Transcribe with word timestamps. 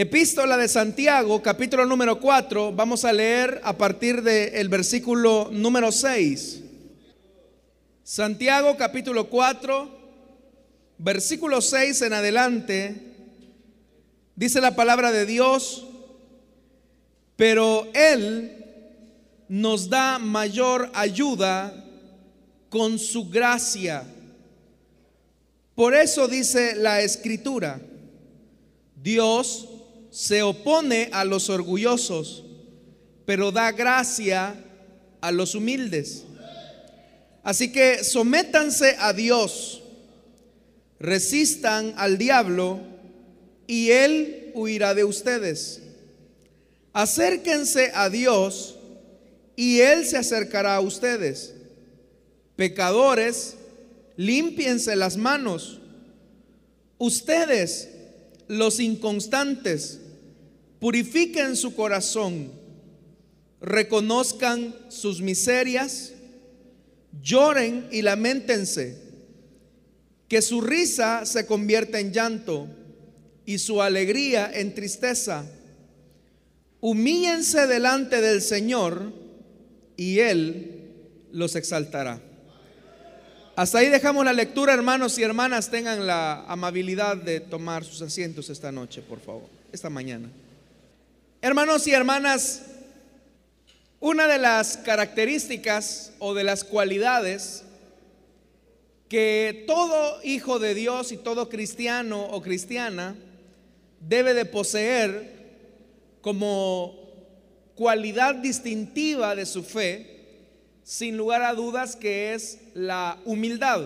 Epístola 0.00 0.56
de 0.56 0.68
Santiago, 0.68 1.42
capítulo 1.42 1.84
número 1.84 2.20
4, 2.20 2.72
vamos 2.72 3.04
a 3.04 3.12
leer 3.12 3.60
a 3.64 3.76
partir 3.76 4.22
del 4.22 4.68
versículo 4.68 5.48
número 5.50 5.90
6. 5.90 6.60
Santiago, 8.04 8.76
capítulo 8.76 9.28
4, 9.28 9.90
versículo 10.98 11.60
6 11.60 12.02
en 12.02 12.12
adelante, 12.12 12.94
dice 14.36 14.60
la 14.60 14.76
palabra 14.76 15.10
de 15.10 15.26
Dios, 15.26 15.88
pero 17.34 17.88
Él 17.92 18.52
nos 19.48 19.90
da 19.90 20.20
mayor 20.20 20.92
ayuda 20.94 21.74
con 22.68 23.00
su 23.00 23.28
gracia. 23.28 24.04
Por 25.74 25.96
eso 25.96 26.28
dice 26.28 26.76
la 26.76 27.00
escritura, 27.00 27.80
Dios 28.94 29.70
se 30.10 30.42
opone 30.42 31.08
a 31.12 31.24
los 31.24 31.50
orgullosos, 31.50 32.44
pero 33.24 33.52
da 33.52 33.72
gracia 33.72 34.54
a 35.20 35.32
los 35.32 35.54
humildes. 35.54 36.24
Así 37.42 37.72
que 37.72 38.04
sométanse 38.04 38.96
a 38.98 39.12
Dios, 39.12 39.82
resistan 40.98 41.94
al 41.96 42.18
diablo 42.18 42.80
y 43.66 43.90
él 43.90 44.50
huirá 44.54 44.94
de 44.94 45.04
ustedes. 45.04 45.82
Acérquense 46.92 47.92
a 47.94 48.10
Dios 48.10 48.76
y 49.56 49.80
él 49.80 50.06
se 50.06 50.16
acercará 50.16 50.76
a 50.76 50.80
ustedes. 50.80 51.54
Pecadores, 52.56 53.54
límpiense 54.16 54.96
las 54.96 55.16
manos. 55.16 55.80
Ustedes, 56.98 57.88
los 58.48 58.80
inconstantes, 58.80 60.00
purifiquen 60.80 61.54
su 61.56 61.74
corazón, 61.74 62.50
reconozcan 63.60 64.74
sus 64.88 65.20
miserias, 65.20 66.12
lloren 67.22 67.86
y 67.92 68.02
lamentense, 68.02 68.96
que 70.28 70.42
su 70.42 70.60
risa 70.60 71.24
se 71.24 71.46
convierta 71.46 72.00
en 72.00 72.12
llanto 72.12 72.68
y 73.46 73.58
su 73.58 73.80
alegría 73.80 74.50
en 74.52 74.74
tristeza. 74.74 75.46
Humíllense 76.80 77.66
delante 77.66 78.20
del 78.20 78.42
Señor 78.42 79.12
y 79.96 80.18
Él 80.20 80.92
los 81.32 81.56
exaltará. 81.56 82.27
Hasta 83.58 83.78
ahí 83.78 83.88
dejamos 83.88 84.24
la 84.24 84.32
lectura, 84.32 84.72
hermanos 84.72 85.18
y 85.18 85.24
hermanas, 85.24 85.68
tengan 85.68 86.06
la 86.06 86.44
amabilidad 86.44 87.16
de 87.16 87.40
tomar 87.40 87.84
sus 87.84 88.00
asientos 88.02 88.50
esta 88.50 88.70
noche, 88.70 89.02
por 89.02 89.18
favor, 89.18 89.48
esta 89.72 89.90
mañana. 89.90 90.28
Hermanos 91.42 91.84
y 91.88 91.90
hermanas, 91.90 92.62
una 93.98 94.28
de 94.28 94.38
las 94.38 94.76
características 94.76 96.12
o 96.20 96.34
de 96.34 96.44
las 96.44 96.62
cualidades 96.62 97.64
que 99.08 99.64
todo 99.66 100.20
hijo 100.22 100.60
de 100.60 100.74
Dios 100.74 101.10
y 101.10 101.16
todo 101.16 101.48
cristiano 101.48 102.26
o 102.26 102.40
cristiana 102.40 103.16
debe 103.98 104.34
de 104.34 104.44
poseer 104.44 105.32
como 106.20 106.94
cualidad 107.74 108.36
distintiva 108.36 109.34
de 109.34 109.46
su 109.46 109.64
fe, 109.64 110.17
sin 110.88 111.18
lugar 111.18 111.42
a 111.42 111.52
dudas, 111.52 111.96
que 111.96 112.32
es 112.32 112.60
la 112.72 113.18
humildad. 113.26 113.82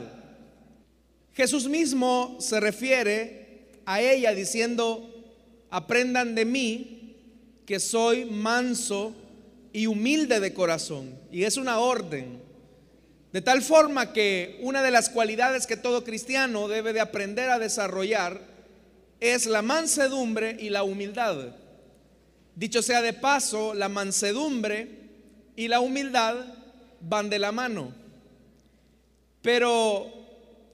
Jesús 1.35 1.69
mismo 1.69 2.37
se 2.39 2.61
refiere 2.61 3.81
a 3.85 4.01
ella 4.01 4.33
diciendo, 4.33 5.13
aprendan 5.69 6.37
de 6.37 6.45
mí, 6.45 7.17
que 7.67 7.81
soy 7.81 8.27
manso 8.27 9.17
y 9.73 9.89
humilde 9.89 10.39
de 10.39 10.55
corazón. 10.55 11.19
Y 11.33 11.43
es 11.43 11.57
una 11.57 11.81
orden. 11.81 12.41
De 13.33 13.43
tal 13.43 13.63
forma 13.63 14.13
que 14.13 14.61
una 14.63 14.81
de 14.81 14.93
las 14.93 15.11
cualidades 15.11 15.67
que 15.67 15.77
todo 15.77 16.05
cristiano 16.05 16.69
debe 16.69 16.93
de 16.93 17.01
aprender 17.01 17.51
a 17.51 17.59
desarrollar 17.59 18.41
es 19.19 19.47
la 19.47 19.63
mansedumbre 19.63 20.57
y 20.61 20.71
la 20.71 20.85
humildad. 20.85 21.57
Dicho 22.55 22.81
sea 22.81 23.03
de 23.03 23.13
paso, 23.13 23.75
la 23.75 23.89
mansedumbre 23.89 25.01
y 25.57 25.67
la 25.67 25.81
humildad 25.81 26.62
van 27.03 27.29
de 27.29 27.39
la 27.39 27.53
mano. 27.53 27.93
Pero 29.43 30.07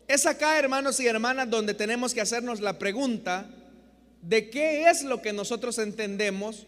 es 0.07 0.27
acá, 0.27 0.59
hermanos 0.59 1.01
y 1.01 1.07
hermanas, 1.07 1.51
donde 1.51 1.75
tenemos 1.75 2.15
que 2.15 2.21
hacernos 2.21 2.61
la 2.61 2.79
pregunta 2.79 3.47
de 4.23 4.51
qué 4.51 4.89
es 4.89 5.03
lo 5.03 5.23
que 5.23 5.33
nosotros 5.33 5.79
entendemos 5.79 6.67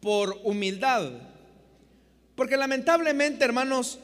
por 0.00 0.38
humildad. 0.44 1.10
Porque 2.34 2.56
lamentablemente, 2.56 3.44
hermanos, 3.44 3.98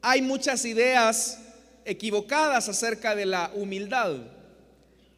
hay 0.00 0.22
muchas 0.22 0.64
ideas 0.64 1.38
equivocadas 1.84 2.68
acerca 2.68 3.14
de 3.14 3.26
la 3.26 3.50
humildad. 3.54 4.16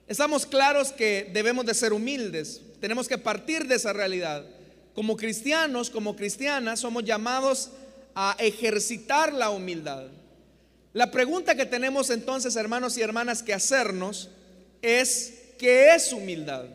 Estamos 0.06 0.44
claros 0.47 0.93
que 0.93 1.31
debemos 1.32 1.65
de 1.65 1.75
ser 1.75 1.93
humildes, 1.93 2.61
tenemos 2.81 3.09
que 3.09 3.16
partir 3.16 3.66
de 3.66 3.76
esa 3.76 3.93
realidad. 3.93 4.44
Como 4.94 5.16
cristianos, 5.16 5.91
como 5.91 6.15
cristianas, 6.15 6.81
somos 6.81 7.05
llamados 7.05 7.71
a 7.71 7.84
ejercitar 8.39 9.33
la 9.33 9.51
humildad. 9.51 10.07
La 10.93 11.11
pregunta 11.11 11.55
que 11.55 11.67
tenemos 11.67 12.11
entonces, 12.11 12.55
hermanos 12.57 12.97
y 12.97 13.03
hermanas, 13.03 13.43
que 13.43 13.53
hacernos 13.53 14.31
es, 14.81 15.35
¿qué 15.59 15.95
es 15.95 16.13
humildad? 16.13 16.67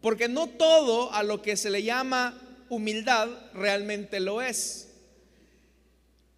Porque 0.00 0.28
no 0.28 0.48
todo 0.48 1.12
a 1.12 1.22
lo 1.22 1.42
que 1.42 1.56
se 1.56 1.70
le 1.70 1.82
llama 1.82 2.40
humildad 2.68 3.28
realmente 3.52 4.20
lo 4.20 4.40
es. 4.40 4.88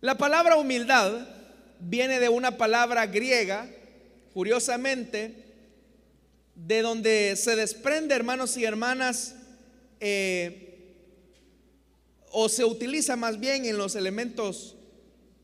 La 0.01 0.19
palabra 0.19 0.57
humildad 0.57 1.29
viene 1.81 2.21
de 2.21 2.29
una 2.29 2.57
palabra 2.57 3.07
griega, 3.07 3.69
curiosamente, 4.33 5.45
de 6.55 6.83
donde 6.83 7.37
se 7.37 7.55
desprende, 7.55 8.15
hermanos 8.15 8.57
y 8.57 8.65
hermanas, 8.65 9.35
eh, 10.01 10.76
o 12.39 12.51
se 12.51 12.67
utiliza 12.67 13.17
más 13.17 13.41
bien 13.41 13.65
en 13.65 13.79
los 13.79 13.95
elementos 13.95 14.77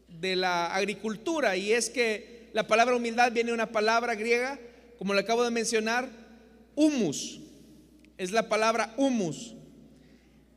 de 0.08 0.36
la 0.36 0.74
agricultura, 0.74 1.56
y 1.56 1.72
es 1.72 1.88
que 1.88 2.50
la 2.52 2.66
palabra 2.66 2.94
humildad 2.94 3.32
viene 3.32 3.48
de 3.48 3.54
una 3.54 3.72
palabra 3.72 4.14
griega, 4.14 4.60
como 4.98 5.14
le 5.14 5.20
acabo 5.20 5.42
de 5.42 5.50
mencionar, 5.50 6.10
humus 6.74 7.40
es 8.18 8.30
la 8.30 8.46
palabra 8.48 8.92
humus. 8.98 9.54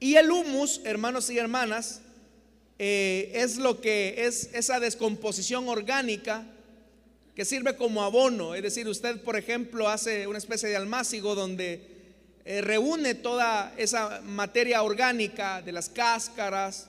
Y 0.02 0.16
el 0.16 0.30
humus, 0.30 0.82
hermanos 0.84 1.30
y 1.30 1.38
hermanas, 1.38 2.02
eh, 2.80 3.32
es 3.34 3.56
lo 3.56 3.80
que 3.80 4.26
es 4.28 4.50
esa 4.54 4.82
descomposición 4.82 5.70
orgánica 5.70 6.46
que 7.34 7.46
sirve 7.46 7.78
como 7.78 8.04
abono. 8.04 8.56
Es 8.56 8.62
decir, 8.62 8.90
usted, 8.90 9.22
por 9.22 9.38
ejemplo, 9.38 9.88
hace 9.88 10.28
una 10.28 10.38
especie 10.38 10.68
de 10.68 10.76
almácigo 10.76 11.34
donde 11.34 11.95
eh, 12.48 12.62
reúne 12.62 13.16
toda 13.16 13.74
esa 13.76 14.22
materia 14.22 14.84
orgánica 14.84 15.64
de 15.64 15.72
las 15.72 15.90
cáscaras. 15.90 16.88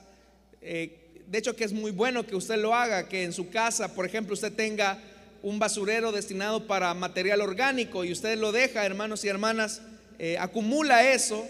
Eh, 0.61 1.23
de 1.25 1.37
hecho, 1.39 1.55
que 1.55 1.63
es 1.63 1.73
muy 1.73 1.89
bueno 1.89 2.27
que 2.27 2.35
usted 2.35 2.57
lo 2.57 2.75
haga, 2.75 3.09
que 3.09 3.23
en 3.23 3.33
su 3.33 3.49
casa, 3.49 3.95
por 3.95 4.05
ejemplo, 4.05 4.35
usted 4.35 4.53
tenga 4.53 4.99
un 5.41 5.57
basurero 5.57 6.11
destinado 6.11 6.67
para 6.67 6.93
material 6.93 7.41
orgánico 7.41 8.05
y 8.05 8.11
usted 8.11 8.37
lo 8.37 8.51
deja, 8.51 8.85
hermanos 8.85 9.25
y 9.25 9.29
hermanas, 9.29 9.81
eh, 10.19 10.37
acumula 10.39 11.11
eso, 11.11 11.43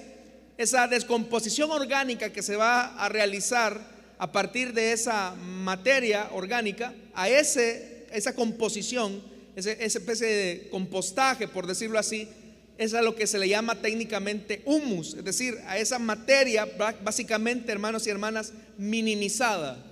esa 0.57 0.88
descomposición 0.88 1.69
orgánica 1.69 2.31
que 2.31 2.41
se 2.41 2.56
va 2.56 2.96
a 2.96 3.09
realizar 3.09 3.79
a 4.17 4.31
partir 4.31 4.73
de 4.73 4.94
esa 4.94 5.35
materia 5.35 6.29
orgánica, 6.31 6.94
a 7.13 7.28
ese, 7.28 8.07
esa 8.13 8.34
composición, 8.34 9.22
esa 9.56 9.72
especie 9.72 10.28
de 10.28 10.67
compostaje, 10.72 11.47
por 11.47 11.67
decirlo 11.67 12.00
así, 12.00 12.29
es 12.78 12.94
a 12.94 13.02
lo 13.02 13.16
que 13.16 13.28
se 13.28 13.40
le 13.40 13.50
llama 13.50 13.76
técnicamente 13.76 14.62
humus, 14.66 15.16
es 15.16 15.24
decir, 15.24 15.56
a 15.68 15.78
esa 15.78 16.00
materia 16.00 16.68
básicamente, 17.03 17.72
hermanos 17.72 18.06
y 18.06 18.09
hermanas, 18.09 18.53
minimizada. 18.78 19.84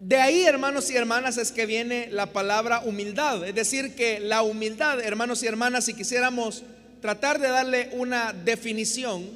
De 0.00 0.16
ahí, 0.16 0.44
hermanos 0.44 0.90
y 0.90 0.96
hermanas, 0.96 1.38
es 1.38 1.50
que 1.50 1.66
viene 1.66 2.08
la 2.10 2.32
palabra 2.32 2.80
humildad, 2.80 3.46
es 3.46 3.54
decir, 3.54 3.94
que 3.94 4.20
la 4.20 4.42
humildad, 4.42 5.00
hermanos 5.00 5.42
y 5.42 5.46
hermanas, 5.46 5.84
si 5.84 5.94
quisiéramos 5.94 6.62
tratar 7.02 7.40
de 7.40 7.48
darle 7.48 7.90
una 7.92 8.32
definición, 8.32 9.28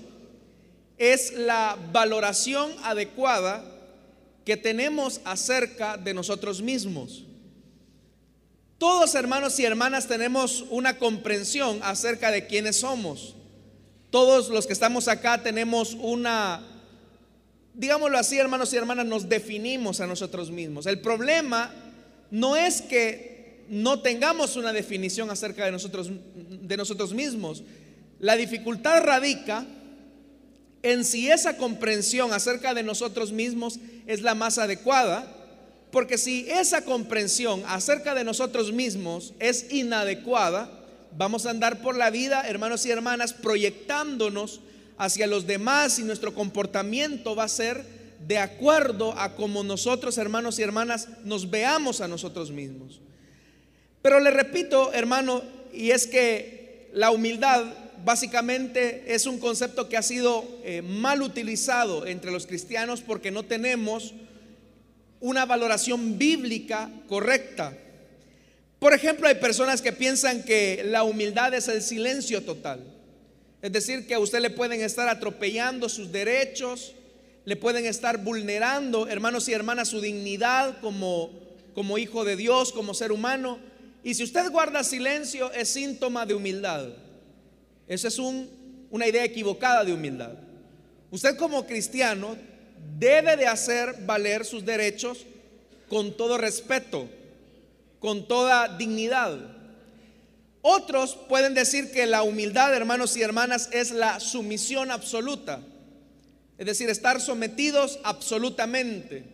es 0.99 1.33
la 1.33 1.77
valoración 1.93 2.73
adecuada 2.85 3.65
que 4.45 4.57
tenemos 4.57 5.21
acerca 5.25 5.97
de 5.97 6.15
nosotros 6.15 6.63
mismos. 6.63 7.25
Todos 8.83 9.15
hermanos 9.15 9.61
y 9.61 9.65
hermanas 9.65 10.09
tenemos 10.09 10.65
una 10.69 10.99
comprensión 10.99 11.79
acerca 11.85 12.33
de 12.33 12.49
quiénes 12.49 12.81
somos. 12.81 13.37
Todos 14.11 14.49
los 14.49 14.67
que 14.67 14.73
estamos 14.73 15.07
acá 15.07 15.41
tenemos 15.41 15.97
una, 16.01 16.61
digámoslo 17.75 18.19
así 18.19 18.39
hermanos 18.39 18.73
y 18.73 18.77
hermanas, 18.79 19.07
nos 19.07 19.29
definimos 19.29 20.01
a 20.01 20.09
nosotros 20.09 20.51
mismos. 20.51 20.87
El 20.87 20.99
problema 20.99 21.73
no 22.33 22.57
es 22.57 22.83
que 22.83 23.65
no 23.69 24.01
tengamos 24.01 24.57
una 24.57 24.73
definición 24.73 25.31
acerca 25.31 25.65
de 25.65 25.71
nosotros, 25.71 26.11
de 26.35 26.77
nosotros 26.77 27.15
mismos. 27.15 27.63
La 28.19 28.35
dificultad 28.35 29.05
radica 29.05 29.65
en 30.83 31.05
si 31.05 31.31
esa 31.31 31.57
comprensión 31.57 32.33
acerca 32.33 32.75
de 32.75 32.83
nosotros 32.83 33.31
mismos 33.31 33.79
es 34.09 34.23
la 34.23 34.35
más 34.35 34.59
adecuada, 34.59 35.42
porque 35.93 36.17
si 36.17 36.51
esa 36.51 36.85
comprensión 36.85 37.63
acerca 37.67 38.15
de 38.15 38.25
nosotros 38.25 38.73
mismos 38.73 39.35
es 39.39 39.71
inadecuada, 39.71 40.71
vamos 41.17 41.45
a 41.45 41.51
andar 41.51 41.83
por 41.83 41.97
la 41.97 42.11
vida, 42.11 42.49
hermanos 42.49 42.87
y 42.87 42.91
hermanas, 42.91 43.35
proyectándonos 43.35 44.61
hacia 44.97 45.27
los 45.27 45.47
demás 45.47 45.99
y 45.99 46.05
nuestro 46.05 46.33
comportamiento 46.33 47.37
va 47.37 47.45
a 47.45 47.49
ser 47.49 47.85
de 48.27 48.39
acuerdo 48.39 49.13
a 49.19 49.35
como 49.35 49.63
nosotros, 49.65 50.17
hermanos 50.17 50.59
y 50.59 50.63
hermanas, 50.63 51.09
nos 51.25 51.51
veamos 51.51 52.01
a 52.01 52.09
nosotros 52.09 52.51
mismos. 52.51 53.01
Pero 54.01 54.19
le 54.19 54.31
repito, 54.31 54.95
hermano, 54.95 55.43
y 55.75 55.91
es 55.91 56.07
que 56.07 56.89
la 56.95 57.11
humildad 57.11 57.65
básicamente 58.03 59.15
es 59.15 59.27
un 59.27 59.39
concepto 59.39 59.91
que 59.91 59.99
ha 59.99 60.03
sido 60.03 60.45
eh, 60.65 60.81
mal 60.81 61.21
utilizado 61.21 62.07
entre 62.07 62.31
los 62.31 62.47
cristianos 62.47 63.03
porque 63.03 63.31
no 63.31 63.43
tenemos 63.43 64.15
una 65.23 65.47
valoración 65.47 66.19
bíblica 66.19 66.91
correcta. 67.09 67.73
Por 68.79 68.93
ejemplo, 68.93 69.29
hay 69.29 69.37
personas 69.37 69.81
que 69.81 69.93
piensan 69.93 70.43
que 70.43 70.83
la 70.85 71.05
humildad 71.05 71.55
es 71.55 71.69
el 71.69 71.81
silencio 71.81 72.43
total. 72.43 72.85
Es 73.63 73.71
decir, 73.71 74.09
que 74.09 74.15
a 74.15 74.19
usted 74.19 74.41
le 74.41 74.51
pueden 74.51 74.81
estar 74.81 75.09
atropellando 75.09 75.89
sus 75.89 76.11
derechos, 76.11 76.95
le 77.45 77.55
pueden 77.55 77.87
estar 77.87 78.19
vulnerando, 78.19 79.07
hermanos 79.07 79.49
y 79.49 79.53
hermanas, 79.53 79.89
su 79.89 80.01
dignidad 80.01 80.81
como, 80.81 81.31
como 81.73 81.99
hijo 81.99 82.25
de 82.25 82.35
Dios, 82.35 82.73
como 82.73 82.93
ser 82.93 83.13
humano. 83.13 83.61
Y 84.03 84.15
si 84.15 84.25
usted 84.25 84.51
guarda 84.51 84.83
silencio, 84.83 85.53
es 85.53 85.69
síntoma 85.69 86.27
de 86.27 86.35
humildad. 86.35 86.89
Esa 87.87 88.09
es 88.09 88.19
una 88.19 89.07
idea 89.07 89.25
equivocada 89.25 89.85
de 89.85 89.93
humildad. 89.93 90.33
Usted 91.13 91.37
como 91.37 91.65
cristiano 91.65 92.37
debe 92.99 93.37
de 93.37 93.47
hacer 93.47 93.97
valer 94.07 94.45
sus 94.45 94.65
derechos 94.65 95.27
con 95.89 96.17
todo 96.17 96.39
respeto, 96.39 97.09
con 98.01 98.27
toda 98.27 98.77
dignidad. 98.77 99.39
Otros 100.63 101.19
pueden 101.29 101.55
decir 101.55 101.91
que 101.91 102.07
la 102.07 102.23
humildad, 102.23 102.75
hermanos 102.75 103.17
y 103.17 103.23
hermanas, 103.23 103.69
es 103.73 103.91
la 103.91 104.21
sumisión 104.21 104.91
absoluta. 104.91 105.61
Es 106.59 106.67
decir, 106.67 106.89
estar 106.89 107.21
sometidos 107.21 107.99
absolutamente. 108.05 109.25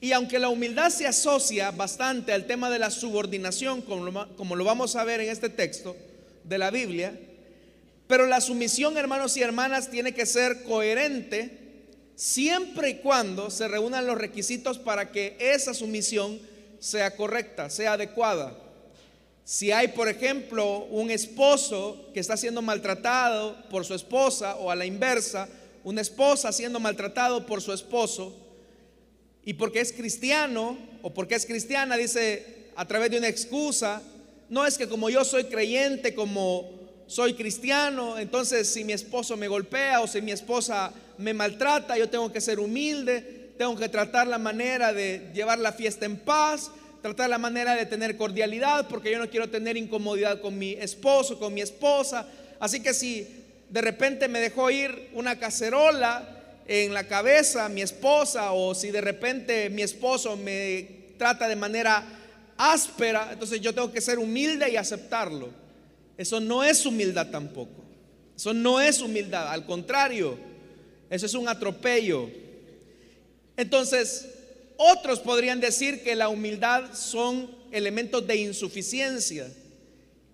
Y 0.00 0.12
aunque 0.12 0.38
la 0.38 0.48
humildad 0.48 0.90
se 0.90 1.06
asocia 1.06 1.70
bastante 1.70 2.32
al 2.32 2.46
tema 2.46 2.70
de 2.70 2.78
la 2.78 2.90
subordinación, 2.90 3.82
como 3.82 4.26
como 4.36 4.56
lo 4.56 4.64
vamos 4.64 4.96
a 4.96 5.04
ver 5.04 5.20
en 5.20 5.28
este 5.28 5.48
texto 5.48 5.96
de 6.42 6.58
la 6.58 6.70
Biblia, 6.70 7.18
pero 8.08 8.26
la 8.26 8.40
sumisión, 8.40 8.96
hermanos 8.96 9.36
y 9.36 9.42
hermanas, 9.42 9.88
tiene 9.88 10.12
que 10.12 10.26
ser 10.26 10.64
coherente 10.64 11.59
siempre 12.20 12.90
y 12.90 12.94
cuando 12.96 13.48
se 13.48 13.66
reúnan 13.66 14.06
los 14.06 14.18
requisitos 14.18 14.78
para 14.78 15.10
que 15.10 15.38
esa 15.40 15.72
sumisión 15.72 16.38
sea 16.78 17.16
correcta, 17.16 17.70
sea 17.70 17.94
adecuada. 17.94 18.54
Si 19.42 19.72
hay, 19.72 19.88
por 19.88 20.06
ejemplo, 20.06 20.80
un 20.90 21.10
esposo 21.10 22.10
que 22.12 22.20
está 22.20 22.36
siendo 22.36 22.60
maltratado 22.60 23.56
por 23.70 23.86
su 23.86 23.94
esposa 23.94 24.56
o 24.56 24.70
a 24.70 24.76
la 24.76 24.84
inversa, 24.84 25.48
una 25.82 26.02
esposa 26.02 26.52
siendo 26.52 26.78
maltratado 26.78 27.46
por 27.46 27.62
su 27.62 27.72
esposo, 27.72 28.36
y 29.42 29.54
porque 29.54 29.80
es 29.80 29.90
cristiano 29.90 30.76
o 31.00 31.14
porque 31.14 31.36
es 31.36 31.46
cristiana, 31.46 31.96
dice 31.96 32.68
a 32.76 32.86
través 32.86 33.10
de 33.12 33.16
una 33.16 33.28
excusa, 33.28 34.02
no 34.50 34.66
es 34.66 34.76
que 34.76 34.90
como 34.90 35.08
yo 35.08 35.24
soy 35.24 35.44
creyente, 35.44 36.14
como 36.14 36.79
soy 37.10 37.34
cristiano, 37.34 38.20
entonces 38.20 38.72
si 38.72 38.84
mi 38.84 38.92
esposo 38.92 39.36
me 39.36 39.48
golpea 39.48 40.00
o 40.00 40.06
si 40.06 40.22
mi 40.22 40.30
esposa 40.30 40.92
me 41.18 41.34
maltrata, 41.34 41.98
yo 41.98 42.08
tengo 42.08 42.30
que 42.30 42.40
ser 42.40 42.60
humilde, 42.60 43.50
tengo 43.58 43.74
que 43.74 43.88
tratar 43.88 44.28
la 44.28 44.38
manera 44.38 44.92
de 44.92 45.28
llevar 45.34 45.58
la 45.58 45.72
fiesta 45.72 46.06
en 46.06 46.18
paz, 46.18 46.70
tratar 47.02 47.28
la 47.28 47.38
manera 47.38 47.74
de 47.74 47.84
tener 47.84 48.16
cordialidad, 48.16 48.86
porque 48.86 49.10
yo 49.10 49.18
no 49.18 49.28
quiero 49.28 49.50
tener 49.50 49.76
incomodidad 49.76 50.40
con 50.40 50.56
mi 50.56 50.74
esposo, 50.74 51.36
con 51.36 51.52
mi 51.52 51.62
esposa. 51.62 52.28
Así 52.60 52.80
que 52.80 52.94
si 52.94 53.26
de 53.68 53.80
repente 53.80 54.28
me 54.28 54.38
dejó 54.38 54.70
ir 54.70 55.10
una 55.12 55.36
cacerola 55.36 56.62
en 56.68 56.94
la 56.94 57.08
cabeza 57.08 57.68
mi 57.68 57.82
esposa, 57.82 58.52
o 58.52 58.72
si 58.72 58.92
de 58.92 59.00
repente 59.00 59.68
mi 59.68 59.82
esposo 59.82 60.36
me 60.36 60.86
trata 61.18 61.48
de 61.48 61.56
manera 61.56 62.04
áspera, 62.56 63.30
entonces 63.32 63.60
yo 63.60 63.74
tengo 63.74 63.90
que 63.90 64.00
ser 64.00 64.20
humilde 64.20 64.70
y 64.70 64.76
aceptarlo. 64.76 65.69
Eso 66.20 66.38
no 66.38 66.62
es 66.62 66.84
humildad 66.84 67.30
tampoco. 67.30 67.82
Eso 68.36 68.52
no 68.52 68.78
es 68.78 69.00
humildad, 69.00 69.50
al 69.50 69.64
contrario, 69.64 70.36
eso 71.08 71.24
es 71.24 71.32
un 71.32 71.48
atropello. 71.48 72.28
Entonces, 73.56 74.28
otros 74.76 75.20
podrían 75.20 75.60
decir 75.60 76.02
que 76.02 76.14
la 76.14 76.28
humildad 76.28 76.92
son 76.92 77.50
elementos 77.72 78.26
de 78.26 78.36
insuficiencia. 78.36 79.50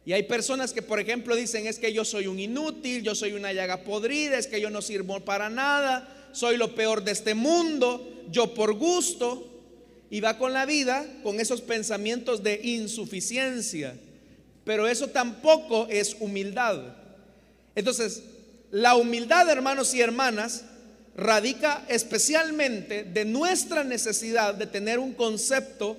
Y 0.05 0.13
hay 0.13 0.25
personas 0.25 0.73
que, 0.73 0.83
por 0.83 0.99
ejemplo, 0.99 1.37
dicen, 1.37 1.69
es 1.69 1.79
que 1.79 1.93
yo 1.93 2.05
soy 2.05 2.27
un 2.27 2.41
inútil, 2.41 3.05
yo 3.05 3.15
soy 3.15 3.35
una 3.35 3.53
llaga 3.53 3.85
podrida, 3.85 4.39
es 4.39 4.49
que 4.49 4.61
yo 4.61 4.71
no 4.71 4.83
sirvo 4.83 5.21
para 5.21 5.51
nada, 5.51 6.29
soy 6.33 6.57
lo 6.57 6.75
peor 6.75 7.05
de 7.05 7.13
este 7.13 7.35
mundo, 7.35 8.25
yo 8.33 8.55
por 8.55 8.75
gusto, 8.75 9.53
y 10.11 10.19
va 10.19 10.37
con 10.37 10.53
la 10.53 10.67
vida 10.67 11.07
con 11.23 11.39
esos 11.39 11.61
pensamientos 11.61 12.43
de 12.43 12.61
insuficiencia. 12.65 13.97
Pero 14.67 14.89
eso 14.89 15.07
tampoco 15.07 15.87
es 15.89 16.17
humildad. 16.19 16.81
Entonces, 17.77 18.25
la 18.73 18.97
humildad, 18.97 19.49
hermanos 19.49 19.95
y 19.95 20.01
hermanas, 20.01 20.65
radica 21.15 21.85
especialmente 21.89 23.05
de 23.05 23.25
nuestra 23.25 23.85
necesidad 23.85 24.55
de 24.55 24.67
tener 24.67 24.99
un 24.99 25.15
concepto 25.15 25.97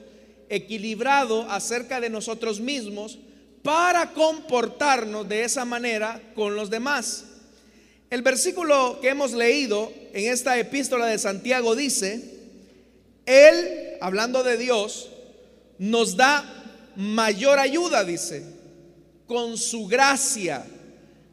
equilibrado 0.50 1.50
acerca 1.50 2.02
de 2.02 2.10
nosotros 2.10 2.60
mismos 2.60 3.18
para 3.64 4.12
comportarnos 4.12 5.30
de 5.30 5.46
esa 5.46 5.64
manera 5.64 6.22
con 6.36 6.58
los 6.58 6.70
demás. 6.70 7.24
El 8.10 8.22
versículo 8.22 9.00
que 9.02 9.10
hemos 9.10 9.32
leído 9.32 9.94
en 10.12 10.30
esta 10.30 10.60
epístola 10.60 11.06
de 11.06 11.20
Santiago 11.20 11.74
dice, 11.74 12.22
Él, 13.26 13.96
hablando 14.02 14.44
de 14.44 14.58
Dios, 14.58 15.10
nos 15.78 16.18
da 16.18 16.44
mayor 16.98 17.60
ayuda, 17.60 18.04
dice 18.04 18.57
con 19.28 19.58
su 19.58 19.88
gracia. 19.88 20.66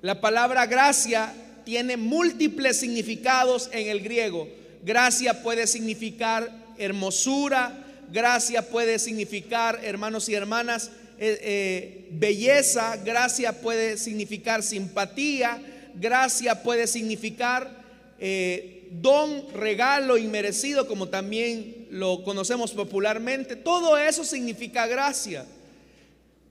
La 0.02 0.20
palabra 0.20 0.66
gracia 0.66 1.32
tiene 1.64 1.96
múltiples 1.96 2.78
significados 2.78 3.70
en 3.72 3.88
el 3.88 4.00
griego. 4.00 4.48
Gracia 4.84 5.42
puede 5.42 5.66
significar 5.66 6.50
hermosura, 6.76 7.84
gracia 8.12 8.68
puede 8.68 8.98
significar, 8.98 9.80
hermanos 9.82 10.28
y 10.28 10.34
hermanas, 10.34 10.90
eh, 11.18 11.38
eh, 11.40 12.08
belleza, 12.10 12.96
gracia 12.96 13.60
puede 13.60 13.96
significar 13.96 14.62
simpatía, 14.62 15.62
gracia 15.94 16.62
puede 16.62 16.86
significar 16.86 17.84
eh, 18.18 18.88
don, 18.90 19.46
regalo 19.54 20.18
inmerecido, 20.18 20.86
como 20.86 21.08
también 21.08 21.86
lo 21.90 22.22
conocemos 22.24 22.72
popularmente. 22.72 23.56
Todo 23.56 23.96
eso 23.96 24.24
significa 24.24 24.86
gracia. 24.86 25.46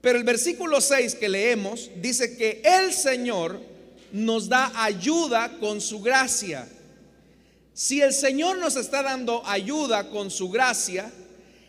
Pero 0.04 0.18
el 0.18 0.24
versículo 0.24 0.82
6 0.82 1.14
que 1.14 1.30
leemos 1.30 1.90
dice 1.96 2.36
que 2.36 2.60
el 2.62 2.92
Señor 2.92 3.58
nos 4.12 4.50
da 4.50 4.70
ayuda 4.84 5.56
con 5.58 5.80
su 5.80 6.02
gracia. 6.02 6.68
Si 7.72 8.02
el 8.02 8.12
Señor 8.12 8.58
nos 8.58 8.76
está 8.76 9.02
dando 9.02 9.42
ayuda 9.46 10.10
con 10.10 10.30
su 10.30 10.50
gracia, 10.50 11.10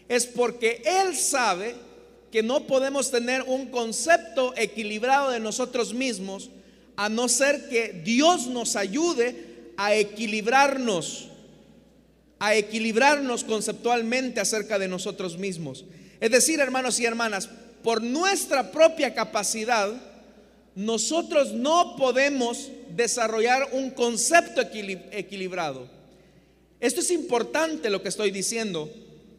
es 0.09 0.25
porque 0.25 0.83
Él 0.85 1.15
sabe 1.15 1.75
que 2.29 2.43
no 2.43 2.67
podemos 2.67 3.09
tener 3.09 3.41
un 3.43 3.67
concepto 3.67 4.53
equilibrado 4.57 5.31
de 5.31 5.39
nosotros 5.39 5.93
mismos 5.93 6.49
a 6.97 7.07
no 7.07 7.29
ser 7.29 7.69
que 7.69 8.01
Dios 8.03 8.47
nos 8.47 8.75
ayude 8.75 9.71
a 9.77 9.95
equilibrarnos, 9.95 11.29
a 12.39 12.53
equilibrarnos 12.53 13.45
conceptualmente 13.45 14.41
acerca 14.41 14.77
de 14.77 14.89
nosotros 14.89 15.37
mismos. 15.37 15.85
Es 16.19 16.31
decir, 16.31 16.59
hermanos 16.59 16.99
y 16.99 17.05
hermanas, 17.05 17.49
por 17.85 18.01
nuestra 18.01 18.71
propia 18.71 19.13
capacidad, 19.13 19.93
nosotros 20.73 21.53
no 21.53 21.95
podemos 21.95 22.71
desarrollar 22.89 23.69
un 23.73 23.91
concepto 23.91 24.59
equilibrado. 24.59 25.87
Esto 26.79 27.01
es 27.01 27.11
importante 27.11 27.91
lo 27.91 28.01
que 28.01 28.09
estoy 28.09 28.31
diciendo, 28.31 28.91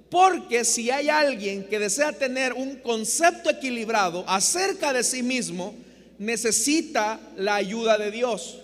porque 0.09 0.65
si 0.65 0.93
hay 0.93 1.09
alguien 1.09 1.65
que 1.65 1.81
desea 1.81 2.13
tener 2.13 2.53
un 2.53 2.77
concepto 2.77 3.51
equilibrado 3.51 4.25
acerca 4.29 4.93
de 4.93 5.03
sí 5.03 5.25
mismo, 5.25 5.75
necesita 6.17 7.19
la 7.37 7.57
ayuda 7.57 7.99
de 7.99 8.13
Dios. 8.13 8.59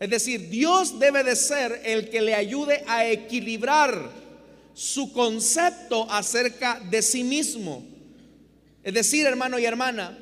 Es 0.00 0.10
decir, 0.10 0.50
Dios 0.50 0.98
debe 0.98 1.24
de 1.24 1.34
ser 1.34 1.80
el 1.86 2.10
que 2.10 2.20
le 2.20 2.34
ayude 2.34 2.84
a 2.86 3.08
equilibrar 3.08 4.10
su 4.74 5.14
concepto 5.14 6.06
acerca 6.10 6.78
de 6.90 7.00
sí 7.00 7.24
mismo. 7.24 7.93
Es 8.84 8.92
decir, 8.92 9.26
hermano 9.26 9.58
y 9.58 9.64
hermana, 9.64 10.16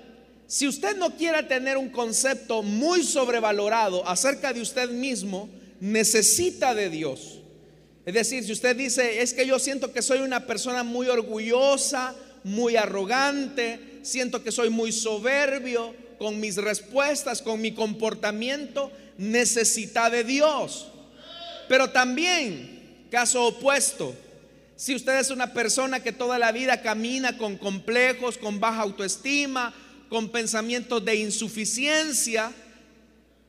si 0.47 0.69
usted 0.69 0.97
no 0.97 1.17
quiere 1.17 1.43
tener 1.43 1.77
un 1.77 1.91
concepto 1.91 2.63
muy 2.63 3.03
sobrevalorado 3.03 4.07
acerca 4.07 4.53
de 4.53 4.61
usted 4.61 4.89
mismo, 4.91 5.49
necesita 5.81 6.75
de 6.75 6.89
Dios. 6.89 7.41
Es 8.07 8.15
decir, 8.15 8.45
si 8.45 8.53
usted 8.53 8.77
dice, 8.77 9.21
es 9.23 9.33
que 9.33 9.47
yo 9.47 9.59
siento 9.59 9.93
que 9.93 10.03
soy 10.03 10.21
una 10.21 10.47
persona 10.47 10.83
muy 10.85 11.09
orgullosa, 11.09 12.15
muy 12.45 12.77
arrogante, 12.77 14.01
siento 14.03 14.43
que 14.43 14.53
soy 14.53 14.71
muy 14.71 14.93
soberbio 14.93 15.95
con 16.19 16.39
mis 16.39 16.57
respuestas, 16.57 17.43
con 17.43 17.61
mi 17.61 17.73
comportamiento, 17.73 18.93
necesita 19.19 20.11
de 20.11 20.23
Dios. 20.23 20.89
Pero 21.69 21.91
también, 21.91 23.07
caso 23.11 23.45
opuesto, 23.47 24.15
si 24.83 24.97
usted 24.97 25.21
es 25.21 25.31
una 25.31 25.53
persona 25.53 26.03
que 26.03 26.11
toda 26.11 26.41
la 26.41 26.51
vida 26.51 26.83
camina 26.83 27.39
con 27.39 27.57
complejos, 27.57 28.37
con 28.37 28.59
baja 28.59 28.81
autoestima, 28.83 29.73
con 30.09 30.31
pensamientos 30.31 31.05
de 31.05 31.15
insuficiencia, 31.15 32.51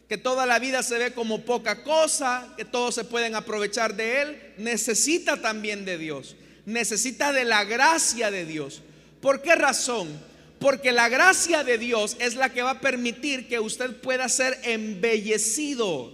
que 0.08 0.20
toda 0.20 0.46
la 0.46 0.60
vida 0.60 0.84
se 0.84 1.00
ve 1.00 1.12
como 1.12 1.42
poca 1.42 1.82
cosa, 1.82 2.54
que 2.56 2.66
todos 2.66 2.94
se 2.94 3.04
pueden 3.04 3.34
aprovechar 3.34 3.96
de 3.96 4.22
él, 4.22 4.54
necesita 4.60 5.42
también 5.42 5.86
de 5.86 5.98
Dios, 5.98 6.36
necesita 6.68 7.34
de 7.34 7.46
la 7.46 7.63
gracia 7.63 8.30
de 8.30 8.46
Dios. 8.46 8.84
¿Por 9.20 9.42
qué 9.42 9.56
razón? 9.56 10.10
Porque 10.60 10.92
la 10.92 11.10
gracia 11.10 11.63
de 11.63 11.80
Dios 11.80 12.16
es 12.20 12.36
la 12.36 12.54
que 12.54 12.62
va 12.62 12.70
a 12.70 12.80
permitir 12.80 13.48
que 13.48 13.60
usted 13.60 14.00
pueda 14.02 14.30
ser 14.30 14.60
embellecido. 14.66 16.13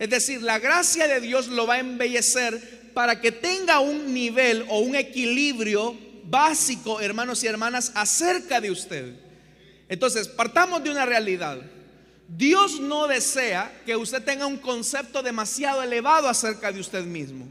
Es 0.00 0.10
decir, 0.10 0.42
la 0.42 0.58
gracia 0.58 1.06
de 1.06 1.20
Dios 1.20 1.46
lo 1.46 1.68
va 1.68 1.74
a 1.74 1.78
embellecer 1.78 2.75
para 2.96 3.20
que 3.20 3.30
tenga 3.30 3.80
un 3.80 4.14
nivel 4.14 4.64
o 4.70 4.78
un 4.78 4.96
equilibrio 4.96 5.94
básico, 6.24 6.98
hermanos 6.98 7.44
y 7.44 7.46
hermanas, 7.46 7.92
acerca 7.94 8.58
de 8.58 8.70
usted. 8.70 9.12
Entonces, 9.86 10.28
partamos 10.28 10.82
de 10.82 10.88
una 10.88 11.04
realidad. 11.04 11.58
Dios 12.26 12.80
no 12.80 13.06
desea 13.06 13.82
que 13.84 13.94
usted 13.96 14.24
tenga 14.24 14.46
un 14.46 14.56
concepto 14.56 15.22
demasiado 15.22 15.82
elevado 15.82 16.26
acerca 16.26 16.72
de 16.72 16.80
usted 16.80 17.04
mismo. 17.04 17.46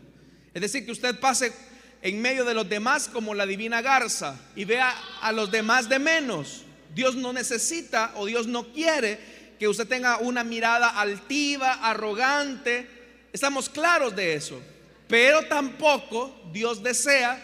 Es 0.51 0.63
decir, 0.63 0.83
que 0.83 0.91
usted 0.91 1.19
pase 1.19 1.53
en 2.01 2.19
medio 2.23 2.43
de 2.43 2.55
los 2.55 2.67
demás 2.67 3.07
como 3.07 3.35
la 3.35 3.45
divina 3.45 3.83
garza 3.83 4.39
y 4.55 4.65
vea 4.65 4.95
a 5.21 5.31
los 5.31 5.51
demás 5.51 5.87
de 5.87 5.99
menos. 5.99 6.63
Dios 6.95 7.15
no 7.15 7.33
necesita 7.33 8.13
o 8.15 8.25
Dios 8.25 8.47
no 8.47 8.73
quiere 8.73 9.19
que 9.59 9.67
usted 9.67 9.87
tenga 9.87 10.17
una 10.17 10.43
mirada 10.43 10.89
altiva, 10.99 11.73
arrogante. 11.87 12.89
Estamos 13.31 13.69
claros 13.69 14.15
de 14.15 14.33
eso. 14.33 14.59
Pero 15.07 15.43
tampoco 15.43 16.35
Dios 16.51 16.81
desea 16.81 17.41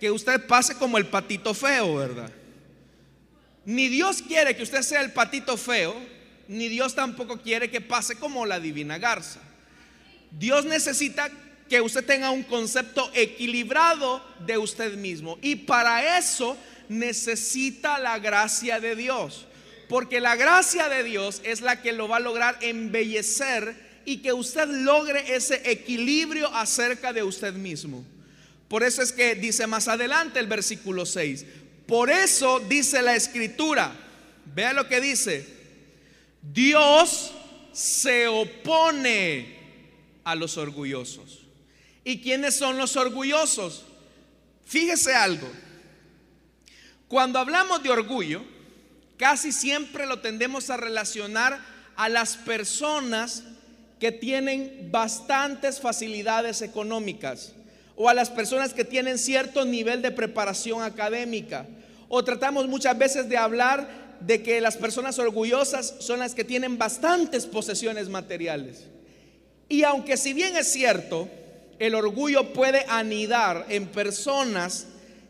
que 0.00 0.10
usted 0.10 0.46
pase 0.46 0.74
como 0.74 0.98
el 0.98 1.06
patito 1.06 1.54
feo, 1.54 1.96
¿verdad? 1.96 2.30
Ni 3.64 3.88
Dios 3.88 4.22
quiere 4.22 4.54
que 4.56 4.62
usted 4.62 4.82
sea 4.82 5.00
el 5.00 5.12
patito 5.12 5.56
feo, 5.56 5.94
ni 6.48 6.68
Dios 6.68 6.94
tampoco 6.94 7.40
quiere 7.40 7.70
que 7.70 7.80
pase 7.80 8.16
como 8.16 8.44
la 8.44 8.60
divina 8.60 8.98
garza. 8.98 9.40
Dios 10.30 10.64
necesita 10.64 11.30
que 11.68 11.80
usted 11.80 12.04
tenga 12.04 12.30
un 12.30 12.42
concepto 12.42 13.10
equilibrado 13.14 14.22
de 14.40 14.58
usted 14.58 14.96
mismo. 14.96 15.38
Y 15.40 15.56
para 15.56 16.18
eso 16.18 16.56
necesita 16.88 17.98
la 17.98 18.18
gracia 18.18 18.80
de 18.80 18.96
Dios. 18.96 19.46
Porque 19.88 20.20
la 20.20 20.36
gracia 20.36 20.88
de 20.88 21.02
Dios 21.04 21.40
es 21.44 21.60
la 21.60 21.80
que 21.80 21.92
lo 21.92 22.08
va 22.08 22.16
a 22.16 22.20
lograr 22.20 22.58
embellecer 22.60 23.93
y 24.04 24.18
que 24.18 24.32
usted 24.32 24.68
logre 24.68 25.34
ese 25.34 25.62
equilibrio 25.70 26.54
acerca 26.54 27.12
de 27.12 27.22
usted 27.22 27.54
mismo. 27.54 28.04
Por 28.68 28.82
eso 28.82 29.02
es 29.02 29.12
que 29.12 29.34
dice 29.34 29.66
más 29.66 29.88
adelante 29.88 30.38
el 30.38 30.46
versículo 30.46 31.06
6, 31.06 31.44
por 31.86 32.10
eso 32.10 32.60
dice 32.60 33.02
la 33.02 33.14
escritura, 33.14 33.94
vea 34.54 34.72
lo 34.72 34.88
que 34.88 35.00
dice, 35.00 35.46
Dios 36.42 37.32
se 37.72 38.26
opone 38.26 39.58
a 40.24 40.34
los 40.34 40.56
orgullosos. 40.56 41.40
¿Y 42.04 42.20
quiénes 42.20 42.56
son 42.56 42.76
los 42.78 42.96
orgullosos? 42.96 43.84
Fíjese 44.66 45.14
algo, 45.14 45.50
cuando 47.08 47.38
hablamos 47.38 47.82
de 47.82 47.90
orgullo, 47.90 48.42
casi 49.18 49.52
siempre 49.52 50.06
lo 50.06 50.20
tendemos 50.20 50.70
a 50.70 50.76
relacionar 50.76 51.64
a 51.96 52.08
las 52.08 52.36
personas 52.36 53.44
que 53.98 54.12
tienen 54.12 54.88
bastantes 54.90 55.80
facilidades 55.80 56.62
económicas 56.62 57.52
o 57.96 58.08
a 58.08 58.14
las 58.14 58.30
personas 58.30 58.74
que 58.74 58.84
tienen 58.84 59.18
cierto 59.18 59.64
nivel 59.64 60.02
de 60.02 60.10
preparación 60.10 60.82
académica. 60.82 61.66
O 62.08 62.24
tratamos 62.24 62.68
muchas 62.68 62.96
veces 62.98 63.28
de 63.28 63.36
hablar 63.36 64.16
de 64.20 64.42
que 64.42 64.60
las 64.60 64.76
personas 64.76 65.18
orgullosas 65.18 65.94
son 66.00 66.20
las 66.20 66.34
que 66.34 66.44
tienen 66.44 66.78
bastantes 66.78 67.46
posesiones 67.46 68.08
materiales. 68.08 68.84
Y 69.68 69.82
aunque 69.84 70.16
si 70.16 70.32
bien 70.32 70.56
es 70.56 70.72
cierto, 70.72 71.28
el 71.78 71.94
orgullo 71.94 72.52
puede 72.52 72.84
anidar 72.88 73.66
en 73.68 73.86
personas 73.86 74.86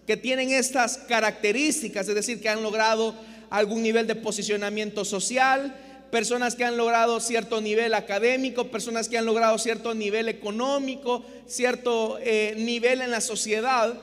que 0.07 0.17
tienen 0.17 0.51
estas 0.51 0.99
características, 0.99 2.09
es 2.09 2.15
decir, 2.15 2.41
que 2.41 2.49
han 2.49 2.63
logrado 2.63 3.15
algún 3.51 3.83
nivel 3.83 4.07
de 4.07 4.15
posicionamiento 4.15 5.05
social, 5.05 5.75
personas 6.15 6.55
que 6.55 6.65
han 6.65 6.77
logrado 6.77 7.19
cierto 7.19 7.61
nivel 7.61 7.93
académico, 7.93 8.69
personas 8.69 9.09
que 9.09 9.19
han 9.19 9.25
logrado 9.25 9.59
cierto 9.59 9.97
nivel 9.97 10.29
económico, 10.29 11.25
cierto 11.49 12.21
eh, 12.21 12.55
nivel 12.57 13.03
en 13.03 13.11
la 13.11 13.21
sociedad. 13.21 13.95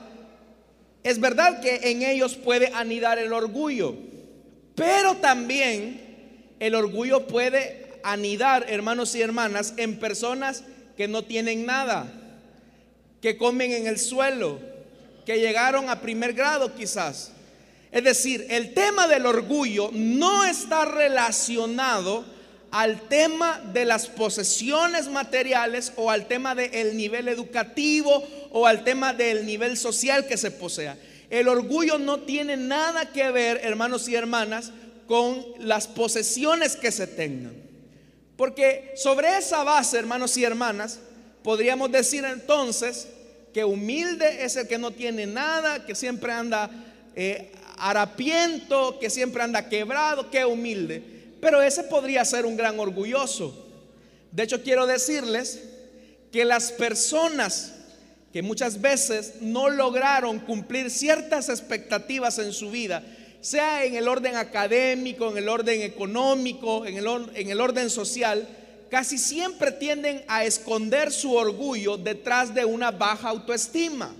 Es 1.04 1.20
verdad 1.20 1.62
que 1.62 1.90
en 1.90 2.02
ellos 2.02 2.34
puede 2.34 2.70
anidar 2.74 3.16
el 3.16 3.32
orgullo, 3.32 3.94
pero 4.74 5.16
también 5.16 6.44
el 6.60 6.74
orgullo 6.74 7.26
puede 7.26 7.94
anidar, 8.04 8.66
hermanos 8.68 9.14
y 9.14 9.22
hermanas, 9.22 9.72
en 9.78 9.98
personas 9.98 10.64
que 10.98 11.08
no 11.08 11.24
tienen 11.24 11.64
nada, 11.64 12.12
que 13.22 13.38
comen 13.38 13.72
en 13.72 13.86
el 13.86 13.98
suelo, 13.98 14.58
que 15.24 15.40
llegaron 15.40 15.88
a 15.88 16.02
primer 16.02 16.34
grado 16.34 16.74
quizás 16.74 17.32
es 17.92 18.02
decir, 18.02 18.46
el 18.48 18.72
tema 18.72 19.06
del 19.06 19.26
orgullo 19.26 19.90
no 19.92 20.44
está 20.44 20.86
relacionado 20.86 22.24
al 22.70 23.02
tema 23.02 23.60
de 23.74 23.84
las 23.84 24.06
posesiones 24.06 25.08
materiales 25.08 25.92
o 25.96 26.10
al 26.10 26.26
tema 26.26 26.54
del 26.54 26.96
nivel 26.96 27.28
educativo 27.28 28.26
o 28.50 28.66
al 28.66 28.82
tema 28.82 29.12
del 29.12 29.44
nivel 29.44 29.76
social 29.76 30.26
que 30.26 30.38
se 30.38 30.50
posea. 30.50 30.96
El 31.28 31.48
orgullo 31.48 31.98
no 31.98 32.20
tiene 32.20 32.56
nada 32.56 33.12
que 33.12 33.30
ver, 33.30 33.60
hermanos 33.62 34.08
y 34.08 34.14
hermanas, 34.14 34.72
con 35.06 35.44
las 35.58 35.86
posesiones 35.86 36.76
que 36.76 36.92
se 36.92 37.06
tengan. 37.06 37.54
Porque 38.36 38.94
sobre 38.96 39.36
esa 39.36 39.64
base, 39.64 39.98
hermanos 39.98 40.34
y 40.38 40.44
hermanas, 40.44 40.98
podríamos 41.42 41.92
decir 41.92 42.24
entonces 42.24 43.08
que 43.52 43.64
humilde 43.64 44.44
es 44.44 44.56
el 44.56 44.66
que 44.66 44.78
no 44.78 44.92
tiene 44.92 45.26
nada, 45.26 45.84
que 45.84 45.94
siempre 45.94 46.32
anda 46.32 46.70
eh, 47.14 47.52
harapiento, 47.82 48.98
que 49.00 49.10
siempre 49.10 49.42
anda 49.42 49.68
quebrado, 49.68 50.30
que 50.30 50.44
humilde. 50.44 51.02
Pero 51.40 51.60
ese 51.60 51.82
podría 51.82 52.24
ser 52.24 52.46
un 52.46 52.56
gran 52.56 52.78
orgulloso. 52.78 53.66
De 54.30 54.44
hecho, 54.44 54.62
quiero 54.62 54.86
decirles 54.86 55.64
que 56.30 56.44
las 56.44 56.70
personas 56.70 57.74
que 58.32 58.40
muchas 58.40 58.80
veces 58.80 59.34
no 59.40 59.68
lograron 59.68 60.38
cumplir 60.38 60.90
ciertas 60.90 61.48
expectativas 61.48 62.38
en 62.38 62.52
su 62.52 62.70
vida, 62.70 63.02
sea 63.40 63.84
en 63.84 63.96
el 63.96 64.08
orden 64.08 64.36
académico, 64.36 65.30
en 65.30 65.36
el 65.36 65.48
orden 65.48 65.82
económico, 65.82 66.86
en 66.86 66.96
el, 66.96 67.06
en 67.34 67.50
el 67.50 67.60
orden 67.60 67.90
social, 67.90 68.48
casi 68.90 69.18
siempre 69.18 69.72
tienden 69.72 70.24
a 70.28 70.44
esconder 70.44 71.10
su 71.10 71.34
orgullo 71.34 71.98
detrás 71.98 72.54
de 72.54 72.64
una 72.64 72.92
baja 72.92 73.28
autoestima. 73.28 74.14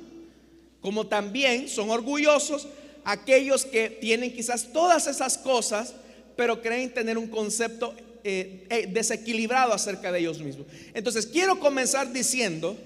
Como 0.80 1.06
también 1.06 1.68
son 1.68 1.90
orgullosos 1.90 2.66
aquellos 3.04 3.64
que 3.64 3.90
tienen 3.90 4.32
quizás 4.32 4.72
todas 4.72 5.06
esas 5.06 5.38
cosas, 5.38 5.94
pero 6.36 6.62
creen 6.62 6.92
tener 6.92 7.18
un 7.18 7.28
concepto 7.28 7.94
eh, 8.24 8.66
eh, 8.70 8.86
desequilibrado 8.88 9.72
acerca 9.72 10.12
de 10.12 10.20
ellos 10.20 10.38
mismos. 10.38 10.66
Entonces, 10.94 11.26
quiero 11.26 11.58
comenzar 11.58 12.12
diciendo 12.12 12.76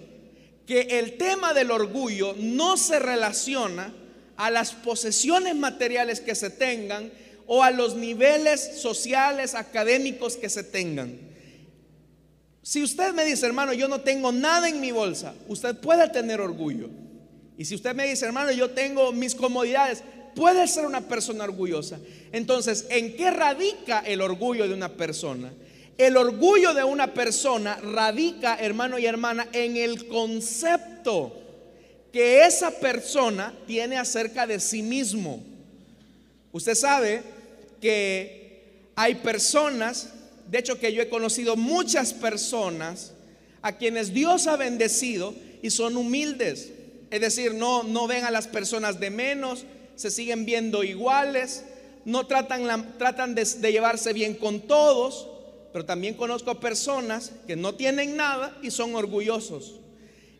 que 0.66 0.98
el 0.98 1.16
tema 1.16 1.54
del 1.54 1.70
orgullo 1.70 2.34
no 2.38 2.76
se 2.76 2.98
relaciona 2.98 3.94
a 4.36 4.50
las 4.50 4.72
posesiones 4.72 5.54
materiales 5.54 6.20
que 6.20 6.34
se 6.34 6.50
tengan 6.50 7.10
o 7.46 7.62
a 7.62 7.70
los 7.70 7.94
niveles 7.94 8.80
sociales, 8.80 9.54
académicos 9.54 10.36
que 10.36 10.48
se 10.48 10.64
tengan. 10.64 11.18
Si 12.62 12.82
usted 12.82 13.12
me 13.12 13.24
dice, 13.24 13.46
hermano, 13.46 13.72
yo 13.72 13.86
no 13.86 14.00
tengo 14.00 14.32
nada 14.32 14.68
en 14.68 14.80
mi 14.80 14.90
bolsa, 14.90 15.34
usted 15.46 15.76
puede 15.76 16.08
tener 16.08 16.40
orgullo. 16.40 16.90
Y 17.58 17.64
si 17.64 17.74
usted 17.74 17.94
me 17.94 18.06
dice, 18.06 18.26
hermano, 18.26 18.52
yo 18.52 18.70
tengo 18.70 19.12
mis 19.12 19.34
comodidades, 19.34 20.02
puede 20.34 20.68
ser 20.68 20.84
una 20.86 21.08
persona 21.08 21.44
orgullosa. 21.44 21.98
Entonces, 22.32 22.86
¿en 22.90 23.16
qué 23.16 23.30
radica 23.30 24.00
el 24.00 24.20
orgullo 24.20 24.68
de 24.68 24.74
una 24.74 24.90
persona? 24.90 25.52
El 25.96 26.18
orgullo 26.18 26.74
de 26.74 26.84
una 26.84 27.14
persona 27.14 27.76
radica, 27.76 28.56
hermano 28.56 28.98
y 28.98 29.06
hermana, 29.06 29.48
en 29.52 29.78
el 29.78 30.06
concepto 30.08 31.32
que 32.12 32.44
esa 32.44 32.70
persona 32.70 33.54
tiene 33.66 33.96
acerca 33.96 34.46
de 34.46 34.60
sí 34.60 34.82
mismo. 34.82 35.42
Usted 36.52 36.74
sabe 36.74 37.22
que 37.80 38.90
hay 38.94 39.16
personas, 39.16 40.10
de 40.50 40.58
hecho 40.58 40.78
que 40.78 40.92
yo 40.92 41.02
he 41.02 41.08
conocido 41.08 41.56
muchas 41.56 42.12
personas 42.12 43.12
a 43.62 43.76
quienes 43.76 44.12
Dios 44.12 44.46
ha 44.46 44.56
bendecido 44.56 45.34
y 45.62 45.70
son 45.70 45.96
humildes. 45.96 46.72
Es 47.10 47.20
decir, 47.20 47.54
no, 47.54 47.82
no 47.82 48.06
ven 48.06 48.24
a 48.24 48.30
las 48.30 48.48
personas 48.48 48.98
de 48.98 49.10
menos, 49.10 49.64
se 49.94 50.10
siguen 50.10 50.44
viendo 50.44 50.82
iguales, 50.84 51.64
no 52.04 52.26
tratan, 52.26 52.98
tratan 52.98 53.34
de, 53.34 53.44
de 53.44 53.72
llevarse 53.72 54.12
bien 54.12 54.34
con 54.34 54.60
todos, 54.60 55.28
pero 55.72 55.84
también 55.84 56.14
conozco 56.14 56.58
personas 56.58 57.32
que 57.46 57.56
no 57.56 57.74
tienen 57.74 58.16
nada 58.16 58.56
y 58.62 58.70
son 58.70 58.94
orgullosos. 58.94 59.74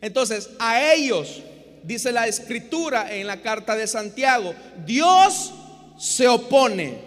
Entonces, 0.00 0.50
a 0.58 0.92
ellos, 0.92 1.42
dice 1.82 2.12
la 2.12 2.26
escritura 2.26 3.14
en 3.14 3.26
la 3.26 3.42
carta 3.42 3.76
de 3.76 3.86
Santiago, 3.86 4.54
Dios 4.84 5.52
se 5.98 6.28
opone. 6.28 6.98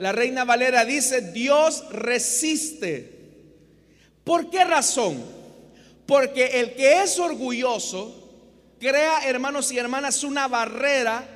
La 0.00 0.12
reina 0.12 0.44
Valera 0.44 0.84
dice, 0.84 1.32
Dios 1.32 1.84
resiste. 1.90 3.18
¿Por 4.24 4.50
qué 4.50 4.64
razón? 4.64 5.22
Porque 6.06 6.60
el 6.60 6.74
que 6.74 7.02
es 7.02 7.18
orgulloso 7.18 8.17
crea, 8.78 9.20
hermanos 9.26 9.70
y 9.72 9.78
hermanas, 9.78 10.24
una 10.24 10.48
barrera 10.48 11.26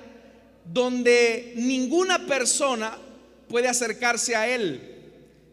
donde 0.64 1.52
ninguna 1.56 2.26
persona 2.26 2.96
puede 3.48 3.68
acercarse 3.68 4.34
a 4.36 4.48
él. 4.48 4.88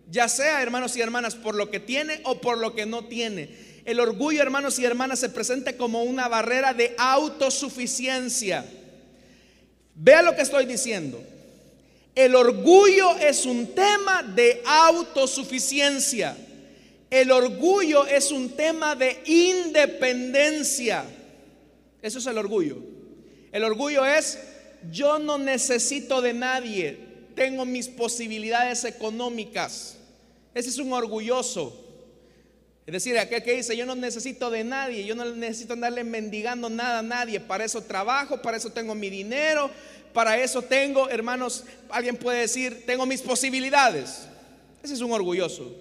Ya 0.09 0.27
sea, 0.27 0.61
hermanos 0.61 0.95
y 0.97 1.01
hermanas, 1.01 1.35
por 1.35 1.55
lo 1.55 1.69
que 1.69 1.79
tiene 1.79 2.21
o 2.23 2.41
por 2.41 2.57
lo 2.57 2.73
que 2.73 2.85
no 2.85 3.05
tiene. 3.05 3.49
El 3.85 3.99
orgullo, 3.99 4.41
hermanos 4.41 4.79
y 4.79 4.85
hermanas, 4.85 5.19
se 5.19 5.29
presenta 5.29 5.77
como 5.77 6.03
una 6.03 6.27
barrera 6.27 6.73
de 6.73 6.95
autosuficiencia. 6.97 8.65
Vea 9.95 10.21
lo 10.21 10.35
que 10.35 10.41
estoy 10.41 10.65
diciendo. 10.65 11.21
El 12.15 12.35
orgullo 12.35 13.17
es 13.17 13.45
un 13.45 13.73
tema 13.73 14.23
de 14.23 14.61
autosuficiencia. 14.65 16.35
El 17.09 17.31
orgullo 17.31 18.05
es 18.05 18.31
un 18.31 18.49
tema 18.49 18.95
de 18.95 19.21
independencia. 19.25 21.05
Eso 22.01 22.19
es 22.19 22.25
el 22.25 22.37
orgullo. 22.37 22.77
El 23.51 23.63
orgullo 23.63 24.05
es, 24.05 24.39
yo 24.91 25.19
no 25.19 25.37
necesito 25.37 26.21
de 26.21 26.33
nadie, 26.33 26.97
tengo 27.35 27.65
mis 27.65 27.87
posibilidades 27.87 28.83
económicas. 28.85 29.97
Ese 30.53 30.69
es 30.69 30.77
un 30.77 30.93
orgulloso. 30.93 31.85
Es 32.85 32.93
decir, 32.93 33.19
aquel 33.19 33.43
que 33.43 33.55
dice, 33.55 33.77
yo 33.77 33.85
no 33.85 33.95
necesito 33.95 34.49
de 34.49 34.63
nadie, 34.63 35.05
yo 35.05 35.13
no 35.13 35.23
necesito 35.25 35.73
andarle 35.73 36.03
mendigando 36.03 36.69
nada 36.69 36.99
a 36.99 37.03
nadie, 37.03 37.39
para 37.39 37.63
eso 37.63 37.83
trabajo, 37.83 38.41
para 38.41 38.57
eso 38.57 38.71
tengo 38.71 38.95
mi 38.95 39.11
dinero, 39.11 39.69
para 40.13 40.39
eso 40.39 40.63
tengo, 40.63 41.07
hermanos, 41.07 41.65
alguien 41.89 42.17
puede 42.17 42.41
decir, 42.41 42.83
tengo 42.87 43.05
mis 43.05 43.21
posibilidades. 43.21 44.27
Ese 44.81 44.95
es 44.95 45.01
un 45.01 45.11
orgulloso. 45.11 45.71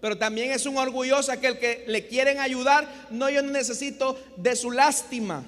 Pero 0.00 0.18
también 0.18 0.50
es 0.50 0.66
un 0.66 0.76
orgulloso 0.76 1.32
aquel 1.32 1.58
que 1.58 1.84
le 1.86 2.06
quieren 2.06 2.38
ayudar. 2.38 3.06
No, 3.10 3.28
yo 3.30 3.42
no 3.42 3.50
necesito 3.50 4.18
de 4.36 4.56
su 4.56 4.70
lástima. 4.70 5.44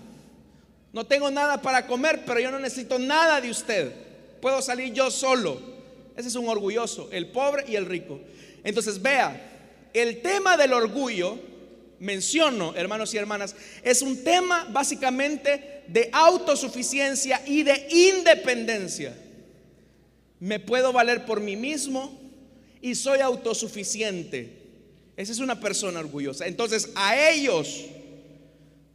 No 0.92 1.06
tengo 1.06 1.30
nada 1.30 1.62
para 1.62 1.86
comer, 1.86 2.22
pero 2.26 2.40
yo 2.40 2.50
no 2.50 2.58
necesito 2.58 2.98
nada 2.98 3.40
de 3.40 3.50
usted. 3.50 3.92
Puedo 4.40 4.60
salir 4.60 4.92
yo 4.92 5.10
solo. 5.10 5.60
Ese 6.16 6.28
es 6.28 6.34
un 6.34 6.48
orgulloso, 6.48 7.08
el 7.12 7.28
pobre 7.28 7.64
y 7.68 7.76
el 7.76 7.86
rico. 7.86 8.20
Entonces 8.64 9.00
vea, 9.00 9.88
el 9.94 10.20
tema 10.20 10.56
del 10.56 10.72
orgullo, 10.72 11.38
menciono, 11.98 12.74
hermanos 12.76 13.14
y 13.14 13.18
hermanas, 13.18 13.56
es 13.82 14.02
un 14.02 14.22
tema 14.22 14.68
básicamente 14.70 15.84
de 15.88 16.10
autosuficiencia 16.12 17.40
y 17.46 17.62
de 17.62 17.86
independencia. 17.90 19.16
Me 20.38 20.60
puedo 20.60 20.92
valer 20.92 21.24
por 21.24 21.40
mí 21.40 21.56
mismo, 21.56 22.22
y 22.82 22.96
soy 22.96 23.20
autosuficiente. 23.20 24.58
Esa 25.16 25.32
es 25.32 25.38
una 25.38 25.60
persona 25.60 26.00
orgullosa. 26.00 26.46
Entonces 26.46 26.90
a 26.96 27.30
ellos, 27.30 27.84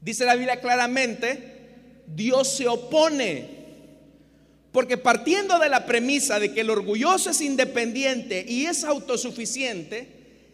dice 0.02 0.26
la 0.26 0.36
Biblia 0.36 0.60
claramente, 0.60 1.57
Dios 2.08 2.48
se 2.56 2.68
opone. 2.68 3.58
Porque 4.72 4.98
partiendo 4.98 5.60
de 5.60 5.70
la 5.70 5.86
premisa 5.86 6.40
de 6.40 6.54
que 6.54 6.62
el 6.62 6.70
orgulloso 6.70 7.30
es 7.30 7.42
independiente 7.42 8.46
y 8.48 8.66
es 8.66 8.84
autosuficiente, 8.84 10.08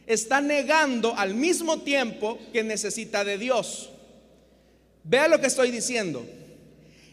está 0.06 0.42
negando 0.42 1.16
al 1.18 1.34
mismo 1.34 1.82
tiempo 1.82 2.38
que 2.52 2.64
necesita 2.64 3.24
de 3.24 3.38
Dios. 3.38 3.90
Vea 5.04 5.28
lo 5.28 5.40
que 5.40 5.48
estoy 5.48 5.72
diciendo. 5.72 6.26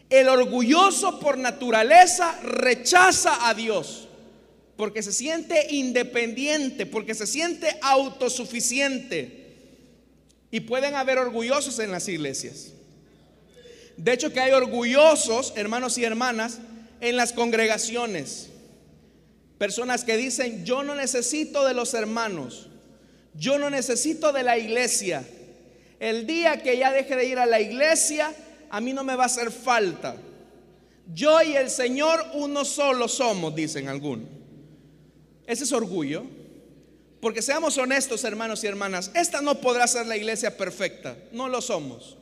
El 0.09 0.27
orgulloso 0.27 1.19
por 1.19 1.37
naturaleza 1.37 2.39
rechaza 2.41 3.47
a 3.47 3.53
Dios 3.53 4.07
porque 4.81 5.03
se 5.03 5.11
siente 5.11 5.67
independiente, 5.69 6.87
porque 6.87 7.13
se 7.13 7.27
siente 7.27 7.77
autosuficiente. 7.83 9.45
Y 10.49 10.61
pueden 10.61 10.95
haber 10.95 11.19
orgullosos 11.19 11.77
en 11.77 11.91
las 11.91 12.07
iglesias. 12.07 12.73
De 13.97 14.13
hecho 14.13 14.31
que 14.33 14.39
hay 14.39 14.51
orgullosos, 14.51 15.53
hermanos 15.55 15.97
y 15.97 16.03
hermanas, 16.03 16.59
en 17.01 17.17
las 17.17 17.33
congregaciones. 17.33 18.49
Personas 19.57 20.03
que 20.03 20.17
dicen, 20.17 20.65
yo 20.65 20.83
no 20.83 20.95
necesito 20.95 21.65
de 21.65 21.73
los 21.73 21.93
hermanos, 21.93 22.69
yo 23.33 23.59
no 23.59 23.69
necesito 23.69 24.33
de 24.33 24.43
la 24.43 24.57
iglesia. 24.57 25.27
El 25.99 26.25
día 26.25 26.61
que 26.63 26.77
ya 26.77 26.91
deje 26.91 27.15
de 27.15 27.25
ir 27.25 27.37
a 27.37 27.45
la 27.45 27.59
iglesia, 27.59 28.33
a 28.69 28.81
mí 28.81 28.93
no 28.93 29.03
me 29.03 29.15
va 29.15 29.23
a 29.23 29.27
hacer 29.27 29.51
falta. 29.51 30.15
Yo 31.13 31.41
y 31.41 31.55
el 31.55 31.69
Señor 31.69 32.25
uno 32.33 32.65
solo 32.65 33.07
somos, 33.07 33.53
dicen 33.53 33.87
algunos. 33.87 34.27
Ese 35.45 35.65
es 35.65 35.71
orgullo. 35.71 36.25
Porque 37.21 37.43
seamos 37.43 37.77
honestos, 37.77 38.23
hermanos 38.23 38.63
y 38.63 38.67
hermanas, 38.67 39.11
esta 39.13 39.41
no 39.41 39.61
podrá 39.61 39.85
ser 39.85 40.07
la 40.07 40.17
iglesia 40.17 40.57
perfecta. 40.57 41.15
No 41.31 41.47
lo 41.47 41.61
somos. 41.61 42.17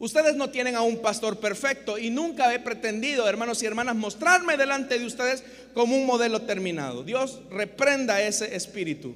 Ustedes 0.00 0.36
no 0.36 0.50
tienen 0.50 0.76
a 0.76 0.82
un 0.82 0.98
pastor 0.98 1.38
perfecto 1.38 1.98
y 1.98 2.10
nunca 2.10 2.54
he 2.54 2.60
pretendido, 2.60 3.28
hermanos 3.28 3.62
y 3.62 3.66
hermanas, 3.66 3.96
mostrarme 3.96 4.56
delante 4.56 4.98
de 4.98 5.04
ustedes 5.04 5.42
como 5.74 5.96
un 5.96 6.06
modelo 6.06 6.42
terminado. 6.42 7.02
Dios 7.02 7.40
reprenda 7.50 8.22
ese 8.22 8.54
espíritu. 8.54 9.14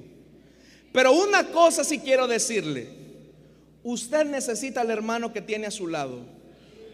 Pero 0.91 1.13
una 1.13 1.47
cosa 1.47 1.85
sí 1.85 1.99
quiero 1.99 2.27
decirle. 2.27 2.89
Usted 3.83 4.25
necesita 4.25 4.81
al 4.81 4.91
hermano 4.91 5.31
que 5.31 5.41
tiene 5.41 5.67
a 5.67 5.71
su 5.71 5.87
lado. 5.87 6.19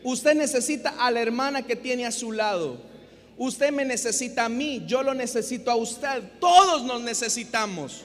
Usted 0.04 0.36
necesita 0.36 0.90
a 1.00 1.10
la 1.12 1.22
hermana 1.22 1.64
que 1.64 1.76
tiene 1.76 2.06
a 2.06 2.12
su 2.12 2.32
lado. 2.32 2.78
Usted 3.38 3.72
me 3.72 3.86
necesita 3.86 4.46
a 4.46 4.50
mí, 4.50 4.84
yo 4.86 5.02
lo 5.02 5.14
necesito 5.14 5.72
a 5.72 5.76
usted. 5.76 6.24
Todos 6.40 6.84
nos 6.84 7.02
necesitamos. 7.02 8.04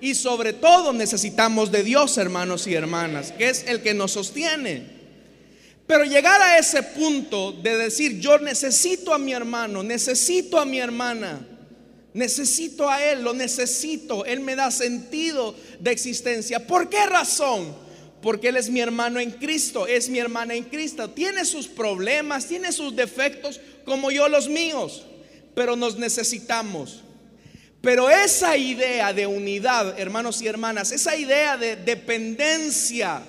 Y 0.00 0.14
sobre 0.16 0.52
todo 0.52 0.92
necesitamos 0.92 1.70
de 1.70 1.84
Dios, 1.84 2.18
hermanos 2.18 2.66
y 2.66 2.74
hermanas, 2.74 3.32
que 3.32 3.48
es 3.48 3.66
el 3.68 3.82
que 3.82 3.94
nos 3.94 4.12
sostiene. 4.12 5.01
Pero 5.92 6.06
llegar 6.06 6.40
a 6.40 6.56
ese 6.56 6.82
punto 6.82 7.52
de 7.52 7.76
decir, 7.76 8.18
yo 8.18 8.38
necesito 8.38 9.12
a 9.12 9.18
mi 9.18 9.34
hermano, 9.34 9.82
necesito 9.82 10.58
a 10.58 10.64
mi 10.64 10.78
hermana, 10.78 11.46
necesito 12.14 12.88
a 12.88 13.04
él, 13.04 13.22
lo 13.22 13.34
necesito, 13.34 14.24
él 14.24 14.40
me 14.40 14.56
da 14.56 14.70
sentido 14.70 15.54
de 15.80 15.90
existencia. 15.90 16.66
¿Por 16.66 16.88
qué 16.88 17.04
razón? 17.04 17.76
Porque 18.22 18.48
él 18.48 18.56
es 18.56 18.70
mi 18.70 18.80
hermano 18.80 19.20
en 19.20 19.32
Cristo, 19.32 19.86
es 19.86 20.08
mi 20.08 20.18
hermana 20.18 20.54
en 20.54 20.64
Cristo, 20.64 21.10
tiene 21.10 21.44
sus 21.44 21.68
problemas, 21.68 22.46
tiene 22.46 22.72
sus 22.72 22.96
defectos, 22.96 23.60
como 23.84 24.10
yo 24.10 24.30
los 24.30 24.48
míos, 24.48 25.04
pero 25.54 25.76
nos 25.76 25.98
necesitamos. 25.98 27.02
Pero 27.82 28.08
esa 28.08 28.56
idea 28.56 29.12
de 29.12 29.26
unidad, 29.26 30.00
hermanos 30.00 30.40
y 30.40 30.46
hermanas, 30.46 30.90
esa 30.90 31.14
idea 31.16 31.58
de 31.58 31.76
dependencia 31.76 33.24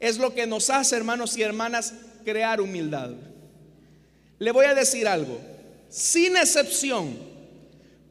es 0.00 0.18
lo 0.18 0.34
que 0.34 0.46
nos 0.46 0.70
hace, 0.70 0.96
hermanos 0.96 1.36
y 1.36 1.42
hermanas, 1.42 1.94
crear 2.24 2.60
humildad. 2.60 3.10
Le 4.38 4.50
voy 4.50 4.66
a 4.66 4.74
decir 4.74 5.08
algo, 5.08 5.40
sin 5.88 6.36
excepción, 6.36 7.16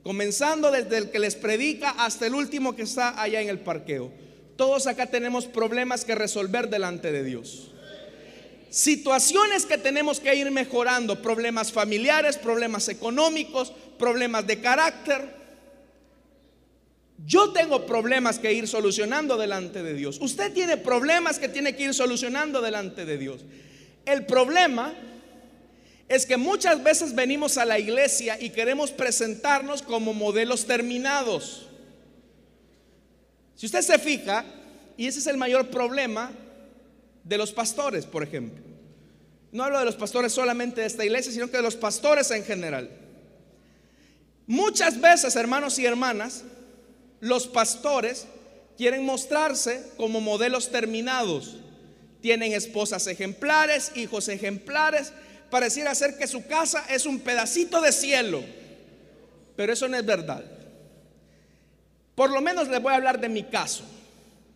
comenzando 0.04 0.71
desde 0.71 0.98
el 0.98 1.12
que 1.12 1.19
les 1.19 1.36
predica 1.36 1.91
hasta 1.91 2.28
el 2.28 2.36
último 2.36 2.76
que 2.76 2.84
está 2.84 3.21
allá 3.21 3.41
en 3.41 3.50
el 3.50 3.60
parqueo. 3.60 4.12
Todos 4.56 4.88
acá 4.88 5.08
tenemos 5.08 5.45
problemas 5.45 6.06
que 6.06 6.15
resolver 6.15 6.69
delante 6.69 7.12
de 7.12 7.24
Dios 7.24 7.71
situaciones 8.76 9.65
que 9.65 9.78
tenemos 9.78 10.19
que 10.19 10.36
ir 10.36 10.52
mejorando, 10.52 11.21
problemas 11.21 11.71
familiares, 11.71 12.38
problemas 12.38 12.89
económicos, 12.89 13.71
problemas 13.98 14.45
de 14.45 14.60
carácter. 14.60 15.44
Yo 17.23 17.54
tengo 17.54 17.86
problemas 17.86 18.39
que 18.39 18.54
ir 18.54 18.67
solucionando 18.67 19.38
delante 19.38 19.82
de 19.82 19.93
Dios. 19.93 20.17
Usted 20.21 20.51
tiene 20.54 20.78
problemas 20.78 21.39
que 21.39 21.47
tiene 21.47 21.75
que 21.75 21.84
ir 21.84 21.93
solucionando 21.93 22.62
delante 22.62 23.06
de 23.06 23.17
Dios. 23.17 23.45
El 24.06 24.25
problema 24.25 24.93
es 26.08 26.25
que 26.25 26.38
muchas 26.38 26.84
veces 26.84 27.15
venimos 27.15 27.58
a 27.58 27.65
la 27.65 27.80
iglesia 27.80 28.39
y 28.39 28.49
queremos 28.49 28.91
presentarnos 28.91 29.82
como 29.82 30.13
modelos 30.13 30.65
terminados. 30.65 31.67
Si 33.56 33.65
usted 33.65 33.82
se 33.82 33.97
fija, 33.97 34.45
y 34.97 35.08
ese 35.08 35.19
es 35.19 35.28
el 35.28 35.38
mayor 35.38 35.69
problema 35.69 36.32
de 37.23 37.38
los 37.38 37.51
pastores, 37.51 38.06
por 38.06 38.23
ejemplo. 38.23 38.63
No 39.51 39.63
hablo 39.63 39.80
de 39.80 39.86
los 39.86 39.95
pastores 39.95 40.34
solamente 40.34 40.82
de 40.82 40.88
esta 40.88 41.06
iglesia, 41.06 41.32
sino 41.32 41.49
que 41.49 41.58
de 41.58 41.63
los 41.63 41.75
pastores 41.75 42.30
en 42.32 42.43
general. 42.43 42.89
Muchas 44.45 44.99
veces, 44.99 45.36
hermanos 45.36 45.80
y 45.80 45.86
hermanas, 45.86 46.43
los 47.25 47.47
pastores 47.47 48.27
quieren 48.77 49.03
mostrarse 49.03 49.83
como 49.97 50.21
modelos 50.21 50.69
terminados. 50.69 51.55
Tienen 52.21 52.53
esposas 52.53 53.07
ejemplares, 53.07 53.91
hijos 53.95 54.27
ejemplares. 54.27 55.11
Pareciera 55.49 55.95
ser 55.95 56.19
que 56.19 56.27
su 56.27 56.45
casa 56.45 56.85
es 56.88 57.07
un 57.07 57.19
pedacito 57.19 57.81
de 57.81 57.91
cielo. 57.91 58.43
Pero 59.55 59.73
eso 59.73 59.88
no 59.88 59.97
es 59.97 60.05
verdad. 60.05 60.45
Por 62.13 62.29
lo 62.29 62.41
menos 62.41 62.67
les 62.67 62.79
voy 62.79 62.93
a 62.93 62.97
hablar 62.97 63.19
de 63.19 63.29
mi 63.29 63.41
caso. 63.41 63.83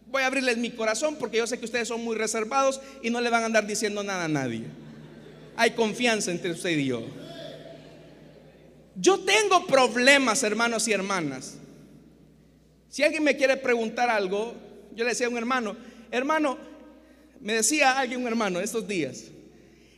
Voy 0.06 0.22
a 0.22 0.28
abrirles 0.28 0.58
mi 0.58 0.70
corazón 0.70 1.16
porque 1.16 1.38
yo 1.38 1.48
sé 1.48 1.58
que 1.58 1.66
ustedes 1.66 1.88
son 1.88 2.04
muy 2.04 2.16
reservados 2.16 2.82
y 3.02 3.10
no 3.10 3.20
le 3.20 3.32
van 3.32 3.42
a 3.42 3.46
andar 3.48 3.66
diciendo 3.66 4.04
nada 4.04 4.26
a 4.26 4.28
nadie. 4.28 4.66
Hay 5.56 5.72
confianza 5.72 6.30
entre 6.30 6.52
usted 6.52 6.78
y 6.78 6.86
yo. 6.86 7.04
Yo 8.96 9.22
tengo 9.22 9.66
problemas, 9.66 10.44
hermanos 10.44 10.88
y 10.88 10.94
hermanas. 10.94 11.56
Si 12.90 13.04
alguien 13.04 13.24
me 13.24 13.38
quiere 13.38 13.56
preguntar 13.58 14.10
algo, 14.10 14.54
yo 14.96 15.04
le 15.04 15.12
decía 15.12 15.28
a 15.28 15.30
un 15.30 15.38
hermano, 15.38 15.78
hermano, 16.12 16.58
me 17.40 17.54
decía 17.54 18.00
alguien, 18.00 18.22
un 18.22 18.28
hermano, 18.28 18.60
estos 18.60 18.88
días, 18.88 19.26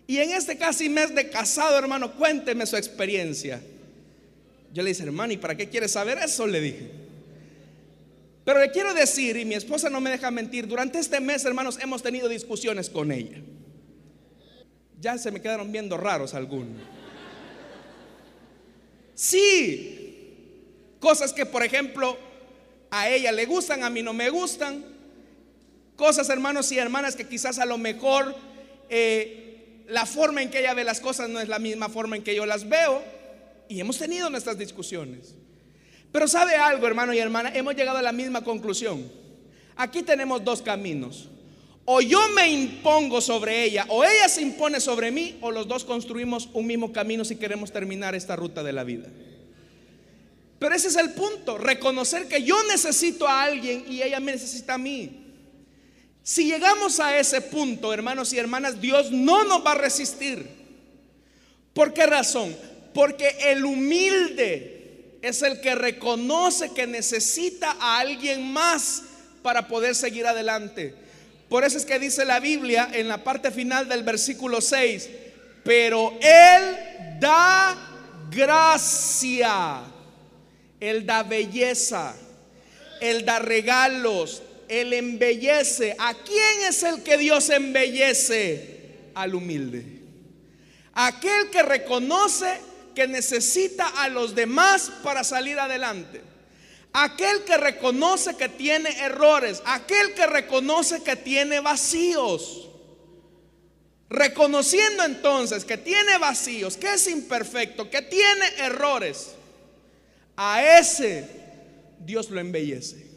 y 0.08 0.18
en 0.18 0.32
este 0.32 0.58
casi 0.58 0.90
mes 0.90 1.16
de 1.16 1.30
casado, 1.30 1.78
hermano, 1.78 2.14
cuénteme 2.16 2.66
su 2.66 2.76
experiencia. 2.76 3.62
Yo 4.74 4.84
le 4.84 4.90
dije, 4.90 5.04
hermano, 5.04 5.32
¿y 5.32 5.38
para 5.38 5.56
qué 5.56 5.70
quiere 5.70 5.88
saber 5.88 6.18
eso? 6.18 6.46
Le 6.46 6.60
dije. 6.60 6.92
Pero 8.44 8.60
le 8.60 8.72
quiero 8.72 8.94
decir, 8.94 9.38
y 9.38 9.46
mi 9.46 9.56
esposa 9.56 9.90
no 9.90 10.02
me 10.02 10.10
deja 10.10 10.30
mentir, 10.30 10.68
durante 10.68 11.00
este 11.00 11.22
mes, 11.22 11.46
hermanos, 11.46 11.80
hemos 11.82 12.04
tenido 12.04 12.28
discusiones 12.28 12.90
con 12.90 13.12
ella. 13.12 13.38
Ya 15.00 15.18
se 15.18 15.32
me 15.32 15.42
quedaron 15.42 15.72
viendo 15.72 15.96
raros 15.96 16.34
algunos. 16.34 16.82
Sí, 19.16 20.36
cosas 21.00 21.32
que, 21.32 21.46
por 21.46 21.64
ejemplo, 21.64 22.18
a 22.92 23.10
ella 23.10 23.32
le 23.32 23.46
gustan, 23.46 23.84
a 23.84 23.90
mí 23.90 24.04
no 24.04 24.14
me 24.14 24.30
gustan. 24.30 24.84
Cosas, 25.96 26.30
hermanos 26.30 26.72
y 26.72 26.78
hermanas, 26.78 27.16
que 27.16 27.28
quizás 27.28 27.58
a 27.58 27.66
lo 27.66 27.78
mejor 27.78 28.36
eh, 28.90 29.84
la 29.88 30.06
forma 30.06 30.42
en 30.42 30.52
que 30.52 30.60
ella 30.60 30.74
ve 30.74 30.84
las 30.84 31.00
cosas 31.00 31.30
no 31.30 31.40
es 31.40 31.48
la 31.48 31.58
misma 31.58 31.88
forma 31.88 32.18
en 32.18 32.24
que 32.24 32.36
yo 32.36 32.46
las 32.46 32.68
veo. 32.68 33.02
Y 33.70 33.80
hemos 33.80 33.98
tenido 33.98 34.30
nuestras 34.30 34.58
discusiones. 34.58 35.36
Pero 36.12 36.28
sabe 36.28 36.56
algo, 36.56 36.86
hermano 36.86 37.14
y 37.14 37.20
hermana, 37.20 37.52
hemos 37.56 37.76
llegado 37.76 37.98
a 37.98 38.02
la 38.02 38.12
misma 38.12 38.44
conclusión. 38.44 39.10
Aquí 39.78 40.04
tenemos 40.04 40.44
dos 40.44 40.62
caminos. 40.62 41.30
O 41.86 42.02
yo 42.02 42.20
me 42.36 42.50
impongo 42.50 43.22
sobre 43.22 43.64
ella, 43.64 43.86
o 43.88 44.04
ella 44.04 44.28
se 44.28 44.42
impone 44.42 44.80
sobre 44.80 45.12
mí, 45.12 45.38
o 45.42 45.50
los 45.50 45.68
dos 45.68 45.86
construimos 45.86 46.50
un 46.54 46.68
mismo 46.68 46.92
camino 46.92 47.24
si 47.24 47.38
queremos 47.38 47.72
terminar 47.72 48.14
esta 48.14 48.36
ruta 48.36 48.62
de 48.64 48.74
la 48.74 48.84
vida. 48.84 49.08
Pero 50.62 50.76
ese 50.76 50.90
es 50.90 50.96
el 50.96 51.14
punto, 51.14 51.58
reconocer 51.58 52.28
que 52.28 52.44
yo 52.44 52.56
necesito 52.66 53.28
a 53.28 53.42
alguien 53.42 53.84
y 53.90 54.04
ella 54.04 54.20
me 54.20 54.34
necesita 54.34 54.76
a 54.76 54.78
mí. 54.78 55.26
Si 56.22 56.46
llegamos 56.46 57.00
a 57.00 57.18
ese 57.18 57.42
punto, 57.42 57.92
hermanos 57.92 58.32
y 58.32 58.38
hermanas, 58.38 58.80
Dios 58.80 59.10
no 59.10 59.44
nos 59.44 59.66
va 59.66 59.72
a 59.72 59.80
resistir. 59.80 60.48
¿Por 61.74 61.96
qué 61.96 62.06
razón? 62.06 62.56
Porque 62.94 63.38
el 63.40 63.66
humilde 63.66 65.18
es 65.24 65.42
el 65.42 65.62
que 65.62 65.74
reconoce 65.74 66.72
que 66.76 66.86
necesita 66.86 67.76
a 67.80 67.98
alguien 67.98 68.54
más 68.54 69.02
para 69.42 69.68
poder 69.68 69.96
seguir 69.96 70.28
adelante. 70.28 70.94
Por 71.50 71.64
eso 71.64 71.80
es 71.80 71.88
que 71.88 71.98
dice 71.98 72.24
la 72.24 72.40
Biblia 72.40 72.88
en 72.94 73.08
la 73.08 73.24
parte 73.24 73.50
final 73.50 73.90
del 73.90 74.04
versículo 74.04 74.62
6, 74.62 75.10
pero 75.64 76.20
Él 76.22 77.20
da 77.20 77.76
gracia, 78.30 79.82
Él 80.82 81.06
da 81.06 81.22
belleza, 81.24 82.16
Él 83.00 83.24
da 83.24 83.40
regalos, 83.40 84.42
Él 84.68 84.92
embellece. 84.94 85.96
¿A 85.98 86.16
quién 86.16 86.64
es 86.68 86.84
el 86.84 87.04
que 87.04 87.18
Dios 87.18 87.50
embellece? 87.52 88.80
Al 89.14 89.36
humilde. 89.36 90.02
Aquel 90.94 91.50
que 91.52 91.62
reconoce 91.62 92.60
que 92.96 93.08
necesita 93.08 93.88
a 93.88 94.10
los 94.10 94.36
demás 94.36 94.92
para 95.04 95.24
salir 95.24 95.60
adelante. 95.60 96.22
Aquel 96.94 97.44
que 97.44 97.58
reconoce 97.58 98.36
que 98.36 98.50
tiene 98.50 98.90
errores, 99.02 99.62
aquel 99.66 100.14
que 100.14 100.26
reconoce 100.26 101.04
que 101.04 101.16
tiene 101.16 101.60
vacíos. 101.60 102.70
Reconociendo 104.10 105.04
entonces 105.04 105.64
que 105.64 105.78
tiene 105.78 106.18
vacíos, 106.18 106.76
que 106.76 106.96
es 106.96 107.08
imperfecto, 107.08 107.90
que 107.90 108.02
tiene 108.02 108.46
errores, 108.58 109.36
a 110.36 110.80
ese 110.80 111.28
Dios 112.00 112.30
lo 112.30 112.40
embellece. 112.40 113.12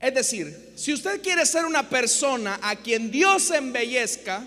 Es 0.00 0.14
decir, 0.14 0.72
si 0.76 0.92
usted 0.92 1.22
quiere 1.22 1.46
ser 1.46 1.64
una 1.64 1.88
persona 1.88 2.58
a 2.62 2.76
quien 2.76 3.10
Dios 3.10 3.50
embellezca, 3.50 4.46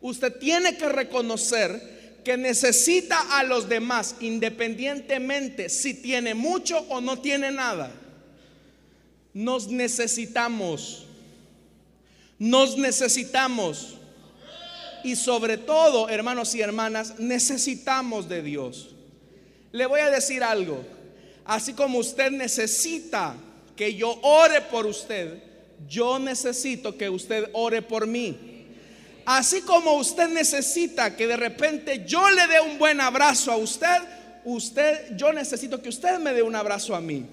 usted 0.00 0.38
tiene 0.38 0.76
que 0.76 0.88
reconocer 0.88 2.20
que 2.24 2.36
necesita 2.36 3.38
a 3.38 3.42
los 3.42 3.68
demás 3.68 4.16
independientemente 4.20 5.68
si 5.68 5.94
tiene 5.94 6.34
mucho 6.34 6.78
o 6.88 7.00
no 7.00 7.18
tiene 7.18 7.50
nada. 7.50 7.92
Nos 9.32 9.66
necesitamos. 9.66 11.06
Nos 12.38 12.78
necesitamos. 12.78 13.96
Y 15.02 15.16
sobre 15.16 15.58
todo, 15.58 16.08
hermanos 16.08 16.54
y 16.54 16.60
hermanas, 16.60 17.18
necesitamos 17.18 18.28
de 18.28 18.42
Dios. 18.42 18.93
Le 19.74 19.86
voy 19.86 19.98
a 19.98 20.08
decir 20.08 20.44
algo. 20.44 20.84
Así 21.44 21.72
como 21.72 21.98
usted 21.98 22.30
necesita 22.30 23.34
que 23.74 23.96
yo 23.96 24.20
ore 24.22 24.60
por 24.60 24.86
usted, 24.86 25.42
yo 25.88 26.20
necesito 26.20 26.96
que 26.96 27.10
usted 27.10 27.50
ore 27.54 27.82
por 27.82 28.06
mí. 28.06 28.68
Así 29.26 29.62
como 29.62 29.94
usted 29.94 30.28
necesita 30.28 31.16
que 31.16 31.26
de 31.26 31.36
repente 31.36 32.04
yo 32.06 32.30
le 32.30 32.46
dé 32.46 32.60
un 32.60 32.78
buen 32.78 33.00
abrazo 33.00 33.50
a 33.50 33.56
usted, 33.56 33.98
usted 34.44 35.16
yo 35.16 35.32
necesito 35.32 35.82
que 35.82 35.88
usted 35.88 36.20
me 36.20 36.32
dé 36.32 36.44
un 36.44 36.54
abrazo 36.54 36.94
a 36.94 37.00
mí. 37.00 37.26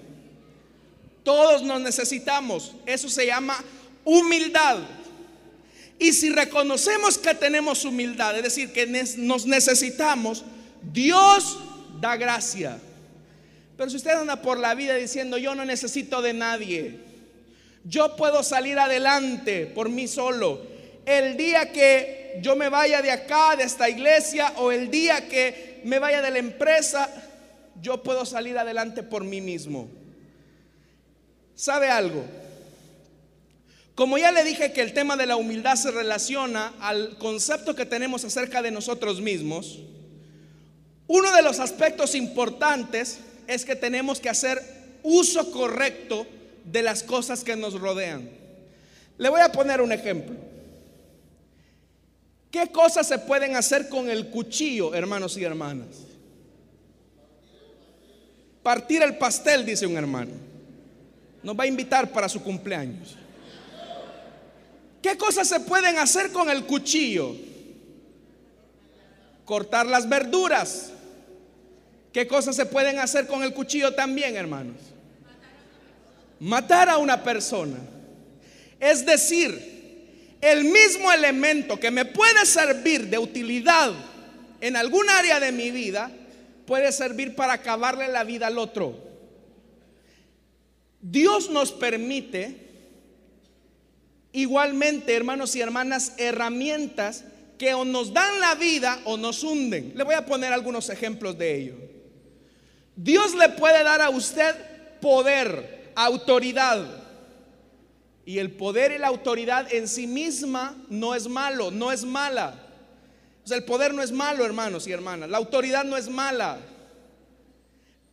Todos 1.22 1.62
nos 1.62 1.80
necesitamos. 1.80 2.72
Eso 2.86 3.08
se 3.08 3.24
llama 3.24 3.56
humildad. 4.04 4.78
Y 5.96 6.12
si 6.12 6.30
reconocemos 6.30 7.18
que 7.18 7.36
tenemos 7.36 7.84
humildad, 7.84 8.36
es 8.36 8.42
decir, 8.42 8.72
que 8.72 8.84
nos 9.18 9.46
necesitamos, 9.46 10.44
Dios 10.92 11.58
da 12.02 12.16
gracia. 12.16 12.78
Pero 13.76 13.88
si 13.88 13.96
usted 13.96 14.10
anda 14.10 14.42
por 14.42 14.58
la 14.58 14.74
vida 14.74 14.96
diciendo, 14.96 15.38
yo 15.38 15.54
no 15.54 15.64
necesito 15.64 16.20
de 16.20 16.32
nadie, 16.32 16.98
yo 17.84 18.16
puedo 18.16 18.42
salir 18.42 18.78
adelante 18.78 19.66
por 19.66 19.88
mí 19.88 20.08
solo, 20.08 20.60
el 21.06 21.36
día 21.36 21.70
que 21.70 22.40
yo 22.42 22.56
me 22.56 22.68
vaya 22.68 23.02
de 23.02 23.12
acá, 23.12 23.54
de 23.56 23.64
esta 23.64 23.88
iglesia, 23.88 24.52
o 24.56 24.72
el 24.72 24.90
día 24.90 25.28
que 25.28 25.80
me 25.84 26.00
vaya 26.00 26.20
de 26.20 26.32
la 26.32 26.38
empresa, 26.38 27.08
yo 27.80 28.02
puedo 28.02 28.26
salir 28.26 28.58
adelante 28.58 29.04
por 29.04 29.22
mí 29.22 29.40
mismo. 29.40 29.88
¿Sabe 31.54 31.88
algo? 31.88 32.24
Como 33.94 34.18
ya 34.18 34.32
le 34.32 34.42
dije 34.42 34.72
que 34.72 34.82
el 34.82 34.92
tema 34.92 35.16
de 35.16 35.26
la 35.26 35.36
humildad 35.36 35.76
se 35.76 35.92
relaciona 35.92 36.72
al 36.80 37.16
concepto 37.18 37.76
que 37.76 37.86
tenemos 37.86 38.24
acerca 38.24 38.60
de 38.60 38.72
nosotros 38.72 39.20
mismos, 39.20 39.78
uno 41.12 41.30
de 41.30 41.42
los 41.42 41.60
aspectos 41.60 42.14
importantes 42.14 43.18
es 43.46 43.66
que 43.66 43.76
tenemos 43.76 44.18
que 44.18 44.30
hacer 44.30 44.62
uso 45.02 45.52
correcto 45.52 46.26
de 46.64 46.82
las 46.82 47.02
cosas 47.02 47.44
que 47.44 47.54
nos 47.54 47.78
rodean. 47.78 48.30
Le 49.18 49.28
voy 49.28 49.42
a 49.42 49.52
poner 49.52 49.82
un 49.82 49.92
ejemplo. 49.92 50.34
¿Qué 52.50 52.68
cosas 52.68 53.06
se 53.06 53.18
pueden 53.18 53.56
hacer 53.56 53.90
con 53.90 54.08
el 54.08 54.30
cuchillo, 54.30 54.94
hermanos 54.94 55.36
y 55.36 55.44
hermanas? 55.44 55.88
Partir 58.62 59.02
el 59.02 59.18
pastel, 59.18 59.66
dice 59.66 59.86
un 59.86 59.98
hermano. 59.98 60.32
Nos 61.42 61.54
va 61.54 61.64
a 61.64 61.66
invitar 61.66 62.10
para 62.10 62.26
su 62.26 62.42
cumpleaños. 62.42 63.18
¿Qué 65.02 65.18
cosas 65.18 65.46
se 65.46 65.60
pueden 65.60 65.98
hacer 65.98 66.32
con 66.32 66.48
el 66.48 66.64
cuchillo? 66.64 67.36
Cortar 69.44 69.84
las 69.84 70.08
verduras. 70.08 70.91
¿Qué 72.12 72.26
cosas 72.26 72.54
se 72.56 72.66
pueden 72.66 72.98
hacer 72.98 73.26
con 73.26 73.42
el 73.42 73.54
cuchillo 73.54 73.94
también, 73.94 74.36
hermanos? 74.36 74.76
Matar 76.38 76.88
a 76.88 76.98
una 76.98 77.22
persona. 77.22 77.78
Es 78.78 79.06
decir, 79.06 80.36
el 80.40 80.64
mismo 80.64 81.10
elemento 81.12 81.78
que 81.80 81.90
me 81.90 82.04
puede 82.04 82.44
servir 82.44 83.08
de 83.08 83.18
utilidad 83.18 83.92
en 84.60 84.76
algún 84.76 85.08
área 85.08 85.40
de 85.40 85.52
mi 85.52 85.70
vida, 85.70 86.10
puede 86.66 86.92
servir 86.92 87.34
para 87.34 87.54
acabarle 87.54 88.08
la 88.08 88.24
vida 88.24 88.46
al 88.48 88.58
otro. 88.58 88.96
Dios 91.00 91.50
nos 91.50 91.72
permite 91.72 92.56
igualmente, 94.32 95.14
hermanos 95.14 95.56
y 95.56 95.60
hermanas, 95.60 96.14
herramientas 96.16 97.24
que 97.58 97.74
o 97.74 97.84
nos 97.84 98.12
dan 98.12 98.40
la 98.40 98.54
vida 98.54 99.00
o 99.04 99.16
nos 99.16 99.42
hunden. 99.42 99.92
Le 99.96 100.04
voy 100.04 100.14
a 100.14 100.26
poner 100.26 100.52
algunos 100.52 100.88
ejemplos 100.90 101.36
de 101.38 101.56
ello. 101.56 101.91
Dios 102.96 103.34
le 103.34 103.48
puede 103.50 103.82
dar 103.82 104.00
a 104.00 104.10
usted 104.10 104.54
poder, 105.00 105.92
autoridad. 105.94 106.84
Y 108.24 108.38
el 108.38 108.52
poder 108.52 108.92
y 108.92 108.98
la 108.98 109.08
autoridad 109.08 109.72
en 109.72 109.88
sí 109.88 110.06
misma 110.06 110.76
no 110.88 111.14
es 111.14 111.26
malo, 111.26 111.70
no 111.70 111.90
es 111.90 112.04
mala. 112.04 112.54
O 113.44 113.48
sea, 113.48 113.56
el 113.56 113.64
poder 113.64 113.92
no 113.92 114.02
es 114.02 114.12
malo, 114.12 114.44
hermanos 114.44 114.86
y 114.86 114.92
hermanas. 114.92 115.28
La 115.28 115.38
autoridad 115.38 115.84
no 115.84 115.96
es 115.96 116.08
mala. 116.08 116.58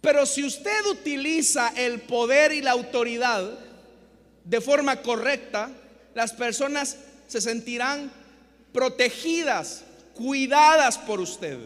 Pero 0.01 0.25
si 0.25 0.43
usted 0.43 0.85
utiliza 0.91 1.71
el 1.75 2.01
poder 2.01 2.51
y 2.53 2.61
la 2.61 2.71
autoridad 2.71 3.43
de 4.43 4.61
forma 4.61 5.01
correcta, 5.01 5.69
las 6.15 6.33
personas 6.33 6.97
se 7.27 7.41
sentirán 7.41 8.11
protegidas, 8.71 9.83
cuidadas 10.15 10.97
por 10.97 11.19
usted. 11.19 11.59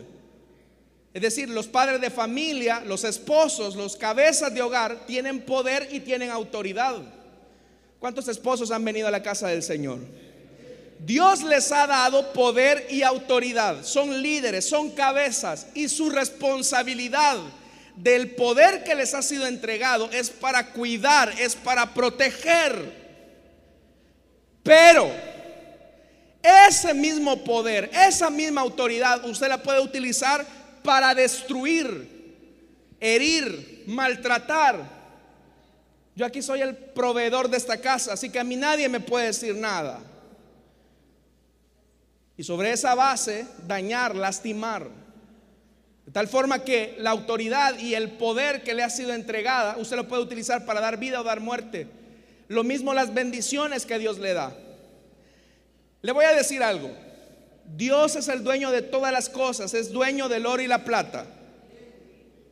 Es 1.13 1.21
decir, 1.21 1.47
los 1.47 1.67
padres 1.67 2.01
de 2.01 2.09
familia, 2.09 2.81
los 2.85 3.03
esposos, 3.03 3.75
los 3.75 3.95
cabezas 3.95 4.53
de 4.53 4.61
hogar 4.61 5.05
tienen 5.05 5.41
poder 5.41 5.87
y 5.91 5.99
tienen 5.99 6.31
autoridad. 6.31 6.95
¿Cuántos 7.99 8.27
esposos 8.27 8.71
han 8.71 8.83
venido 8.83 9.07
a 9.07 9.11
la 9.11 9.21
casa 9.21 9.47
del 9.47 9.61
Señor? 9.61 9.99
Dios 10.99 11.43
les 11.43 11.71
ha 11.71 11.85
dado 11.85 12.33
poder 12.33 12.87
y 12.89 13.03
autoridad. 13.03 13.83
Son 13.83 14.21
líderes, 14.21 14.67
son 14.67 14.89
cabezas 14.91 15.67
y 15.75 15.87
su 15.87 16.09
responsabilidad 16.09 17.37
del 17.95 18.31
poder 18.31 18.83
que 18.83 18.95
les 18.95 19.13
ha 19.13 19.21
sido 19.21 19.45
entregado 19.45 20.09
es 20.11 20.31
para 20.31 20.71
cuidar, 20.71 21.31
es 21.39 21.55
para 21.55 21.93
proteger. 21.93 23.03
Pero 24.63 25.11
ese 26.41 26.93
mismo 26.93 27.43
poder, 27.43 27.91
esa 27.93 28.29
misma 28.29 28.61
autoridad, 28.61 29.23
usted 29.25 29.47
la 29.47 29.61
puede 29.61 29.79
utilizar 29.79 30.62
para 30.83 31.15
destruir, 31.15 32.95
herir, 32.99 33.83
maltratar. 33.87 35.03
Yo 36.15 36.25
aquí 36.25 36.41
soy 36.41 36.61
el 36.61 36.75
proveedor 36.75 37.49
de 37.49 37.57
esta 37.57 37.79
casa, 37.79 38.13
así 38.13 38.29
que 38.29 38.39
a 38.39 38.43
mí 38.43 38.55
nadie 38.55 38.87
me 38.89 38.99
puede 38.99 39.27
decir 39.27 39.55
nada. 39.55 40.01
Y 42.37 42.43
sobre 42.43 42.71
esa 42.71 42.95
base, 42.95 43.47
dañar, 43.67 44.15
lastimar. 44.15 44.87
De 46.05 46.11
tal 46.11 46.27
forma 46.27 46.63
que 46.63 46.95
la 46.99 47.11
autoridad 47.11 47.79
y 47.79 47.95
el 47.95 48.11
poder 48.11 48.63
que 48.63 48.73
le 48.73 48.83
ha 48.83 48.89
sido 48.89 49.13
entregada, 49.13 49.77
usted 49.77 49.95
lo 49.95 50.07
puede 50.07 50.21
utilizar 50.21 50.65
para 50.65 50.81
dar 50.81 50.97
vida 50.97 51.21
o 51.21 51.23
dar 51.23 51.39
muerte. 51.39 51.87
Lo 52.47 52.63
mismo 52.63 52.93
las 52.93 53.13
bendiciones 53.13 53.85
que 53.85 53.99
Dios 53.99 54.19
le 54.19 54.33
da. 54.33 54.55
Le 56.01 56.11
voy 56.11 56.25
a 56.25 56.33
decir 56.33 56.61
algo. 56.61 56.91
Dios 57.65 58.15
es 58.15 58.27
el 58.27 58.43
dueño 58.43 58.71
de 58.71 58.81
todas 58.81 59.11
las 59.11 59.29
cosas, 59.29 59.73
es 59.73 59.91
dueño 59.91 60.29
del 60.29 60.45
oro 60.45 60.61
y 60.61 60.67
la 60.67 60.83
plata. 60.83 61.25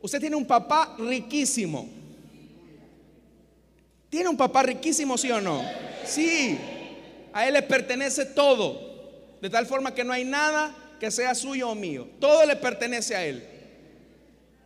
Usted 0.00 0.20
tiene 0.20 0.36
un 0.36 0.46
papá 0.46 0.96
riquísimo. 0.98 1.88
¿Tiene 4.10 4.28
un 4.28 4.36
papá 4.36 4.64
riquísimo, 4.64 5.16
sí 5.16 5.30
o 5.30 5.40
no? 5.40 5.62
Sí. 6.04 6.58
A 7.32 7.46
él 7.46 7.54
le 7.54 7.62
pertenece 7.62 8.26
todo. 8.26 8.92
De 9.40 9.48
tal 9.50 9.66
forma 9.66 9.94
que 9.94 10.04
no 10.04 10.12
hay 10.12 10.24
nada 10.24 10.74
que 11.02 11.10
sea 11.10 11.34
suyo 11.34 11.70
o 11.70 11.74
mío. 11.74 12.06
Todo 12.20 12.46
le 12.46 12.54
pertenece 12.54 13.16
a 13.16 13.24
Él. 13.24 13.44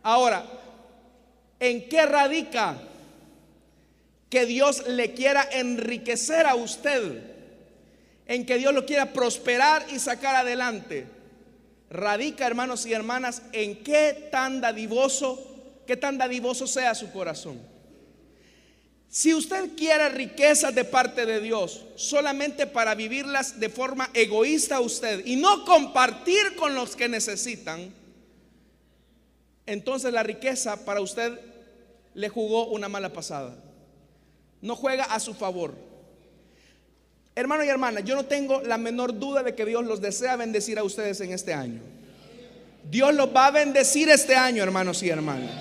Ahora, 0.03 0.45
¿en 1.59 1.89
qué 1.89 2.05
radica 2.05 2.77
que 4.29 4.45
Dios 4.45 4.87
le 4.87 5.15
quiera 5.15 5.47
enriquecer 5.51 6.45
a 6.45 6.53
usted? 6.53 7.36
En 8.27 8.45
que 8.45 8.57
Dios 8.57 8.73
lo 8.73 8.85
quiera 8.85 9.13
prosperar 9.13 9.85
y 9.91 9.99
sacar 9.99 10.35
adelante. 10.35 11.07
Radica, 11.89 12.45
hermanos 12.45 12.85
y 12.85 12.93
hermanas, 12.93 13.41
en 13.53 13.83
qué 13.83 14.27
tan 14.31 14.59
dadivoso, 14.59 15.81
qué 15.85 15.95
tan 15.95 16.17
dadivoso 16.17 16.67
sea 16.67 16.93
su 16.93 17.11
corazón. 17.11 17.61
Si 19.09 19.33
usted 19.33 19.75
quiere 19.77 20.09
riquezas 20.09 20.75
de 20.75 20.83
parte 20.83 21.25
de 21.25 21.39
Dios 21.39 21.85
solamente 21.95 22.67
para 22.67 22.93
vivirlas 22.93 23.59
de 23.59 23.69
forma 23.69 24.09
egoísta 24.13 24.81
usted 24.81 25.25
y 25.25 25.37
no 25.37 25.63
compartir 25.63 26.55
con 26.57 26.75
los 26.75 26.95
que 26.95 27.07
necesitan, 27.07 27.93
entonces 29.65 30.11
la 30.11 30.23
riqueza 30.23 30.83
para 30.83 30.99
usted 30.99 31.39
le 32.13 32.29
jugó 32.29 32.67
una 32.67 32.89
mala 32.89 33.13
pasada. 33.13 33.55
No 34.61 34.75
juega 34.75 35.05
a 35.05 35.19
su 35.19 35.33
favor. 35.33 35.86
Hermano 37.37 37.63
y 37.63 37.67
hermana, 37.67 37.99
yo 37.99 38.15
no 38.15 38.25
tengo 38.25 38.63
la 38.63 38.79
menor 38.79 39.19
duda 39.19 39.43
de 39.43 39.53
que 39.53 39.63
Dios 39.63 39.85
los 39.85 40.01
desea 40.01 40.35
bendecir 40.37 40.79
a 40.79 40.83
ustedes 40.83 41.21
en 41.21 41.33
este 41.33 41.53
año. 41.53 41.81
Dios 42.89 43.13
los 43.13 43.27
va 43.27 43.45
a 43.45 43.51
bendecir 43.51 44.09
este 44.09 44.35
año, 44.35 44.63
hermanos 44.63 45.03
y 45.03 45.09
hermanas. 45.09 45.51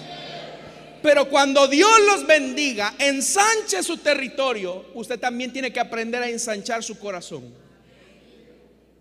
Pero 1.02 1.28
cuando 1.28 1.68
Dios 1.68 1.90
los 2.06 2.26
bendiga, 2.26 2.94
ensanche 2.98 3.82
su 3.82 3.98
territorio, 3.98 4.86
usted 4.94 5.20
también 5.20 5.52
tiene 5.52 5.70
que 5.70 5.78
aprender 5.78 6.22
a 6.22 6.30
ensanchar 6.30 6.82
su 6.82 6.98
corazón. 6.98 7.44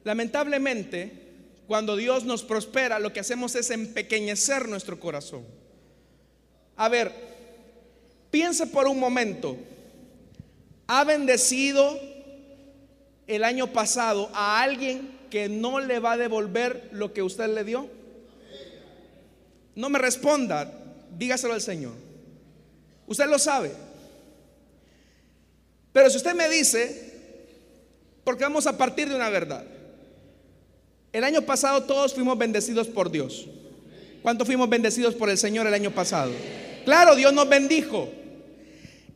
Lamentablemente, 0.03 1.13
cuando 1.67 1.95
Dios 1.95 2.25
nos 2.25 2.43
prospera, 2.43 2.99
lo 2.99 3.13
que 3.13 3.21
hacemos 3.21 3.55
es 3.55 3.69
empequeñecer 3.69 4.67
nuestro 4.67 4.99
corazón. 4.99 5.45
A 6.75 6.89
ver, 6.89 7.13
piense 8.31 8.67
por 8.67 8.85
un 8.89 8.99
momento, 8.99 9.55
¿ha 10.87 11.05
bendecido 11.05 12.14
el 13.27 13.43
año 13.43 13.67
pasado 13.67 14.29
a 14.33 14.61
alguien 14.61 15.17
que 15.29 15.49
no 15.49 15.79
le 15.79 15.99
va 15.99 16.13
a 16.13 16.17
devolver 16.17 16.89
lo 16.91 17.13
que 17.13 17.23
usted 17.23 17.53
le 17.53 17.63
dio? 17.63 17.89
No 19.75 19.89
me 19.89 19.99
responda, 19.99 20.71
dígaselo 21.17 21.53
al 21.53 21.61
Señor. 21.61 21.93
Usted 23.07 23.27
lo 23.27 23.37
sabe. 23.37 23.71
Pero 25.91 26.09
si 26.09 26.17
usted 26.17 26.33
me 26.33 26.49
dice, 26.49 27.13
porque 28.23 28.43
vamos 28.43 28.67
a 28.67 28.77
partir 28.77 29.07
de 29.07 29.15
una 29.15 29.29
verdad. 29.29 29.63
El 31.13 31.23
año 31.23 31.41
pasado 31.43 31.83
todos 31.83 32.13
fuimos 32.13 32.37
bendecidos 32.37 32.87
por 32.87 33.09
Dios. 33.09 33.47
¿Cuántos 34.21 34.47
fuimos 34.47 34.67
bendecidos 34.67 35.15
por 35.15 35.29
el 35.29 35.37
Señor 35.37 35.67
el 35.67 35.73
año 35.73 35.91
pasado? 35.91 36.31
Claro, 36.83 37.15
Dios 37.15 37.31
nos 37.31 37.47
bendijo. 37.47 38.09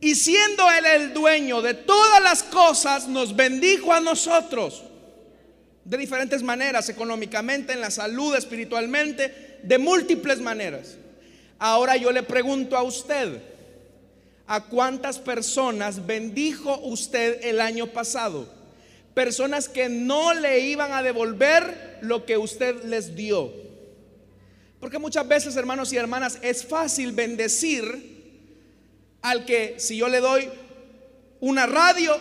Y 0.00 0.14
siendo 0.14 0.70
Él 0.70 0.86
el 0.86 1.12
dueño 1.12 1.60
de 1.60 1.74
todas 1.74 2.22
las 2.22 2.42
cosas, 2.42 3.06
nos 3.06 3.36
bendijo 3.36 3.92
a 3.92 4.00
nosotros. 4.00 4.82
De 5.84 5.98
diferentes 5.98 6.42
maneras, 6.42 6.88
económicamente, 6.88 7.74
en 7.74 7.80
la 7.80 7.90
salud, 7.90 8.34
espiritualmente, 8.34 9.58
de 9.62 9.78
múltiples 9.78 10.40
maneras. 10.40 10.96
Ahora 11.58 11.96
yo 11.96 12.10
le 12.12 12.22
pregunto 12.22 12.76
a 12.76 12.82
usted, 12.82 13.42
¿a 14.46 14.64
cuántas 14.64 15.18
personas 15.18 16.06
bendijo 16.06 16.78
usted 16.78 17.44
el 17.44 17.60
año 17.60 17.88
pasado? 17.88 18.48
Personas 19.12 19.68
que 19.68 19.90
no 19.90 20.32
le 20.32 20.60
iban 20.60 20.92
a 20.92 21.02
devolver 21.02 21.98
lo 22.00 22.24
que 22.24 22.38
usted 22.38 22.84
les 22.84 23.14
dio. 23.14 23.52
Porque 24.78 24.98
muchas 24.98 25.28
veces, 25.28 25.56
hermanos 25.56 25.92
y 25.92 25.98
hermanas, 25.98 26.38
es 26.40 26.64
fácil 26.64 27.12
bendecir 27.12 28.09
al 29.22 29.44
que 29.44 29.74
si 29.78 29.96
yo 29.96 30.08
le 30.08 30.20
doy 30.20 30.48
una 31.40 31.66
radio 31.66 32.16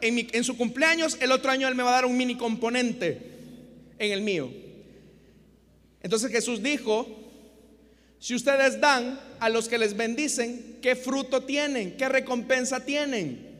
en, 0.00 0.28
en, 0.32 0.44
su 0.44 0.56
cumpleaños, 0.56 1.16
el 1.20 1.32
otro 1.32 1.50
año 1.50 1.68
él 1.68 1.74
me 1.74 1.82
va 1.82 1.90
a 1.90 1.94
dar 1.94 2.06
un 2.06 2.16
mini 2.16 2.36
componente 2.36 3.18
en 3.98 4.12
el 4.12 4.22
mío. 4.22 4.50
Entonces 6.02 6.30
Jesús 6.30 6.62
dijo, 6.62 7.06
si 8.18 8.34
ustedes 8.34 8.80
dan 8.80 9.18
a 9.40 9.48
los 9.48 9.68
que 9.68 9.78
les 9.78 9.96
bendicen, 9.96 10.78
¿qué 10.82 10.96
fruto 10.96 11.42
tienen? 11.42 11.96
¿Qué 11.96 12.08
recompensa 12.08 12.84
tienen? 12.84 13.50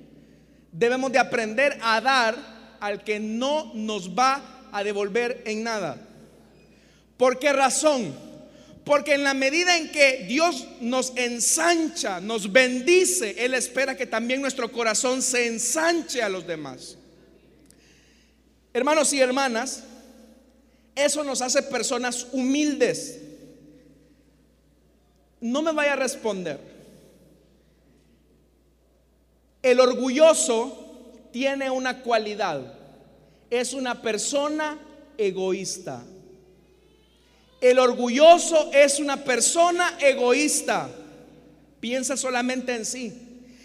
Debemos 0.72 1.12
de 1.12 1.18
aprender 1.18 1.78
a 1.83 2.00
dar 2.00 2.76
al 2.81 3.05
que 3.05 3.20
no 3.20 3.72
nos 3.74 4.11
va 4.11 4.68
a 4.72 4.83
devolver 4.83 5.42
en 5.46 5.62
nada. 5.62 5.96
¿Por 7.16 7.38
qué 7.38 7.52
razón? 7.52 8.14
Porque 8.85 9.14
en 9.14 9.23
la 9.23 9.35
medida 9.35 9.77
en 9.77 9.92
que 9.92 10.25
Dios 10.29 10.66
nos 10.81 11.12
ensancha, 11.16 12.21
nos 12.21 12.51
bendice, 12.51 13.45
Él 13.45 13.55
espera 13.55 13.97
que 13.97 14.07
también 14.07 14.40
nuestro 14.40 14.73
corazón 14.73 15.23
se 15.23 15.47
ensanche 15.47 16.23
a 16.23 16.29
los 16.29 16.47
demás. 16.47 16.97
Hermanos 18.75 19.12
y 19.12 19.21
hermanas, 19.21 19.85
eso 20.95 21.23
nos 21.23 21.42
hace 21.42 21.62
personas 21.62 22.27
humildes 22.33 23.21
no 25.42 25.61
me 25.61 25.73
vaya 25.73 25.95
a 25.95 25.97
responder. 25.97 26.59
El 29.61 29.81
orgulloso 29.81 31.29
tiene 31.33 31.68
una 31.68 32.01
cualidad. 32.03 32.75
Es 33.51 33.75
una 33.75 34.01
persona 34.01 34.79
egoísta. 35.18 36.05
El 37.62 37.79
orgulloso 37.79 38.70
es 38.72 38.98
una 38.98 39.22
persona 39.22 39.96
egoísta. 40.01 40.90
Piensa 41.79 42.16
solamente 42.16 42.75
en 42.75 42.85
sí. 42.85 43.14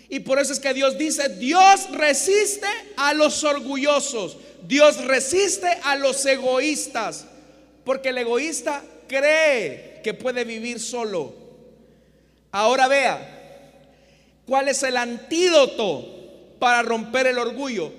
Y 0.08 0.20
por 0.20 0.40
eso 0.40 0.54
es 0.54 0.60
que 0.60 0.74
Dios 0.74 1.00
dice, 1.00 1.30
Dios 1.30 1.90
resiste 1.92 2.68
a 2.96 3.14
los 3.16 3.44
orgullosos, 3.44 4.38
Dios 4.68 5.04
resiste 5.04 5.68
a 5.84 5.96
los 5.96 6.26
egoístas, 6.26 7.26
porque 7.84 8.10
el 8.10 8.20
egoísta 8.20 8.84
cree 9.08 10.00
que 10.04 10.14
puede 10.14 10.46
vivir 10.46 10.80
solo. 10.80 11.34
Ahora 12.52 12.88
vea, 12.88 13.72
¿cuál 14.46 14.70
es 14.70 14.82
el 14.84 14.96
antídoto 14.96 16.08
para 16.60 16.84
romper 16.84 17.28
el 17.28 17.40
orgullo? 17.40 17.92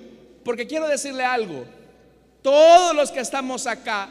Porque 0.43 0.65
quiero 0.65 0.87
decirle 0.87 1.25
algo, 1.25 1.65
todos 2.41 2.95
los 2.95 3.11
que 3.11 3.19
estamos 3.19 3.67
acá, 3.67 4.09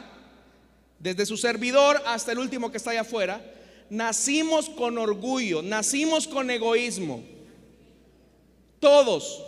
desde 0.99 1.25
su 1.25 1.37
servidor 1.37 2.01
hasta 2.05 2.31
el 2.31 2.39
último 2.39 2.71
que 2.71 2.77
está 2.77 2.91
allá 2.91 3.01
afuera, 3.01 3.41
nacimos 3.89 4.69
con 4.69 4.97
orgullo, 4.97 5.61
nacimos 5.61 6.27
con 6.27 6.49
egoísmo. 6.49 7.23
Todos, 8.79 9.43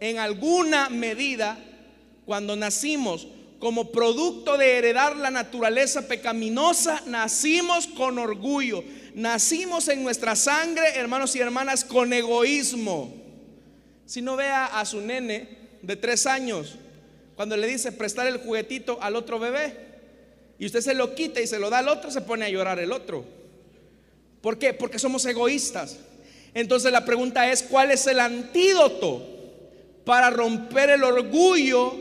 en 0.00 0.18
alguna 0.18 0.88
medida, 0.88 1.58
cuando 2.26 2.56
nacimos 2.56 3.28
como 3.58 3.92
producto 3.92 4.58
de 4.58 4.76
heredar 4.76 5.16
la 5.16 5.30
naturaleza 5.30 6.06
pecaminosa, 6.06 7.02
nacimos 7.06 7.86
con 7.86 8.18
orgullo, 8.18 8.84
nacimos 9.14 9.88
en 9.88 10.02
nuestra 10.02 10.36
sangre, 10.36 10.96
hermanos 10.96 11.34
y 11.36 11.40
hermanas, 11.40 11.84
con 11.84 12.12
egoísmo. 12.12 13.14
Si 14.06 14.20
no 14.20 14.36
vea 14.36 14.66
a 14.66 14.84
su 14.84 15.00
nene 15.00 15.48
de 15.80 15.96
tres 15.96 16.26
años, 16.26 16.76
cuando 17.36 17.56
le 17.56 17.66
dice 17.66 17.92
prestar 17.92 18.26
el 18.26 18.38
juguetito 18.38 18.98
al 19.00 19.16
otro 19.16 19.38
bebé, 19.38 19.93
y 20.58 20.66
usted 20.66 20.80
se 20.80 20.94
lo 20.94 21.14
quita 21.14 21.40
y 21.40 21.46
se 21.46 21.58
lo 21.58 21.70
da 21.70 21.78
al 21.78 21.88
otro, 21.88 22.10
se 22.10 22.20
pone 22.20 22.44
a 22.44 22.48
llorar 22.48 22.78
el 22.78 22.92
otro. 22.92 23.24
¿Por 24.40 24.58
qué? 24.58 24.74
Porque 24.74 24.98
somos 24.98 25.24
egoístas. 25.26 25.96
Entonces 26.52 26.92
la 26.92 27.04
pregunta 27.04 27.50
es, 27.50 27.62
¿cuál 27.62 27.90
es 27.90 28.06
el 28.06 28.20
antídoto 28.20 29.26
para 30.04 30.30
romper 30.30 30.90
el 30.90 31.02
orgullo, 31.02 31.94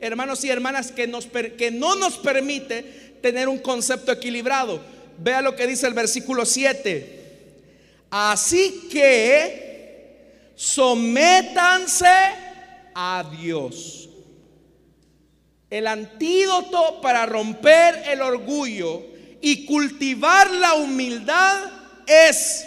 hermanos 0.00 0.44
y 0.44 0.50
hermanas, 0.50 0.92
que, 0.92 1.06
nos, 1.06 1.26
que 1.26 1.70
no 1.70 1.96
nos 1.96 2.16
permite 2.16 2.82
tener 3.20 3.48
un 3.48 3.58
concepto 3.58 4.12
equilibrado? 4.12 4.80
Vea 5.18 5.42
lo 5.42 5.56
que 5.56 5.66
dice 5.66 5.86
el 5.86 5.94
versículo 5.94 6.46
7. 6.46 7.18
Así 8.10 8.88
que 8.90 10.52
sométanse 10.54 12.06
a 12.94 13.24
Dios. 13.38 14.08
El 15.70 15.86
antídoto 15.86 17.00
para 17.02 17.26
romper 17.26 18.02
el 18.06 18.22
orgullo 18.22 19.02
y 19.40 19.66
cultivar 19.66 20.50
la 20.50 20.74
humildad 20.74 21.70
es 22.06 22.66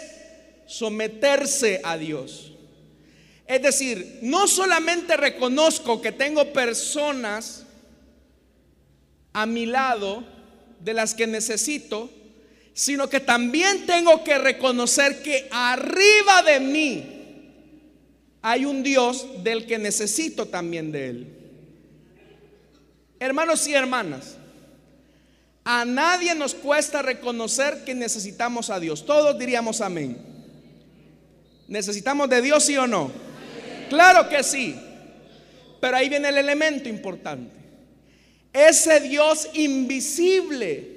someterse 0.66 1.80
a 1.82 1.96
Dios. 1.96 2.52
Es 3.46 3.60
decir, 3.60 4.20
no 4.22 4.46
solamente 4.46 5.16
reconozco 5.16 6.00
que 6.00 6.12
tengo 6.12 6.52
personas 6.52 7.66
a 9.32 9.46
mi 9.46 9.66
lado 9.66 10.24
de 10.80 10.94
las 10.94 11.14
que 11.14 11.26
necesito, 11.26 12.10
sino 12.72 13.08
que 13.08 13.20
también 13.20 13.84
tengo 13.84 14.24
que 14.24 14.38
reconocer 14.38 15.22
que 15.22 15.48
arriba 15.50 16.42
de 16.42 16.60
mí 16.60 17.04
hay 18.40 18.64
un 18.64 18.82
Dios 18.82 19.26
del 19.42 19.66
que 19.66 19.78
necesito 19.78 20.46
también 20.46 20.90
de 20.90 21.08
Él. 21.08 21.41
Hermanos 23.22 23.68
y 23.68 23.74
hermanas, 23.74 24.34
a 25.62 25.84
nadie 25.84 26.34
nos 26.34 26.56
cuesta 26.56 27.02
reconocer 27.02 27.84
que 27.84 27.94
necesitamos 27.94 28.68
a 28.68 28.80
Dios. 28.80 29.06
Todos 29.06 29.38
diríamos 29.38 29.80
amén. 29.80 30.18
¿Necesitamos 31.68 32.28
de 32.28 32.42
Dios, 32.42 32.64
sí 32.64 32.76
o 32.76 32.88
no? 32.88 33.12
Claro 33.88 34.28
que 34.28 34.42
sí. 34.42 34.74
Pero 35.80 35.96
ahí 35.96 36.08
viene 36.08 36.30
el 36.30 36.38
elemento 36.38 36.88
importante. 36.88 37.54
Ese 38.52 38.98
Dios 38.98 39.48
invisible 39.54 40.88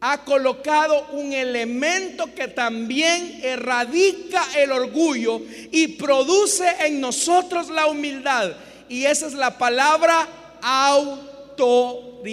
ha 0.00 0.24
colocado 0.24 1.08
un 1.12 1.34
elemento 1.34 2.34
que 2.34 2.48
también 2.48 3.40
erradica 3.42 4.42
el 4.56 4.72
orgullo 4.72 5.42
y 5.70 5.88
produce 5.88 6.66
en 6.80 6.98
nosotros 6.98 7.68
la 7.68 7.88
humildad. 7.88 8.52
Y 8.88 9.04
esa 9.04 9.26
es 9.26 9.34
la 9.34 9.58
palabra 9.58 10.26
autoridad. 10.62 12.26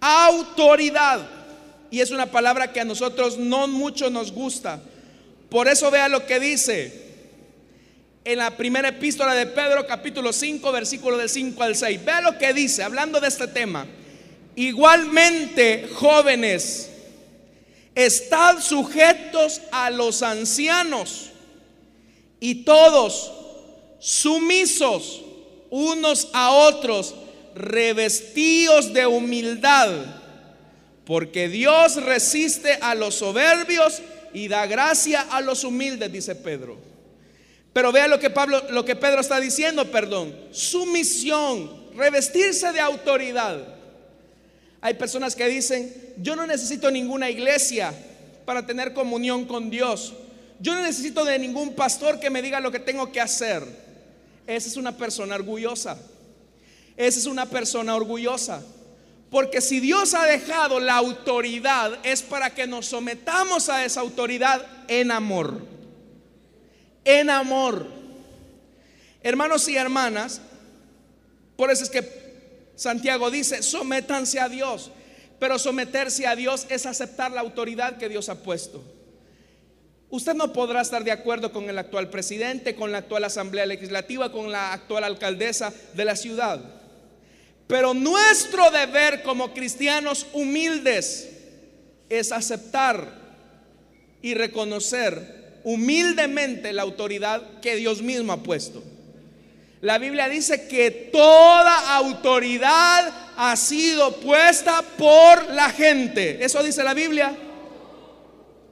Autoridad. 0.00 1.20
Y 1.90 2.00
es 2.00 2.10
una 2.10 2.26
palabra 2.30 2.72
que 2.72 2.80
a 2.80 2.84
nosotros 2.84 3.38
no 3.38 3.68
mucho 3.68 4.10
nos 4.10 4.32
gusta. 4.32 4.80
Por 5.48 5.68
eso 5.68 5.90
vea 5.90 6.08
lo 6.08 6.26
que 6.26 6.40
dice 6.40 7.02
en 8.24 8.38
la 8.38 8.56
primera 8.56 8.88
epístola 8.88 9.34
de 9.34 9.46
Pedro 9.46 9.86
capítulo 9.86 10.32
5 10.32 10.72
versículo 10.72 11.18
del 11.18 11.28
5 11.28 11.62
al 11.62 11.76
6. 11.76 12.04
Vea 12.04 12.20
lo 12.20 12.38
que 12.38 12.52
dice 12.52 12.82
hablando 12.82 13.20
de 13.20 13.28
este 13.28 13.48
tema. 13.48 13.86
Igualmente, 14.54 15.88
jóvenes, 15.94 16.90
estad 17.94 18.60
sujetos 18.60 19.60
a 19.70 19.90
los 19.90 20.22
ancianos 20.22 21.30
y 22.40 22.64
todos 22.64 23.32
sumisos 23.98 25.22
unos 25.72 26.28
a 26.34 26.50
otros, 26.50 27.14
revestidos 27.54 28.92
de 28.92 29.06
humildad, 29.06 29.90
porque 31.06 31.48
Dios 31.48 31.96
resiste 31.96 32.74
a 32.82 32.94
los 32.94 33.14
soberbios 33.14 34.02
y 34.34 34.48
da 34.48 34.66
gracia 34.66 35.22
a 35.22 35.40
los 35.40 35.64
humildes, 35.64 36.12
dice 36.12 36.34
Pedro. 36.34 36.76
Pero 37.72 37.90
vea 37.90 38.06
lo 38.06 38.20
que 38.20 38.28
Pablo, 38.28 38.62
lo 38.68 38.84
que 38.84 38.96
Pedro 38.96 39.22
está 39.22 39.40
diciendo, 39.40 39.90
perdón. 39.90 40.36
Sumisión, 40.50 41.88
revestirse 41.96 42.70
de 42.72 42.80
autoridad. 42.80 43.56
Hay 44.82 44.94
personas 44.94 45.34
que 45.34 45.48
dicen, 45.48 45.90
yo 46.18 46.36
no 46.36 46.46
necesito 46.46 46.90
ninguna 46.90 47.30
iglesia 47.30 47.94
para 48.44 48.66
tener 48.66 48.92
comunión 48.92 49.46
con 49.46 49.70
Dios. 49.70 50.12
Yo 50.60 50.74
no 50.74 50.82
necesito 50.82 51.24
de 51.24 51.38
ningún 51.38 51.74
pastor 51.74 52.20
que 52.20 52.28
me 52.28 52.42
diga 52.42 52.60
lo 52.60 52.70
que 52.70 52.78
tengo 52.78 53.10
que 53.10 53.22
hacer. 53.22 53.91
Esa 54.46 54.68
es 54.68 54.76
una 54.76 54.96
persona 54.96 55.34
orgullosa. 55.34 55.98
Esa 56.96 57.18
es 57.18 57.26
una 57.26 57.46
persona 57.46 57.94
orgullosa. 57.94 58.62
Porque 59.30 59.60
si 59.60 59.80
Dios 59.80 60.12
ha 60.14 60.26
dejado 60.26 60.78
la 60.78 60.96
autoridad 60.96 61.98
es 62.02 62.22
para 62.22 62.54
que 62.54 62.66
nos 62.66 62.86
sometamos 62.86 63.68
a 63.68 63.84
esa 63.84 64.00
autoridad 64.00 64.66
en 64.88 65.10
amor. 65.10 65.58
En 67.04 67.30
amor. 67.30 67.86
Hermanos 69.22 69.68
y 69.68 69.76
hermanas, 69.76 70.40
por 71.56 71.70
eso 71.70 71.84
es 71.84 71.90
que 71.90 72.22
Santiago 72.76 73.30
dice, 73.30 73.62
sométanse 73.62 74.38
a 74.38 74.48
Dios. 74.48 74.90
Pero 75.38 75.58
someterse 75.58 76.26
a 76.26 76.36
Dios 76.36 76.66
es 76.68 76.86
aceptar 76.86 77.30
la 77.32 77.40
autoridad 77.40 77.96
que 77.96 78.08
Dios 78.08 78.28
ha 78.28 78.42
puesto. 78.42 78.84
Usted 80.12 80.34
no 80.34 80.52
podrá 80.52 80.82
estar 80.82 81.02
de 81.04 81.10
acuerdo 81.10 81.52
con 81.52 81.70
el 81.70 81.78
actual 81.78 82.10
presidente, 82.10 82.74
con 82.74 82.92
la 82.92 82.98
actual 82.98 83.24
asamblea 83.24 83.64
legislativa, 83.64 84.30
con 84.30 84.52
la 84.52 84.74
actual 84.74 85.04
alcaldesa 85.04 85.72
de 85.94 86.04
la 86.04 86.16
ciudad. 86.16 86.60
Pero 87.66 87.94
nuestro 87.94 88.70
deber 88.70 89.22
como 89.22 89.54
cristianos 89.54 90.26
humildes 90.34 91.30
es 92.10 92.30
aceptar 92.30 93.08
y 94.20 94.34
reconocer 94.34 95.60
humildemente 95.64 96.74
la 96.74 96.82
autoridad 96.82 97.60
que 97.62 97.76
Dios 97.76 98.02
mismo 98.02 98.34
ha 98.34 98.42
puesto. 98.42 98.82
La 99.80 99.96
Biblia 99.96 100.28
dice 100.28 100.68
que 100.68 100.90
toda 100.90 101.96
autoridad 101.96 103.32
ha 103.34 103.56
sido 103.56 104.14
puesta 104.16 104.84
por 104.98 105.54
la 105.54 105.70
gente. 105.70 106.44
Eso 106.44 106.62
dice 106.62 106.84
la 106.84 106.92
Biblia. 106.92 107.34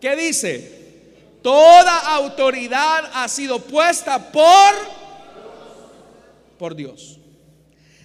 ¿Qué 0.03 0.17
dice? 0.17 0.80
Toda 1.43 2.15
autoridad 2.17 3.11
ha 3.15 3.29
sido 3.29 3.61
puesta 3.61 4.31
por 4.31 5.01
por 6.61 6.77
Dios. 6.77 7.19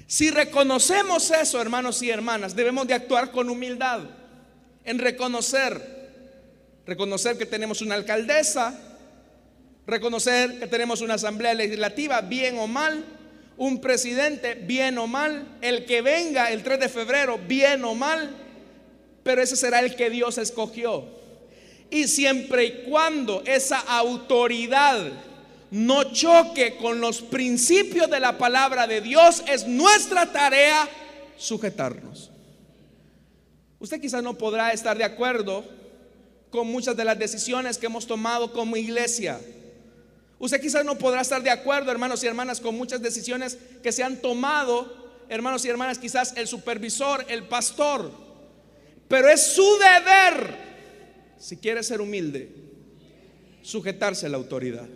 Si 0.08 0.32
reconocemos 0.32 1.30
eso, 1.30 1.60
hermanos 1.60 2.02
y 2.02 2.10
hermanas, 2.10 2.56
debemos 2.56 2.88
de 2.88 2.94
actuar 2.94 3.32
con 3.32 3.50
humildad 3.50 4.00
en 4.86 4.98
reconocer, 4.98 6.10
reconocer 6.86 7.38
que 7.38 7.46
tenemos 7.46 7.82
una 7.82 7.96
alcaldesa, 7.96 8.80
reconocer 9.86 10.58
que 10.58 10.68
tenemos 10.68 11.02
una 11.02 11.16
asamblea 11.16 11.54
legislativa, 11.54 12.22
bien 12.22 12.58
o 12.60 12.68
mal, 12.68 13.04
un 13.58 13.82
presidente, 13.82 14.56
bien 14.56 14.98
o 15.00 15.08
mal, 15.08 15.58
el 15.62 15.86
que 15.86 16.02
venga 16.02 16.52
el 16.52 16.64
3 16.64 16.80
de 16.80 16.90
febrero, 16.90 17.38
bien 17.46 17.84
o 17.84 17.94
mal, 17.94 18.34
pero 19.24 19.42
ese 19.42 19.58
será 19.58 19.80
el 19.80 19.98
que 19.98 20.10
Dios 20.10 20.38
escogió. 20.38 21.15
Y 21.90 22.08
siempre 22.08 22.66
y 22.66 22.72
cuando 22.90 23.44
esa 23.46 23.80
autoridad 23.80 25.00
no 25.72 26.04
choque 26.12 26.78
con 26.78 27.00
los 27.00 27.22
principios 27.22 28.10
de 28.10 28.20
la 28.20 28.38
palabra 28.38 28.88
de 28.88 29.02
Dios, 29.02 29.44
es 29.48 29.68
nuestra 29.68 30.32
tarea 30.32 30.88
sujetarnos. 31.38 32.32
Usted 33.80 34.00
quizás 34.00 34.24
no 34.24 34.38
podrá 34.38 34.72
estar 34.72 34.98
de 34.98 35.04
acuerdo 35.04 35.64
con 36.50 36.68
muchas 36.68 36.96
de 36.96 37.06
las 37.06 37.20
decisiones 37.20 37.78
que 37.78 37.88
hemos 37.88 38.08
tomado 38.08 38.52
como 38.52 38.78
iglesia, 38.78 39.40
Usted 40.38 40.62
quizás 40.62 40.84
no 40.84 40.98
podrá 40.98 41.22
estar 41.22 41.42
de 41.42 41.50
acuerdo, 41.50 41.92
hermanos 41.92 42.24
y 42.24 42.28
hermanas, 42.28 42.60
con 42.60 42.76
muchas 42.76 43.02
decisiones 43.02 43.58
que 43.82 43.92
se 43.92 44.04
han 44.04 44.18
tomado, 44.18 45.26
hermanos 45.30 45.64
y 45.66 45.70
hermanas, 45.70 45.98
quizás 45.98 46.34
el 46.36 46.48
supervisor, 46.48 47.26
el 47.30 47.48
pastor. 47.48 48.12
Pero 49.08 49.30
es 49.30 49.42
su 49.42 49.66
deber, 49.78 50.75
si 51.38 51.58
quiere 51.58 51.84
ser 51.84 52.02
humilde, 52.02 52.50
sujetarse 53.62 54.26
a 54.26 54.30
la 54.30 54.38
autoridad. 54.38 54.88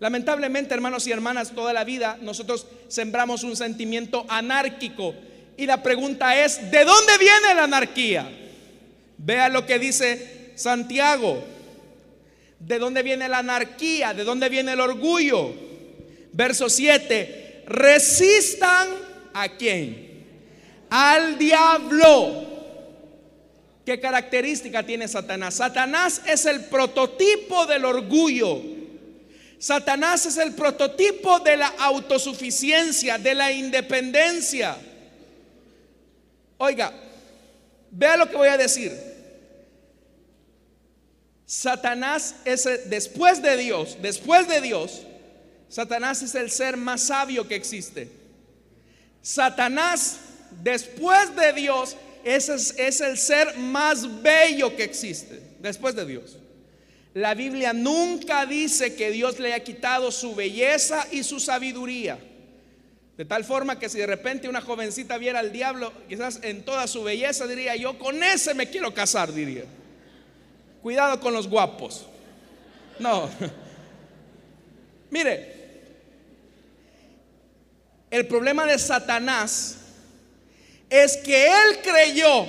Lamentablemente, 0.00 0.72
hermanos 0.72 1.06
y 1.06 1.12
hermanas, 1.12 1.52
toda 1.54 1.72
la 1.72 1.84
vida 1.84 2.18
nosotros 2.22 2.66
sembramos 2.88 3.44
un 3.44 3.54
sentimiento 3.54 4.24
anárquico. 4.28 5.14
Y 5.56 5.66
la 5.66 5.82
pregunta 5.82 6.42
es, 6.42 6.70
¿de 6.70 6.84
dónde 6.84 7.18
viene 7.18 7.54
la 7.54 7.64
anarquía? 7.64 8.30
Vea 9.18 9.50
lo 9.50 9.66
que 9.66 9.78
dice 9.78 10.52
Santiago. 10.54 11.44
¿De 12.58 12.78
dónde 12.78 13.02
viene 13.02 13.28
la 13.28 13.38
anarquía? 13.38 14.14
¿De 14.14 14.24
dónde 14.24 14.48
viene 14.48 14.72
el 14.72 14.80
orgullo? 14.80 15.52
Verso 16.32 16.70
7. 16.70 17.64
Resistan 17.66 18.88
a 19.34 19.48
quién? 19.50 20.24
Al 20.88 21.36
diablo. 21.36 22.49
¿Qué 23.90 23.98
característica 23.98 24.86
tiene 24.86 25.08
Satanás? 25.08 25.54
Satanás 25.54 26.22
es 26.24 26.46
el 26.46 26.66
prototipo 26.66 27.66
del 27.66 27.84
orgullo. 27.84 28.62
Satanás 29.58 30.26
es 30.26 30.36
el 30.36 30.54
prototipo 30.54 31.40
de 31.40 31.56
la 31.56 31.66
autosuficiencia, 31.76 33.18
de 33.18 33.34
la 33.34 33.50
independencia. 33.50 34.76
Oiga, 36.58 36.92
vea 37.90 38.16
lo 38.16 38.30
que 38.30 38.36
voy 38.36 38.46
a 38.46 38.56
decir. 38.56 38.96
Satanás 41.44 42.36
es, 42.44 42.68
después 42.88 43.42
de 43.42 43.56
Dios, 43.56 43.98
después 44.00 44.46
de 44.46 44.60
Dios, 44.60 45.02
Satanás 45.68 46.22
es 46.22 46.36
el 46.36 46.52
ser 46.52 46.76
más 46.76 47.02
sabio 47.02 47.48
que 47.48 47.56
existe. 47.56 48.08
Satanás, 49.20 50.20
después 50.62 51.34
de 51.34 51.52
Dios, 51.54 51.96
es, 52.24 52.48
es 52.48 53.00
el 53.00 53.18
ser 53.18 53.56
más 53.56 54.22
bello 54.22 54.74
que 54.76 54.84
existe, 54.84 55.40
después 55.60 55.94
de 55.94 56.06
Dios. 56.06 56.36
La 57.14 57.34
Biblia 57.34 57.72
nunca 57.72 58.46
dice 58.46 58.94
que 58.94 59.10
Dios 59.10 59.38
le 59.38 59.52
ha 59.52 59.64
quitado 59.64 60.12
su 60.12 60.34
belleza 60.34 61.06
y 61.10 61.24
su 61.24 61.40
sabiduría. 61.40 62.18
De 63.16 63.24
tal 63.24 63.44
forma 63.44 63.78
que 63.78 63.88
si 63.88 63.98
de 63.98 64.06
repente 64.06 64.48
una 64.48 64.60
jovencita 64.60 65.18
viera 65.18 65.40
al 65.40 65.52
diablo, 65.52 65.92
quizás 66.08 66.38
en 66.42 66.64
toda 66.64 66.86
su 66.86 67.02
belleza, 67.02 67.46
diría 67.46 67.76
yo, 67.76 67.98
con 67.98 68.22
ese 68.22 68.54
me 68.54 68.70
quiero 68.70 68.94
casar, 68.94 69.32
diría. 69.32 69.64
Cuidado 70.80 71.20
con 71.20 71.34
los 71.34 71.48
guapos. 71.48 72.06
No. 72.98 73.28
Mire, 75.10 75.54
el 78.10 78.26
problema 78.26 78.64
de 78.64 78.78
Satanás 78.78 79.79
es 80.90 81.16
que 81.18 81.46
él 81.46 81.78
creyó 81.82 82.46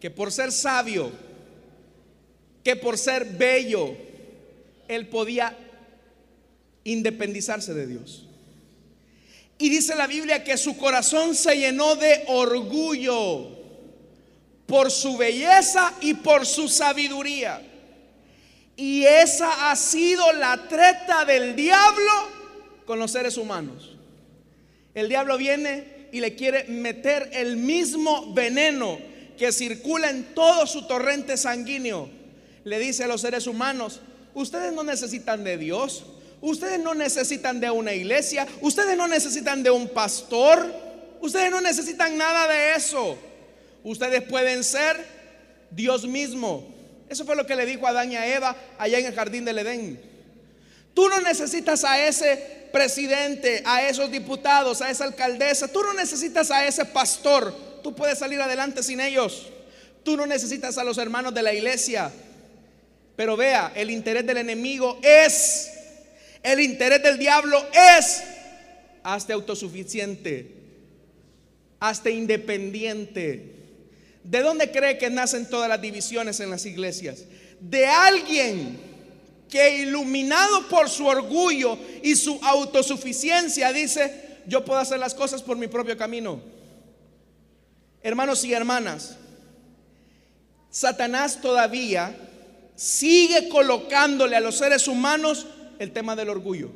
que 0.00 0.10
por 0.10 0.32
ser 0.32 0.50
sabio, 0.50 1.12
que 2.64 2.74
por 2.74 2.98
ser 2.98 3.24
bello, 3.24 3.94
él 4.88 5.08
podía 5.08 5.56
independizarse 6.82 7.72
de 7.72 7.86
Dios. 7.86 8.26
Y 9.58 9.68
dice 9.68 9.94
la 9.94 10.08
Biblia 10.08 10.42
que 10.42 10.56
su 10.56 10.76
corazón 10.76 11.36
se 11.36 11.56
llenó 11.56 11.94
de 11.94 12.24
orgullo 12.26 13.50
por 14.66 14.90
su 14.90 15.16
belleza 15.16 15.94
y 16.00 16.14
por 16.14 16.44
su 16.44 16.68
sabiduría. 16.68 17.62
Y 18.74 19.04
esa 19.04 19.70
ha 19.70 19.76
sido 19.76 20.32
la 20.32 20.66
treta 20.68 21.24
del 21.24 21.54
diablo 21.54 22.12
con 22.84 22.98
los 22.98 23.12
seres 23.12 23.36
humanos. 23.36 23.96
El 24.94 25.08
diablo 25.08 25.38
viene 25.38 26.01
y 26.12 26.20
le 26.20 26.36
quiere 26.36 26.64
meter 26.64 27.30
el 27.32 27.56
mismo 27.56 28.32
veneno 28.32 28.98
que 29.36 29.50
circula 29.50 30.10
en 30.10 30.34
todo 30.34 30.66
su 30.66 30.86
torrente 30.86 31.36
sanguíneo 31.36 32.22
le 32.64 32.78
dice 32.78 33.04
a 33.04 33.08
los 33.08 33.20
seres 33.20 33.46
humanos, 33.46 34.00
ustedes 34.34 34.72
no 34.72 34.84
necesitan 34.84 35.42
de 35.44 35.58
Dios, 35.58 36.04
ustedes 36.40 36.78
no 36.78 36.94
necesitan 36.94 37.60
de 37.60 37.70
una 37.70 37.92
iglesia, 37.92 38.46
ustedes 38.60 38.96
no 38.96 39.08
necesitan 39.08 39.62
de 39.62 39.70
un 39.70 39.88
pastor, 39.88 40.64
ustedes 41.20 41.50
no 41.50 41.60
necesitan 41.60 42.16
nada 42.16 42.46
de 42.48 42.74
eso. 42.76 43.18
Ustedes 43.84 44.22
pueden 44.22 44.62
ser 44.62 44.96
Dios 45.72 46.06
mismo. 46.06 46.64
Eso 47.08 47.24
fue 47.24 47.34
lo 47.34 47.46
que 47.46 47.56
le 47.56 47.66
dijo 47.66 47.86
a 47.86 47.90
Adán 47.90 48.12
y 48.12 48.16
a 48.16 48.32
Eva 48.32 48.56
allá 48.78 48.98
en 48.98 49.06
el 49.06 49.14
jardín 49.14 49.44
del 49.44 49.58
Edén. 49.58 50.00
Tú 50.94 51.08
no 51.08 51.20
necesitas 51.20 51.84
a 51.84 52.06
ese 52.06 52.68
presidente, 52.72 53.62
a 53.64 53.86
esos 53.88 54.10
diputados, 54.10 54.80
a 54.80 54.90
esa 54.90 55.04
alcaldesa, 55.04 55.68
tú 55.68 55.82
no 55.82 55.92
necesitas 55.92 56.50
a 56.50 56.66
ese 56.66 56.84
pastor, 56.86 57.54
tú 57.82 57.94
puedes 57.94 58.18
salir 58.18 58.40
adelante 58.40 58.82
sin 58.82 59.00
ellos. 59.00 59.48
Tú 60.02 60.16
no 60.16 60.26
necesitas 60.26 60.78
a 60.78 60.84
los 60.84 60.98
hermanos 60.98 61.32
de 61.32 61.42
la 61.42 61.54
iglesia, 61.54 62.10
pero 63.14 63.36
vea, 63.36 63.72
el 63.76 63.90
interés 63.90 64.26
del 64.26 64.38
enemigo 64.38 64.98
es, 65.02 65.70
el 66.42 66.60
interés 66.60 67.02
del 67.02 67.18
diablo 67.18 67.64
es 67.72 68.22
hasta 69.04 69.34
autosuficiente, 69.34 70.50
hasta 71.78 72.10
independiente. 72.10 73.52
¿De 74.24 74.40
dónde 74.40 74.70
cree 74.70 74.98
que 74.98 75.10
nacen 75.10 75.48
todas 75.48 75.68
las 75.68 75.80
divisiones 75.80 76.40
en 76.40 76.50
las 76.50 76.66
iglesias? 76.66 77.24
De 77.60 77.86
alguien 77.86 78.91
que 79.52 79.80
iluminado 79.80 80.66
por 80.68 80.88
su 80.88 81.06
orgullo 81.06 81.78
y 82.02 82.16
su 82.16 82.40
autosuficiencia 82.42 83.70
dice, 83.70 84.38
yo 84.46 84.64
puedo 84.64 84.80
hacer 84.80 84.98
las 84.98 85.14
cosas 85.14 85.42
por 85.42 85.58
mi 85.58 85.66
propio 85.66 85.94
camino. 85.94 86.40
Hermanos 88.02 88.42
y 88.46 88.54
hermanas, 88.54 89.18
Satanás 90.70 91.38
todavía 91.42 92.16
sigue 92.76 93.50
colocándole 93.50 94.36
a 94.36 94.40
los 94.40 94.56
seres 94.56 94.88
humanos 94.88 95.44
el 95.78 95.92
tema 95.92 96.16
del 96.16 96.30
orgullo. 96.30 96.70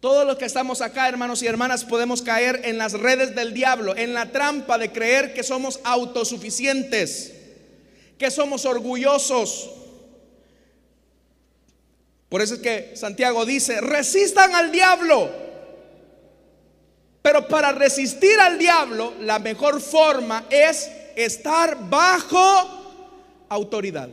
Todos 0.00 0.26
los 0.26 0.36
que 0.36 0.44
estamos 0.44 0.82
acá, 0.82 1.08
hermanos 1.08 1.42
y 1.42 1.46
hermanas, 1.46 1.86
podemos 1.86 2.20
caer 2.20 2.60
en 2.64 2.76
las 2.76 2.92
redes 2.92 3.34
del 3.34 3.54
diablo, 3.54 3.96
en 3.96 4.12
la 4.12 4.32
trampa 4.32 4.76
de 4.76 4.92
creer 4.92 5.32
que 5.32 5.42
somos 5.42 5.80
autosuficientes, 5.82 7.32
que 8.18 8.30
somos 8.30 8.66
orgullosos. 8.66 9.70
Por 12.28 12.42
eso 12.42 12.54
es 12.54 12.60
que 12.60 12.96
Santiago 12.96 13.44
dice, 13.46 13.80
resistan 13.80 14.54
al 14.54 14.72
diablo. 14.72 15.30
Pero 17.22 17.46
para 17.48 17.72
resistir 17.72 18.38
al 18.40 18.58
diablo, 18.58 19.14
la 19.20 19.38
mejor 19.38 19.80
forma 19.80 20.46
es 20.50 20.88
estar 21.16 21.88
bajo 21.88 23.46
autoridad. 23.48 24.08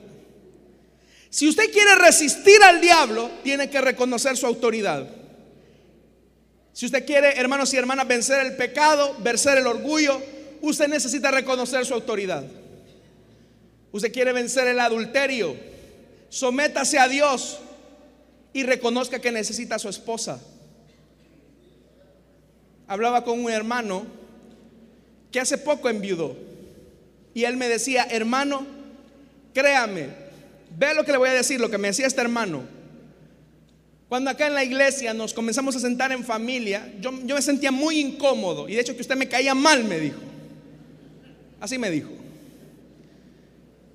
Si 1.29 1.47
usted 1.47 1.71
quiere 1.71 1.95
resistir 1.95 2.61
al 2.63 2.79
diablo, 2.79 3.29
tiene 3.43 3.69
que 3.69 3.81
reconocer 3.81 4.37
su 4.37 4.45
autoridad. 4.45 5.07
Si 6.73 6.85
usted 6.85 7.05
quiere, 7.05 7.39
hermanos 7.39 7.73
y 7.73 7.77
hermanas, 7.77 8.07
vencer 8.07 8.45
el 8.45 8.55
pecado, 8.55 9.15
vencer 9.19 9.57
el 9.57 9.67
orgullo, 9.67 10.21
usted 10.61 10.87
necesita 10.87 11.31
reconocer 11.31 11.85
su 11.85 11.93
autoridad. 11.93 12.43
Usted 13.91 14.11
quiere 14.11 14.33
vencer 14.33 14.67
el 14.67 14.79
adulterio, 14.79 15.55
sométase 16.29 16.97
a 16.97 17.07
Dios 17.07 17.59
y 18.53 18.63
reconozca 18.63 19.19
que 19.19 19.31
necesita 19.31 19.75
a 19.75 19.79
su 19.79 19.89
esposa. 19.89 20.41
Hablaba 22.87 23.23
con 23.23 23.43
un 23.43 23.51
hermano 23.51 24.05
que 25.31 25.39
hace 25.39 25.57
poco 25.57 25.89
enviudó 25.89 26.37
y 27.33 27.43
él 27.45 27.57
me 27.57 27.67
decía, 27.67 28.07
hermano, 28.09 28.65
créame, 29.53 30.23
Ve 30.77 30.93
lo 30.93 31.03
que 31.03 31.11
le 31.11 31.17
voy 31.17 31.29
a 31.29 31.33
decir, 31.33 31.59
lo 31.59 31.69
que 31.69 31.77
me 31.77 31.89
decía 31.89 32.07
este 32.07 32.21
hermano. 32.21 32.63
Cuando 34.09 34.29
acá 34.29 34.47
en 34.47 34.53
la 34.53 34.63
iglesia 34.63 35.13
nos 35.13 35.33
comenzamos 35.33 35.75
a 35.75 35.79
sentar 35.79 36.11
en 36.11 36.23
familia, 36.23 36.91
yo, 36.99 37.11
yo 37.23 37.35
me 37.35 37.41
sentía 37.41 37.71
muy 37.71 37.99
incómodo. 37.99 38.67
Y 38.67 38.75
de 38.75 38.81
hecho 38.81 38.95
que 38.95 39.01
usted 39.01 39.15
me 39.15 39.27
caía 39.27 39.53
mal, 39.53 39.83
me 39.83 39.99
dijo. 39.99 40.19
Así 41.59 41.77
me 41.77 41.89
dijo. 41.89 42.09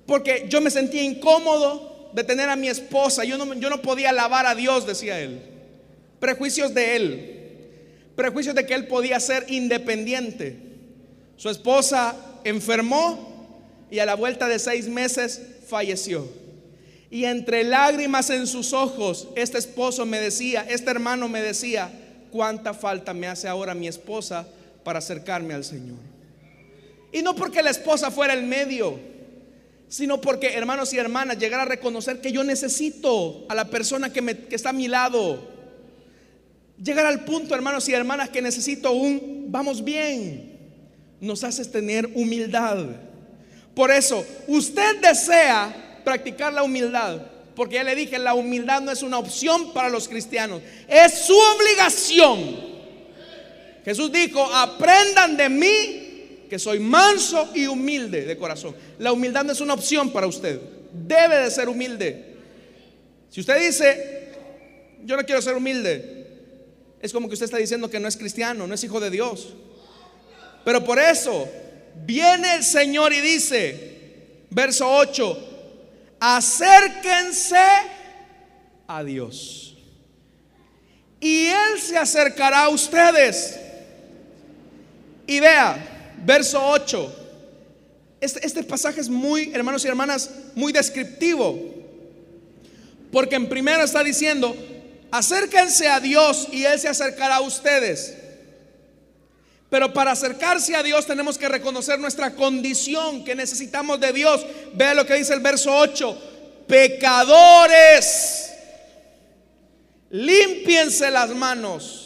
Porque 0.05 0.45
yo 0.49 0.61
me 0.61 0.71
sentía 0.71 1.03
incómodo 1.03 1.88
de 2.13 2.23
tener 2.23 2.49
a 2.49 2.55
mi 2.55 2.67
esposa. 2.67 3.23
Yo 3.23 3.37
no, 3.37 3.53
yo 3.55 3.69
no 3.69 3.81
podía 3.81 4.09
alabar 4.09 4.45
a 4.45 4.55
Dios, 4.55 4.85
decía 4.85 5.19
él. 5.19 5.41
Prejuicios 6.19 6.73
de 6.73 6.95
él. 6.95 7.35
Prejuicios 8.15 8.55
de 8.55 8.65
que 8.65 8.73
él 8.73 8.87
podía 8.87 9.19
ser 9.19 9.45
independiente. 9.49 10.57
Su 11.37 11.49
esposa 11.49 12.15
enfermó 12.43 13.29
y 13.89 13.99
a 13.99 14.05
la 14.05 14.15
vuelta 14.15 14.47
de 14.47 14.59
seis 14.59 14.87
meses 14.87 15.41
falleció. 15.67 16.27
Y 17.11 17.25
entre 17.25 17.63
lágrimas 17.63 18.29
en 18.29 18.45
sus 18.45 18.73
ojos, 18.73 19.29
este 19.35 19.57
esposo 19.57 20.05
me 20.05 20.19
decía, 20.19 20.65
este 20.69 20.91
hermano 20.91 21.27
me 21.27 21.41
decía, 21.41 21.91
cuánta 22.31 22.73
falta 22.73 23.13
me 23.13 23.27
hace 23.27 23.47
ahora 23.47 23.73
mi 23.73 23.87
esposa 23.87 24.47
para 24.83 24.99
acercarme 24.99 25.53
al 25.53 25.63
Señor. 25.63 25.97
Y 27.11 27.21
no 27.21 27.35
porque 27.35 27.63
la 27.63 27.71
esposa 27.71 28.11
fuera 28.11 28.33
el 28.33 28.43
medio, 28.43 28.99
sino 29.89 30.21
porque, 30.21 30.53
hermanos 30.53 30.93
y 30.93 30.97
hermanas, 30.97 31.39
llegar 31.39 31.59
a 31.59 31.65
reconocer 31.65 32.21
que 32.21 32.31
yo 32.31 32.43
necesito 32.43 33.45
a 33.49 33.55
la 33.55 33.65
persona 33.65 34.13
que, 34.13 34.21
me, 34.21 34.37
que 34.37 34.55
está 34.55 34.69
a 34.69 34.73
mi 34.73 34.87
lado. 34.87 35.49
Llegar 36.81 37.07
al 37.07 37.25
punto, 37.25 37.55
hermanos 37.55 37.89
y 37.89 37.93
hermanas, 37.93 38.29
que 38.29 38.41
necesito 38.41 38.91
un 38.91 39.47
vamos 39.49 39.83
bien. 39.83 40.57
Nos 41.19 41.43
hace 41.43 41.65
tener 41.65 42.07
humildad. 42.13 42.85
Por 43.73 43.91
eso, 43.91 44.23
usted 44.47 45.01
desea 45.01 46.01
practicar 46.05 46.53
la 46.53 46.63
humildad. 46.63 47.21
Porque 47.55 47.75
ya 47.75 47.83
le 47.83 47.95
dije, 47.95 48.17
la 48.19 48.35
humildad 48.35 48.81
no 48.81 48.91
es 48.91 49.01
una 49.01 49.17
opción 49.17 49.73
para 49.73 49.89
los 49.89 50.07
cristianos, 50.07 50.61
es 50.87 51.25
su 51.25 51.35
obligación. 51.35 52.69
Jesús 53.83 54.11
dijo, 54.11 54.41
aprendan 54.53 55.35
de 55.35 55.49
mí 55.49 56.08
que 56.49 56.59
soy 56.59 56.79
manso 56.79 57.49
y 57.53 57.67
humilde 57.67 58.25
de 58.25 58.37
corazón. 58.37 58.75
La 58.97 59.13
humildad 59.13 59.45
no 59.45 59.53
es 59.53 59.61
una 59.61 59.75
opción 59.75 60.11
para 60.11 60.27
usted, 60.27 60.59
debe 60.91 61.37
de 61.37 61.51
ser 61.51 61.69
humilde. 61.69 62.35
Si 63.29 63.39
usted 63.39 63.65
dice, 63.65 64.33
yo 65.05 65.15
no 65.15 65.23
quiero 65.23 65.41
ser 65.41 65.55
humilde, 65.55 66.27
es 67.01 67.13
como 67.13 67.27
que 67.27 67.33
usted 67.33 67.45
está 67.45 67.57
diciendo 67.57 67.89
que 67.89 67.99
no 67.99 68.07
es 68.07 68.17
cristiano, 68.17 68.67
no 68.67 68.73
es 68.73 68.83
hijo 68.83 68.99
de 68.99 69.09
Dios. 69.11 69.53
Pero 70.65 70.83
por 70.83 70.99
eso 70.99 71.47
viene 72.05 72.55
el 72.55 72.63
Señor 72.63 73.13
y 73.13 73.21
dice, 73.21 73.95
verso 74.49 74.89
8, 74.91 75.49
acérquense 76.19 77.55
a 78.87 79.03
Dios. 79.03 79.77
Y 81.21 81.45
Él 81.47 81.79
se 81.79 81.97
acercará 81.97 82.65
a 82.65 82.69
ustedes. 82.69 83.59
Y 85.27 85.39
vea, 85.39 85.98
verso 86.25 86.61
8. 86.63 87.15
Este, 88.21 88.45
este, 88.45 88.63
pasaje 88.63 88.99
es 88.99 89.09
muy, 89.09 89.51
hermanos 89.53 89.85
y 89.85 89.87
hermanas, 89.87 90.29
muy 90.55 90.73
descriptivo. 90.73 91.57
Porque 93.11 93.35
en 93.35 93.47
primero 93.47 93.83
está 93.83 94.03
diciendo, 94.03 94.55
acérquense 95.11 95.87
a 95.87 95.99
Dios 95.99 96.47
y 96.51 96.65
Él 96.65 96.79
se 96.79 96.87
acercará 96.87 97.37
a 97.37 97.41
ustedes. 97.41 98.15
Pero 99.69 99.93
para 99.93 100.11
acercarse 100.11 100.75
a 100.75 100.83
Dios 100.83 101.05
tenemos 101.05 101.37
que 101.37 101.47
reconocer 101.47 101.99
nuestra 101.99 102.33
condición, 102.33 103.23
que 103.23 103.35
necesitamos 103.35 103.99
de 103.99 104.11
Dios. 104.11 104.45
Vea 104.73 104.95
lo 104.95 105.05
que 105.05 105.13
dice 105.15 105.33
el 105.33 105.41
verso 105.41 105.75
8. 105.75 106.21
Pecadores, 106.67 108.51
limpiense 110.09 111.09
las 111.11 111.29
manos. 111.29 111.98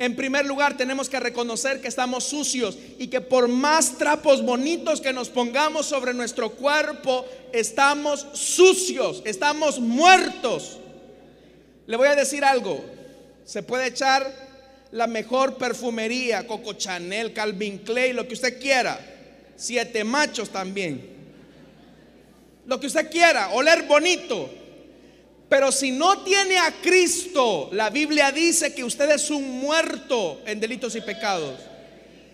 En 0.00 0.16
primer 0.16 0.46
lugar, 0.46 0.78
tenemos 0.78 1.10
que 1.10 1.20
reconocer 1.20 1.82
que 1.82 1.88
estamos 1.88 2.24
sucios 2.24 2.78
y 2.98 3.08
que 3.08 3.20
por 3.20 3.48
más 3.48 3.98
trapos 3.98 4.42
bonitos 4.42 4.98
que 5.02 5.12
nos 5.12 5.28
pongamos 5.28 5.84
sobre 5.84 6.14
nuestro 6.14 6.52
cuerpo, 6.52 7.26
estamos 7.52 8.26
sucios, 8.32 9.20
estamos 9.26 9.78
muertos. 9.78 10.78
Le 11.86 11.98
voy 11.98 12.08
a 12.08 12.16
decir 12.16 12.46
algo, 12.46 12.82
se 13.44 13.62
puede 13.62 13.88
echar 13.88 14.26
la 14.90 15.06
mejor 15.06 15.58
perfumería, 15.58 16.46
Coco 16.46 16.72
Chanel, 16.72 17.34
Calvin 17.34 17.80
Klein, 17.80 18.16
lo 18.16 18.26
que 18.26 18.32
usted 18.32 18.58
quiera. 18.58 18.98
Siete 19.54 20.02
machos 20.02 20.48
también. 20.48 21.10
Lo 22.64 22.80
que 22.80 22.86
usted 22.86 23.10
quiera, 23.10 23.50
oler 23.50 23.82
bonito. 23.82 24.48
Pero 25.50 25.70
si 25.70 25.90
no 25.90 26.22
tiene 26.22 26.56
a 26.56 26.72
Cristo, 26.80 27.68
la 27.72 27.90
Biblia 27.90 28.32
dice 28.32 28.72
que 28.72 28.84
usted 28.84 29.10
es 29.10 29.28
un 29.28 29.60
muerto 29.60 30.40
en 30.46 30.60
delitos 30.60 30.96
y 30.96 31.02
pecados. 31.02 31.60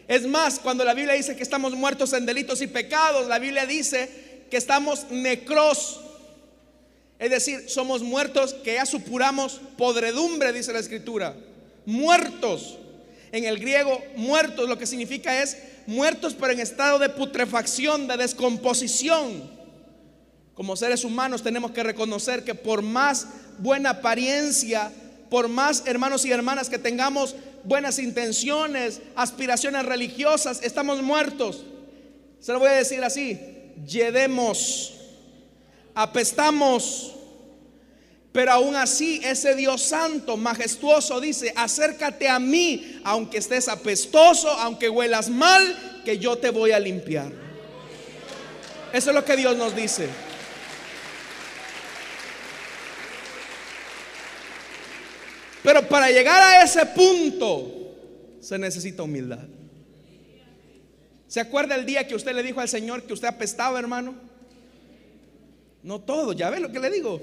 Es 0.07 0.25
más, 0.25 0.61
cuando 0.61 0.85
la 0.85 0.95
Biblia 0.95 1.14
dice 1.14 1.35
que 1.35 1.43
estamos 1.43 1.73
muertos 1.73 2.12
en 2.12 2.27
delitos 2.27 2.62
y 2.62 2.69
pecados, 2.69 3.27
la 3.27 3.41
Biblia 3.41 3.67
dice 3.67 4.45
que 4.49 4.57
estamos 4.57 5.11
necros. 5.11 6.01
Es 7.19 7.31
decir, 7.31 7.69
somos 7.69 8.03
muertos 8.03 8.55
que 8.55 8.75
ya 8.75 8.87
supuramos 8.87 9.61
podredumbre, 9.77 10.53
dice 10.53 10.73
la 10.73 10.79
Escritura 10.79 11.35
muertos. 11.87 12.77
En 13.33 13.45
el 13.45 13.59
griego, 13.59 14.03
muertos 14.17 14.69
lo 14.69 14.79
que 14.79 14.87
significa 14.87 15.43
es 15.43 15.57
muertos 15.87 16.35
pero 16.39 16.53
en 16.53 16.61
estado 16.61 16.99
de 16.99 17.09
putrefacción, 17.09 18.07
de 18.07 18.17
descomposición. 18.19 19.55
Como 20.57 20.74
seres 20.74 21.04
humanos 21.04 21.42
tenemos 21.42 21.72
que 21.72 21.82
reconocer 21.82 22.42
que 22.42 22.54
por 22.54 22.80
más 22.80 23.26
buena 23.59 23.90
apariencia, 23.90 24.90
por 25.28 25.48
más 25.48 25.82
hermanos 25.84 26.24
y 26.24 26.32
hermanas 26.32 26.70
que 26.70 26.78
tengamos 26.78 27.36
buenas 27.64 27.98
intenciones, 27.98 29.02
aspiraciones 29.16 29.84
religiosas, 29.84 30.61
estamos 30.62 31.02
muertos. 31.02 31.62
Se 32.40 32.54
lo 32.54 32.59
voy 32.59 32.70
a 32.70 32.72
decir 32.72 33.04
así, 33.04 33.38
yedemos, 33.86 34.94
apestamos, 35.94 37.12
pero 38.32 38.52
aún 38.52 38.76
así, 38.76 39.20
ese 39.24 39.54
Dios 39.57 39.82
santo, 39.82 40.38
majestuoso, 40.38 41.20
dice, 41.20 41.52
acércate 41.54 42.30
a 42.30 42.38
mí, 42.38 43.00
aunque 43.04 43.38
estés 43.38 43.68
apestoso, 43.68 44.48
aunque 44.48 44.88
huelas 44.88 45.28
mal, 45.28 46.02
que 46.02 46.18
yo 46.18 46.38
te 46.38 46.48
voy 46.48 46.72
a 46.72 46.80
limpiar. 46.80 47.30
Eso 48.92 49.11
es 49.11 49.14
lo 49.14 49.24
que 49.24 49.36
Dios 49.36 49.54
nos 49.57 49.76
dice. 49.76 50.09
Pero 55.67 55.83
para 55.89 56.12
llegar 56.12 56.41
a 56.41 56.62
ese 56.62 56.87
punto 56.87 57.93
se 58.41 58.57
necesita 58.57 59.03
humildad. 59.03 59.49
¿Se 61.27 61.41
acuerda 61.41 61.75
el 61.75 61.85
día 61.85 62.07
que 62.07 62.14
usted 62.14 62.33
le 62.37 62.45
dijo 62.45 62.61
al 62.61 62.69
Señor 62.69 63.03
que 63.03 63.12
usted 63.12 63.27
apestaba, 63.27 63.77
hermano? 63.77 64.14
No 65.83 66.01
todo, 66.01 66.35
ya 66.35 66.51
ve 66.51 66.61
lo 66.61 66.71
que 66.71 66.79
le 66.79 66.89
digo. 66.89 67.21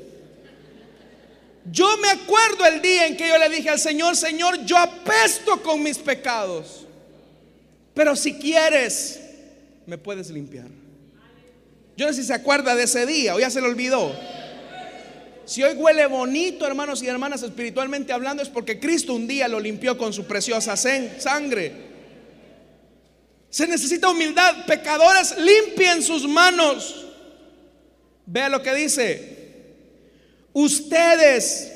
Yo 1.71 1.87
me 2.01 2.09
acuerdo 2.09 2.65
el 2.65 2.81
día 2.81 3.07
en 3.07 3.15
que 3.15 3.29
yo 3.29 3.37
le 3.37 3.47
dije 3.47 3.69
al 3.69 3.79
Señor, 3.79 4.17
Señor, 4.17 4.65
yo 4.65 4.77
apesto 4.77 5.63
con 5.63 5.81
mis 5.81 5.97
pecados. 5.97 6.85
Pero 7.93 8.13
si 8.13 8.33
quieres, 8.33 9.21
me 9.85 9.97
puedes 9.97 10.29
limpiar. 10.29 10.67
Yo 11.95 12.07
no 12.07 12.11
sé 12.11 12.23
si 12.23 12.27
se 12.27 12.33
acuerda 12.33 12.75
de 12.75 12.83
ese 12.83 13.05
día 13.05 13.35
o 13.35 13.39
ya 13.39 13.49
se 13.49 13.61
le 13.61 13.67
olvidó. 13.67 14.13
Si 15.45 15.61
hoy 15.61 15.73
huele 15.75 16.05
bonito, 16.07 16.65
hermanos 16.65 17.03
y 17.03 17.07
hermanas, 17.07 17.43
espiritualmente 17.43 18.13
hablando, 18.13 18.41
es 18.41 18.49
porque 18.49 18.79
Cristo 18.79 19.13
un 19.13 19.27
día 19.27 19.47
lo 19.47 19.59
limpió 19.59 19.97
con 19.97 20.13
su 20.13 20.25
preciosa 20.25 20.77
sangre. 20.77 21.93
Se 23.49 23.67
necesita 23.67 24.09
humildad. 24.09 24.65
Pecadores, 24.65 25.35
limpien 25.37 26.01
sus 26.01 26.27
manos. 26.27 27.05
Vea 28.25 28.49
lo 28.49 28.63
que 28.63 28.73
dice. 28.73 29.33
Ustedes, 30.53 31.71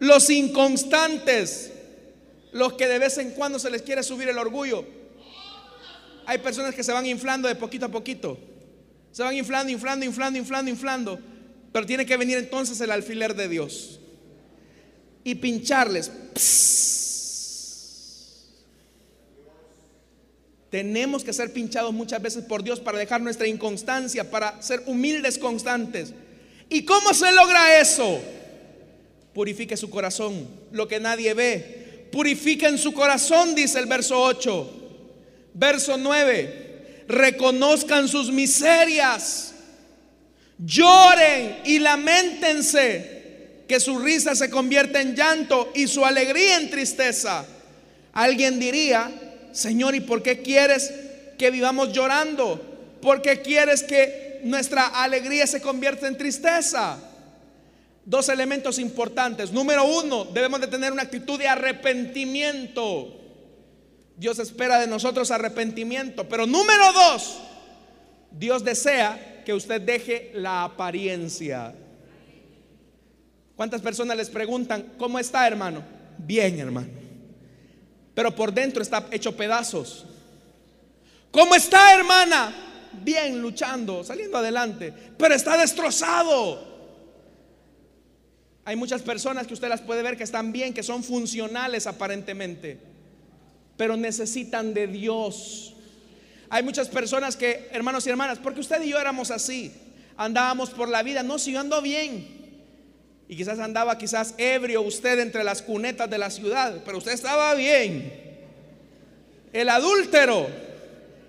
los 0.00 0.28
inconstantes, 0.28 1.70
los 2.52 2.72
que 2.72 2.88
de 2.88 2.98
vez 2.98 3.18
en 3.18 3.30
cuando 3.30 3.58
se 3.58 3.70
les 3.70 3.82
quiere 3.82 4.02
subir 4.02 4.28
el 4.28 4.38
orgullo. 4.38 4.84
Hay 6.26 6.38
personas 6.38 6.74
que 6.74 6.82
se 6.82 6.92
van 6.92 7.06
inflando 7.06 7.48
de 7.48 7.54
poquito 7.54 7.86
a 7.86 7.90
poquito. 7.90 8.38
Se 9.12 9.22
van 9.22 9.36
inflando, 9.36 9.72
inflando, 9.72 10.04
inflando, 10.04 10.38
inflando, 10.38 10.70
inflando. 10.70 11.18
Pero 11.72 11.86
tiene 11.86 12.06
que 12.06 12.16
venir 12.16 12.38
entonces 12.38 12.80
el 12.80 12.90
alfiler 12.90 13.34
de 13.34 13.48
Dios. 13.48 14.00
Y 15.24 15.34
pincharles. 15.36 16.10
Tenemos 20.70 21.24
que 21.24 21.32
ser 21.32 21.52
pinchados 21.52 21.92
muchas 21.94 22.20
veces 22.20 22.44
por 22.44 22.62
Dios 22.62 22.80
para 22.80 22.98
dejar 22.98 23.20
nuestra 23.20 23.46
inconstancia, 23.46 24.30
para 24.30 24.60
ser 24.60 24.82
humildes 24.86 25.38
constantes. 25.38 26.12
¿Y 26.68 26.84
cómo 26.84 27.14
se 27.14 27.32
logra 27.32 27.80
eso? 27.80 28.20
Purifique 29.32 29.76
su 29.76 29.88
corazón, 29.88 30.46
lo 30.72 30.86
que 30.86 31.00
nadie 31.00 31.32
ve. 31.32 32.08
Purifiquen 32.12 32.76
su 32.76 32.92
corazón, 32.92 33.54
dice 33.54 33.78
el 33.78 33.86
verso 33.86 34.20
8. 34.20 34.72
Verso 35.54 35.96
9. 35.96 37.04
Reconozcan 37.08 38.08
sus 38.08 38.30
miserias. 38.30 39.54
Lloren 40.58 41.60
y 41.64 41.78
lamentense. 41.78 43.16
Que 43.68 43.80
su 43.80 43.98
risa 43.98 44.34
se 44.34 44.48
convierta 44.48 45.00
en 45.00 45.14
llanto 45.14 45.72
y 45.74 45.88
su 45.88 46.04
alegría 46.04 46.56
en 46.56 46.70
tristeza. 46.70 47.44
Alguien 48.14 48.58
diría, 48.58 49.10
Señor, 49.52 49.94
¿y 49.94 50.00
por 50.00 50.22
qué 50.22 50.40
quieres 50.40 50.90
que 51.36 51.50
vivamos 51.50 51.92
llorando? 51.92 52.98
¿Por 53.02 53.20
qué 53.20 53.42
quieres 53.42 53.82
que 53.82 54.28
nuestra 54.42 54.86
alegría 55.02 55.46
se 55.46 55.60
convierte 55.60 56.06
en 56.06 56.16
tristeza. 56.16 56.98
Dos 58.04 58.28
elementos 58.28 58.78
importantes. 58.78 59.52
Número 59.52 59.84
uno, 59.84 60.24
debemos 60.24 60.60
de 60.60 60.66
tener 60.66 60.92
una 60.92 61.02
actitud 61.02 61.38
de 61.38 61.48
arrepentimiento. 61.48 63.14
Dios 64.16 64.38
espera 64.38 64.80
de 64.80 64.86
nosotros 64.86 65.30
arrepentimiento. 65.30 66.28
Pero 66.28 66.46
número 66.46 66.92
dos, 66.92 67.38
Dios 68.30 68.64
desea 68.64 69.37
que 69.48 69.54
usted 69.54 69.80
deje 69.80 70.30
la 70.34 70.64
apariencia. 70.64 71.74
¿Cuántas 73.56 73.80
personas 73.80 74.14
les 74.14 74.28
preguntan, 74.28 74.92
¿cómo 74.98 75.18
está 75.18 75.46
hermano? 75.46 75.82
Bien 76.18 76.58
hermano. 76.58 76.90
Pero 78.12 78.34
por 78.34 78.52
dentro 78.52 78.82
está 78.82 79.06
hecho 79.10 79.34
pedazos. 79.34 80.04
¿Cómo 81.30 81.54
está 81.54 81.94
hermana? 81.94 82.54
bien 83.02 83.40
luchando, 83.40 84.04
saliendo 84.04 84.36
adelante, 84.36 84.92
pero 85.16 85.34
está 85.34 85.56
destrozado. 85.56 86.62
Hay 88.66 88.76
muchas 88.76 89.00
personas 89.00 89.46
que 89.46 89.54
usted 89.54 89.70
las 89.70 89.80
puede 89.80 90.02
ver 90.02 90.18
que 90.18 90.24
están 90.24 90.52
bien, 90.52 90.74
que 90.74 90.82
son 90.82 91.02
funcionales 91.02 91.86
aparentemente, 91.86 92.78
pero 93.78 93.96
necesitan 93.96 94.74
de 94.74 94.88
Dios. 94.88 95.74
Hay 96.50 96.62
muchas 96.62 96.88
personas 96.88 97.36
que, 97.36 97.68
hermanos 97.72 98.06
y 98.06 98.10
hermanas, 98.10 98.38
porque 98.38 98.60
usted 98.60 98.82
y 98.82 98.90
yo 98.90 98.98
éramos 98.98 99.30
así, 99.30 99.72
andábamos 100.16 100.70
por 100.70 100.88
la 100.88 101.02
vida, 101.02 101.22
no, 101.22 101.38
si 101.38 101.52
yo 101.52 101.60
ando 101.60 101.82
bien. 101.82 102.38
Y 103.28 103.36
quizás 103.36 103.58
andaba 103.58 103.98
quizás 103.98 104.34
ebrio 104.38 104.80
usted 104.80 105.18
entre 105.18 105.44
las 105.44 105.60
cunetas 105.60 106.08
de 106.08 106.16
la 106.16 106.30
ciudad, 106.30 106.80
pero 106.84 106.98
usted 106.98 107.12
estaba 107.12 107.54
bien. 107.54 108.38
El 109.52 109.68
adúltero. 109.68 110.46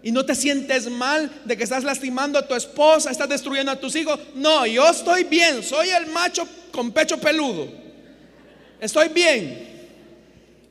Y 0.01 0.13
no 0.13 0.25
te 0.25 0.33
sientes 0.33 0.89
mal 0.89 1.29
de 1.43 1.57
que 1.57 1.63
estás 1.63 1.83
lastimando 1.83 2.39
a 2.39 2.47
tu 2.47 2.55
esposa, 2.55 3.11
estás 3.11 3.27
destruyendo 3.27 3.69
a 3.69 3.79
tus 3.79 3.97
hijos. 3.97 4.17
No, 4.33 4.65
yo 4.65 4.87
estoy 4.87 5.25
bien, 5.25 5.61
soy 5.61 5.89
el 5.89 6.07
macho 6.07 6.47
con 6.71 6.93
pecho 6.93 7.19
peludo. 7.19 7.67
Estoy 8.79 9.09
bien. 9.09 9.67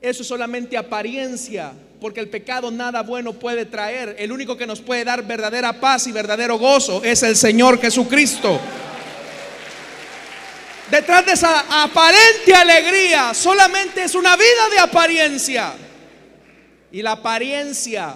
Eso 0.00 0.22
es 0.22 0.28
solamente 0.28 0.78
apariencia, 0.78 1.72
porque 2.00 2.20
el 2.20 2.28
pecado 2.28 2.70
nada 2.70 3.02
bueno 3.02 3.32
puede 3.32 3.66
traer. 3.66 4.16
El 4.18 4.32
único 4.32 4.56
que 4.56 4.66
nos 4.66 4.80
puede 4.80 5.04
dar 5.04 5.26
verdadera 5.26 5.80
paz 5.80 6.06
y 6.06 6.12
verdadero 6.12 6.58
gozo 6.58 7.02
es 7.04 7.22
el 7.22 7.36
Señor 7.36 7.80
Jesucristo. 7.80 8.60
Detrás 10.90 11.26
de 11.26 11.32
esa 11.32 11.82
aparente 11.82 12.54
alegría 12.54 13.34
solamente 13.34 14.04
es 14.04 14.14
una 14.14 14.36
vida 14.36 14.70
de 14.70 14.78
apariencia. 14.78 15.74
Y 16.90 17.02
la 17.02 17.12
apariencia, 17.12 18.14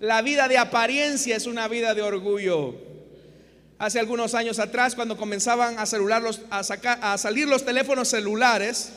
la 0.00 0.22
vida 0.22 0.48
de 0.48 0.56
apariencia 0.56 1.36
es 1.36 1.46
una 1.46 1.68
vida 1.68 1.94
de 1.94 2.02
orgullo. 2.02 2.74
Hace 3.78 4.00
algunos 4.00 4.34
años 4.34 4.58
atrás, 4.58 4.94
cuando 4.94 5.16
comenzaban 5.16 5.78
a, 5.78 5.86
celular 5.86 6.22
a, 6.50 7.18
salir 7.18 7.46
los 7.46 7.64
teléfonos 7.64 8.08
celulares, 8.08 8.92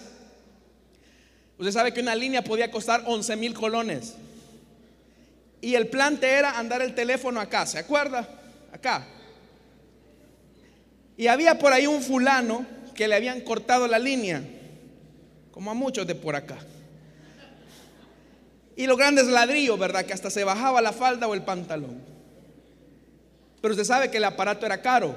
usted 1.61 1.73
sabe 1.73 1.93
que 1.93 2.01
una 2.01 2.15
línea 2.15 2.43
podía 2.43 2.71
costar 2.71 3.03
11 3.05 3.35
mil 3.35 3.53
colones. 3.53 4.15
Y 5.61 5.75
el 5.75 5.87
plante 5.89 6.27
era 6.27 6.57
andar 6.57 6.81
el 6.81 6.95
teléfono 6.95 7.39
acá, 7.39 7.67
¿se 7.67 7.77
acuerda? 7.77 8.27
Acá. 8.73 9.05
Y 11.15 11.27
había 11.27 11.59
por 11.59 11.71
ahí 11.71 11.85
un 11.85 12.01
fulano 12.01 12.65
que 12.95 13.07
le 13.07 13.13
habían 13.13 13.41
cortado 13.41 13.87
la 13.87 13.99
línea, 13.99 14.41
como 15.51 15.69
a 15.69 15.75
muchos 15.75 16.07
de 16.07 16.15
por 16.15 16.35
acá. 16.35 16.57
Y 18.75 18.87
los 18.87 18.97
grandes 18.97 19.27
ladrillos, 19.27 19.77
¿verdad? 19.77 20.03
Que 20.03 20.13
hasta 20.13 20.31
se 20.31 20.43
bajaba 20.43 20.81
la 20.81 20.93
falda 20.93 21.27
o 21.27 21.35
el 21.35 21.43
pantalón. 21.43 22.01
Pero 23.61 23.73
usted 23.75 23.85
sabe 23.85 24.09
que 24.09 24.17
el 24.17 24.23
aparato 24.23 24.65
era 24.65 24.81
caro. 24.81 25.15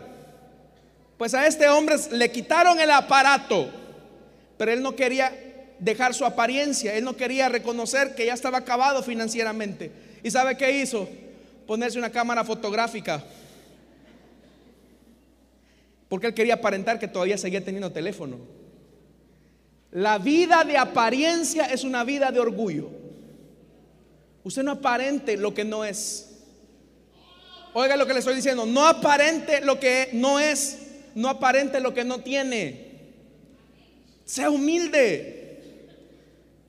Pues 1.16 1.32
a 1.32 1.47
este 1.47 1.70
hombre 1.70 1.97
le 2.11 2.30
quitaron 2.30 2.78
el 2.78 2.90
aparato, 2.90 3.70
pero 4.59 4.72
él 4.72 4.82
no 4.82 4.95
quería 4.95 5.43
dejar 5.85 6.14
su 6.14 6.24
apariencia, 6.24 6.95
él 6.95 7.05
no 7.05 7.16
quería 7.16 7.49
reconocer 7.49 8.14
que 8.14 8.26
ya 8.26 8.35
estaba 8.35 8.59
acabado 8.59 9.03
financieramente. 9.03 9.91
¿Y 10.22 10.30
sabe 10.30 10.57
qué 10.57 10.80
hizo? 10.80 11.09
Ponerse 11.66 11.99
una 11.99 12.11
cámara 12.11 12.45
fotográfica 12.45 13.22
porque 16.14 16.28
él 16.28 16.35
quería 16.35 16.55
aparentar 16.55 17.01
que 17.01 17.09
todavía 17.09 17.37
seguía 17.37 17.64
teniendo 17.64 17.91
teléfono. 17.91 18.39
La 19.91 20.18
vida 20.18 20.62
de 20.62 20.76
apariencia 20.76 21.66
es 21.66 21.82
una 21.82 22.05
vida 22.05 22.30
de 22.30 22.39
orgullo. 22.39 22.89
Usted 24.45 24.62
no 24.62 24.70
aparente 24.70 25.37
lo 25.37 25.53
que 25.53 25.64
no 25.64 25.85
es. 25.85 26.30
Oiga 27.72 27.97
lo 27.97 28.07
que 28.07 28.12
le 28.12 28.20
estoy 28.20 28.37
diciendo. 28.37 28.64
No 28.64 28.87
aparente 28.87 29.61
lo 29.61 29.80
que 29.80 30.11
no 30.12 30.39
es. 30.39 30.78
No 31.16 31.28
aparente 31.28 31.80
lo 31.80 31.93
que 31.93 32.05
no 32.05 32.20
tiene. 32.20 32.93
Sea 34.24 34.51
humilde. 34.51 35.43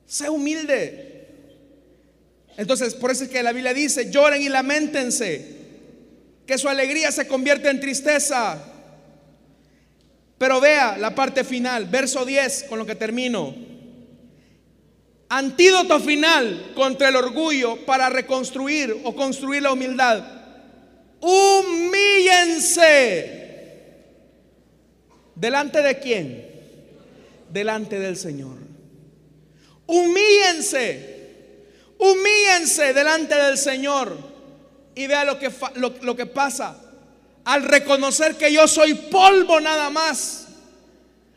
Sea 0.05 0.31
humilde. 0.31 1.27
Entonces, 2.57 2.93
por 2.95 3.11
eso 3.11 3.25
es 3.25 3.29
que 3.29 3.43
la 3.43 3.51
Biblia 3.51 3.73
dice, 3.73 4.09
lloren 4.11 4.41
y 4.41 4.49
lamentense. 4.49 5.55
Que 6.45 6.57
su 6.57 6.69
alegría 6.69 7.11
se 7.11 7.27
convierte 7.27 7.69
en 7.69 7.79
tristeza. 7.79 8.63
Pero 10.37 10.59
vea 10.61 10.97
la 10.97 11.15
parte 11.15 11.43
final, 11.43 11.85
verso 11.85 12.25
10, 12.25 12.65
con 12.69 12.77
lo 12.79 12.85
que 12.85 12.95
termino. 12.95 13.55
Antídoto 15.29 15.99
final 15.99 16.73
contra 16.75 17.09
el 17.09 17.15
orgullo 17.15 17.83
para 17.85 18.09
reconstruir 18.09 18.95
o 19.03 19.15
construir 19.15 19.63
la 19.63 19.73
humildad. 19.73 20.23
Humíllense. 21.19 21.95
¿Delante 25.35 25.81
de 25.81 25.99
quién? 25.99 26.45
Delante 27.51 27.99
del 27.99 28.15
Señor. 28.17 28.65
Humíllense. 29.87 31.15
Humíllense 31.97 32.93
delante 32.93 33.35
del 33.35 33.57
Señor. 33.57 34.17
Y 34.95 35.07
vea 35.07 35.25
lo 35.25 35.37
que, 35.37 35.51
lo, 35.75 35.93
lo 36.01 36.15
que 36.15 36.25
pasa 36.25 36.81
al 37.45 37.63
reconocer 37.63 38.35
que 38.35 38.51
yo 38.51 38.67
soy 38.67 38.95
polvo 38.95 39.61
nada 39.61 39.89
más, 39.91 40.47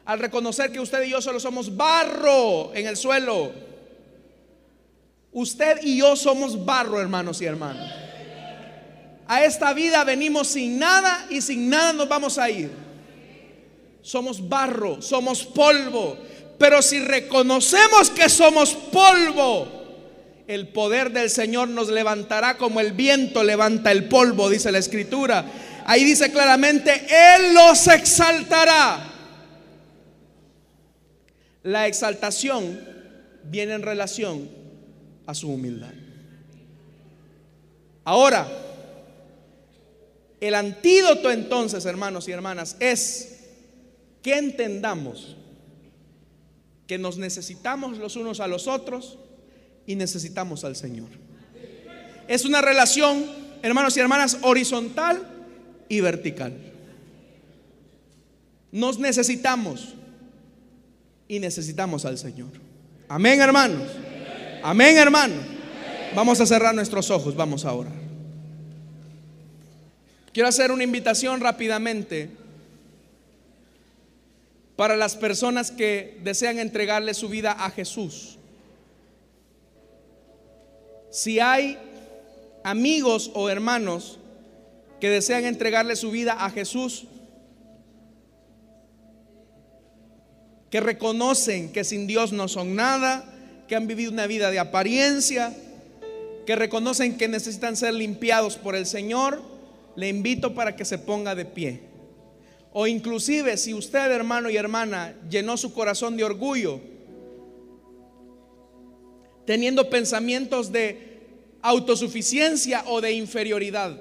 al 0.07 0.19
reconocer 0.19 0.73
que 0.73 0.81
usted 0.81 1.03
y 1.03 1.11
yo 1.11 1.21
solo 1.21 1.39
somos 1.39 1.77
barro 1.77 2.75
en 2.75 2.87
el 2.87 2.97
suelo. 2.97 3.53
Usted 5.33 5.81
y 5.83 5.99
yo 5.99 6.17
somos 6.17 6.65
barro, 6.65 7.01
hermanos 7.01 7.43
y 7.43 7.45
hermanas. 7.45 7.93
A 9.27 9.45
esta 9.45 9.75
vida 9.75 10.03
venimos 10.05 10.49
sin 10.49 10.79
nada 10.79 11.27
y 11.29 11.43
sin 11.43 11.69
nada 11.69 11.93
nos 11.93 12.09
vamos 12.09 12.39
a 12.39 12.49
ir. 12.49 12.71
Somos 14.01 14.49
barro, 14.49 15.03
somos 15.03 15.45
polvo. 15.45 16.17
Pero 16.59 16.83
si 16.83 16.99
reconocemos 17.01 18.11
que 18.11 18.29
somos 18.29 18.75
polvo, 18.75 19.69
el 20.49 20.69
poder 20.69 21.13
del 21.13 21.31
Señor 21.31 21.69
nos 21.69 21.89
levantará 21.89 22.57
como 22.57 22.81
el 22.81 22.93
viento 22.93 23.45
levanta 23.45 23.93
el 23.93 24.09
polvo, 24.09 24.51
dice 24.51 24.73
la 24.73 24.79
escritura. 24.79 25.45
Ahí 25.85 26.05
dice 26.05 26.33
claramente, 26.33 27.07
Él 27.09 27.55
los 27.55 27.87
exaltará. 27.87 29.13
La 31.63 31.87
exaltación 31.87 32.81
viene 33.45 33.75
en 33.75 33.83
relación 33.83 34.49
a 35.27 35.35
su 35.35 35.51
humildad. 35.51 35.93
Ahora, 38.05 38.49
el 40.41 40.55
antídoto 40.55 41.31
entonces, 41.31 41.85
hermanos 41.85 42.27
y 42.27 42.33
hermanas, 42.33 42.77
es 42.81 43.37
que 44.23 44.39
entendamos 44.39 45.37
que 46.89 46.99
nos 46.99 47.19
necesitamos 47.19 47.99
los 47.99 48.17
unos 48.17 48.41
a 48.41 48.49
los 48.49 48.67
otros 48.67 49.19
y 49.87 49.95
necesitamos 49.95 50.65
al 50.65 50.75
Señor. 50.75 51.11
Es 52.27 52.47
una 52.47 52.63
relación, 52.63 53.27
hermanos 53.63 53.97
y 53.97 54.01
hermanas, 54.01 54.39
horizontal 54.41 55.23
y 55.89 56.01
vertical. 56.01 56.55
Nos 58.73 58.99
necesitamos 58.99 59.95
y 61.29 61.39
necesitamos 61.39 62.07
al 62.07 62.17
Señor. 62.17 62.51
Amén, 63.07 63.41
hermanos. 63.41 63.83
Amén, 64.63 64.97
hermanos. 64.97 65.45
Vamos 66.17 66.41
a 66.41 66.47
cerrar 66.47 66.75
nuestros 66.75 67.11
ojos, 67.11 67.37
vamos 67.37 67.67
ahora. 67.67 67.91
Quiero 70.33 70.49
hacer 70.49 70.73
una 70.73 70.85
invitación 70.85 71.41
rápidamente 71.41 72.31
para 74.79 74.97
las 74.97 75.17
personas 75.17 75.73
que 75.73 76.21
desean 76.23 76.61
entregarle 76.61 77.13
su 77.13 77.29
vida 77.29 77.51
a 77.51 77.69
Jesús. 77.69 78.39
Si 81.11 81.41
hay 81.41 81.77
amigos 82.63 83.33
o 83.35 83.49
hermanos 83.51 84.21
que 85.01 85.11
desean 85.11 85.47
entregarle 85.47 85.97
su 85.97 86.13
vida 86.13 86.45
a 86.45 86.49
Jesús, 86.51 87.07
que 90.71 90.79
reconocen 90.79 91.73
que 91.73 91.83
sin 91.83 92.07
Dios 92.07 92.31
no 92.31 92.47
son 92.47 92.77
nada, 92.77 93.25
que 93.67 93.75
han 93.75 93.89
vivido 93.89 94.13
una 94.13 94.29
vida 94.29 94.53
de 94.53 94.61
apariencia, 94.61 95.57
que 96.47 96.55
reconocen 96.55 97.19
que 97.19 97.27
necesitan 97.27 97.75
ser 97.75 97.95
limpiados 97.95 98.57
por 98.57 98.77
el 98.77 98.87
Señor, 98.87 99.43
le 99.97 100.09
invito 100.09 100.55
para 100.55 100.77
que 100.77 100.85
se 100.85 100.99
ponga 100.99 101.35
de 101.35 101.47
pie. 101.47 101.88
O 102.73 102.87
inclusive 102.87 103.57
si 103.57 103.75
usted, 103.75 104.11
hermano 104.13 104.51
y 104.51 104.57
hermana, 104.57 105.15
llenó 105.29 105.57
su 105.57 105.73
corazón 105.73 106.17
de 106.17 106.25
orgullo, 106.25 106.81
teniendo 109.47 109.89
pensamientos 109.89 110.71
de 110.71 111.21
autosuficiencia 111.63 112.85
o 112.87 113.01
de 113.01 113.13
inferioridad. 113.13 113.99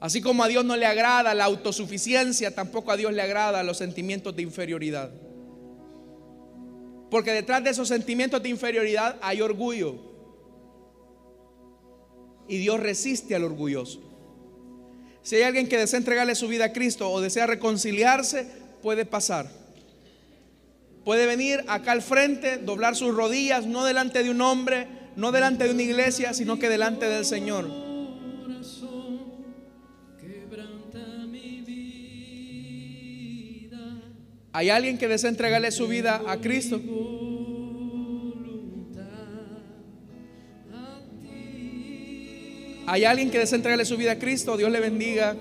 Así 0.00 0.20
como 0.20 0.44
a 0.44 0.48
Dios 0.48 0.64
no 0.64 0.76
le 0.76 0.86
agrada 0.86 1.34
la 1.34 1.44
autosuficiencia, 1.44 2.54
tampoco 2.54 2.92
a 2.92 2.96
Dios 2.96 3.12
le 3.12 3.22
agrada 3.22 3.62
los 3.62 3.78
sentimientos 3.78 4.36
de 4.36 4.42
inferioridad. 4.42 5.10
Porque 7.10 7.32
detrás 7.32 7.64
de 7.64 7.70
esos 7.70 7.88
sentimientos 7.88 8.42
de 8.42 8.50
inferioridad 8.50 9.16
hay 9.22 9.40
orgullo. 9.40 10.06
y 12.48 12.56
Dios 12.56 12.80
resiste 12.80 13.34
al 13.34 13.44
orgulloso. 13.44 14.07
Si 15.28 15.36
hay 15.36 15.42
alguien 15.42 15.68
que 15.68 15.76
desea 15.76 15.98
entregarle 15.98 16.34
su 16.34 16.48
vida 16.48 16.64
a 16.64 16.72
Cristo 16.72 17.10
o 17.10 17.20
desea 17.20 17.46
reconciliarse, 17.46 18.46
puede 18.80 19.04
pasar. 19.04 19.46
Puede 21.04 21.26
venir 21.26 21.62
acá 21.68 21.92
al 21.92 22.00
frente, 22.00 22.56
doblar 22.56 22.96
sus 22.96 23.14
rodillas, 23.14 23.66
no 23.66 23.84
delante 23.84 24.22
de 24.22 24.30
un 24.30 24.40
hombre, 24.40 24.88
no 25.16 25.30
delante 25.30 25.64
de 25.64 25.72
una 25.72 25.82
iglesia, 25.82 26.32
sino 26.32 26.58
que 26.58 26.70
delante 26.70 27.04
del 27.10 27.26
Señor. 27.26 27.68
¿Hay 34.52 34.70
alguien 34.70 34.96
que 34.96 35.08
desea 35.08 35.28
entregarle 35.28 35.70
su 35.72 35.88
vida 35.88 36.22
a 36.26 36.40
Cristo? 36.40 36.80
¿Hay 42.90 43.04
alguien 43.04 43.30
que 43.30 43.38
desea 43.38 43.56
entregarle 43.56 43.84
su 43.84 43.98
vida 43.98 44.12
a 44.12 44.18
Cristo? 44.18 44.56
Dios 44.56 44.70
le 44.70 44.80
bendiga 44.80 45.36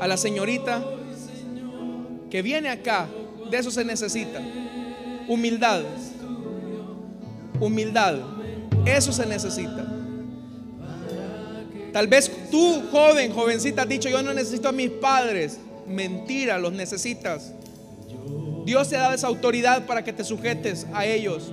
a 0.00 0.08
la 0.08 0.16
señorita 0.16 0.84
que 2.28 2.42
viene 2.42 2.70
acá. 2.70 3.06
De 3.48 3.56
eso 3.56 3.70
se 3.70 3.84
necesita. 3.84 4.40
Humildad. 5.28 5.84
Humildad. 7.60 8.16
Eso 8.84 9.12
se 9.12 9.26
necesita. 9.26 9.86
Tal 11.92 12.08
vez 12.08 12.32
tú, 12.50 12.82
joven, 12.90 13.32
jovencita, 13.32 13.82
has 13.82 13.88
dicho, 13.88 14.08
yo 14.08 14.20
no 14.24 14.34
necesito 14.34 14.68
a 14.68 14.72
mis 14.72 14.90
padres. 14.90 15.60
Mentira, 15.86 16.58
los 16.58 16.72
necesitas. 16.72 17.52
Dios 18.64 18.88
te 18.88 18.96
ha 18.96 19.02
dado 19.02 19.14
esa 19.14 19.28
autoridad 19.28 19.86
para 19.86 20.02
que 20.02 20.12
te 20.12 20.24
sujetes 20.24 20.84
a 20.92 21.06
ellos. 21.06 21.52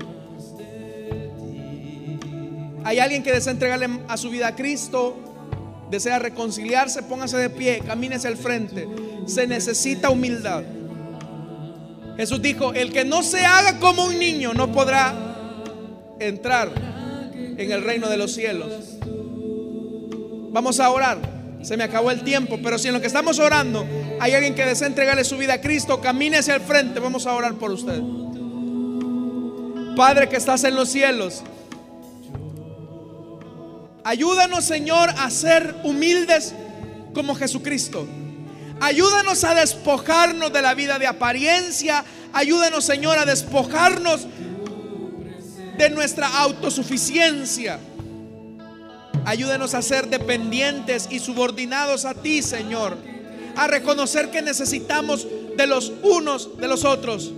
Hay 2.84 3.00
alguien 3.00 3.24
que 3.24 3.32
desea 3.32 3.54
entregarle 3.54 3.88
a 4.08 4.18
su 4.18 4.30
vida 4.30 4.48
a 4.48 4.56
Cristo, 4.56 5.16
desea 5.90 6.20
reconciliarse, 6.20 7.04
póngase 7.04 7.38
de 7.38 7.50
pie, 7.50 7.82
camínese 7.86 8.28
al 8.28 8.38
frente. 8.38 8.88
Se 9.26 9.48
necesita 9.48 10.10
humildad. 10.10 10.64
Jesús 12.18 12.42
dijo, 12.42 12.74
el 12.74 12.92
que 12.92 13.06
no 13.06 13.24
se 13.24 13.46
haga 13.46 13.80
como 13.80 14.06
un 14.06 14.20
niño 14.20 14.54
no 14.54 14.72
podrá 14.72 15.14
entrar 16.20 16.70
en 17.36 17.72
el 17.72 17.84
reino 17.84 18.10
de 18.10 18.18
los 18.18 18.34
cielos. 18.34 18.98
Vamos 20.52 20.80
a 20.80 20.90
orar. 20.90 21.18
Se 21.64 21.78
me 21.78 21.84
acabó 21.86 22.12
el 22.12 22.24
tiempo, 22.24 22.60
pero 22.62 22.78
si 22.78 22.90
en 22.90 22.94
lo 22.94 23.02
que 23.02 23.08
estamos 23.08 23.40
orando 23.40 23.86
hay 24.20 24.34
alguien 24.34 24.54
que 24.54 24.66
desea 24.66 24.88
entregarle 24.88 25.24
su 25.24 25.38
vida 25.38 25.54
a 25.54 25.62
Cristo, 25.62 26.02
camine 26.02 26.38
hacia 26.38 26.56
el 26.56 26.62
frente. 26.62 27.00
Vamos 27.00 27.26
a 27.26 27.34
orar 27.34 27.54
por 27.56 27.72
usted. 27.72 28.02
Padre 29.96 30.28
que 30.28 30.36
estás 30.36 30.64
en 30.66 30.76
los 30.76 30.90
cielos, 30.90 31.44
ayúdanos 34.04 34.66
Señor 34.66 35.10
a 35.18 35.30
ser 35.30 35.76
humildes 35.84 36.54
como 37.14 37.36
Jesucristo. 37.36 38.08
Ayúdanos 38.80 39.44
a 39.44 39.56
despojarnos 39.56 40.52
de 40.52 40.62
la 40.62 40.74
vida 40.74 41.00
de 41.00 41.08
apariencia. 41.08 42.04
Ayúdanos, 42.34 42.84
Señor, 42.84 43.18
a 43.18 43.26
despojarnos 43.26 44.28
de 45.78 45.90
nuestra 45.90 46.28
autosuficiencia. 46.40 47.80
Ayúdanos 49.26 49.74
a 49.74 49.82
ser 49.82 50.10
dependientes 50.10 51.08
y 51.10 51.20
subordinados 51.20 52.04
a 52.06 52.14
ti, 52.14 52.42
Señor. 52.42 52.98
A 53.56 53.68
reconocer 53.68 54.32
que 54.32 54.42
necesitamos 54.42 55.28
de 55.56 55.68
los 55.68 55.94
unos 56.02 56.58
de 56.58 56.68
los 56.68 56.84
otros. 56.84 57.32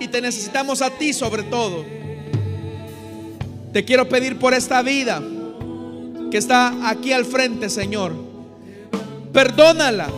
Y 0.00 0.08
te 0.08 0.20
necesitamos 0.20 0.82
a 0.82 0.90
ti 0.90 1.12
sobre 1.12 1.44
todo. 1.44 1.84
Te 3.72 3.84
quiero 3.84 4.08
pedir 4.08 4.38
por 4.38 4.52
esta 4.52 4.82
vida 4.82 5.22
que 6.30 6.38
está 6.38 6.88
aquí 6.88 7.12
al 7.12 7.24
frente, 7.24 7.68
Señor. 7.68 8.14
Perdónala 9.32 10.08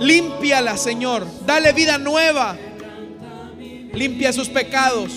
Límpiala, 0.00 0.76
Señor. 0.76 1.26
Dale 1.46 1.72
vida 1.72 1.98
nueva. 1.98 2.56
Limpia 3.92 4.32
sus 4.32 4.48
pecados. 4.48 5.12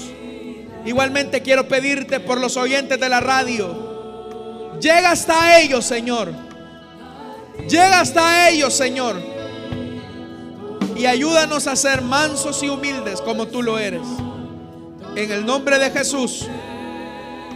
Igualmente 0.85 1.41
quiero 1.41 1.67
pedirte 1.67 2.19
por 2.19 2.39
los 2.39 2.57
oyentes 2.57 2.99
de 2.99 3.09
la 3.09 3.19
radio. 3.19 4.77
Llega 4.79 5.11
hasta 5.11 5.59
ellos, 5.59 5.85
Señor. 5.85 6.31
Llega 7.67 7.99
hasta 7.99 8.49
ellos, 8.49 8.73
Señor. 8.73 9.15
Y 10.95 11.05
ayúdanos 11.05 11.67
a 11.67 11.75
ser 11.75 12.01
mansos 12.01 12.61
y 12.63 12.69
humildes 12.69 13.21
como 13.21 13.47
tú 13.47 13.61
lo 13.61 13.79
eres. 13.79 14.07
En 15.15 15.31
el 15.31 15.45
nombre 15.45 15.79
de 15.79 15.89
Jesús. 15.89 16.47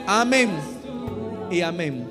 Amén 0.08 0.50
y 1.52 1.62
amén. 1.62 2.11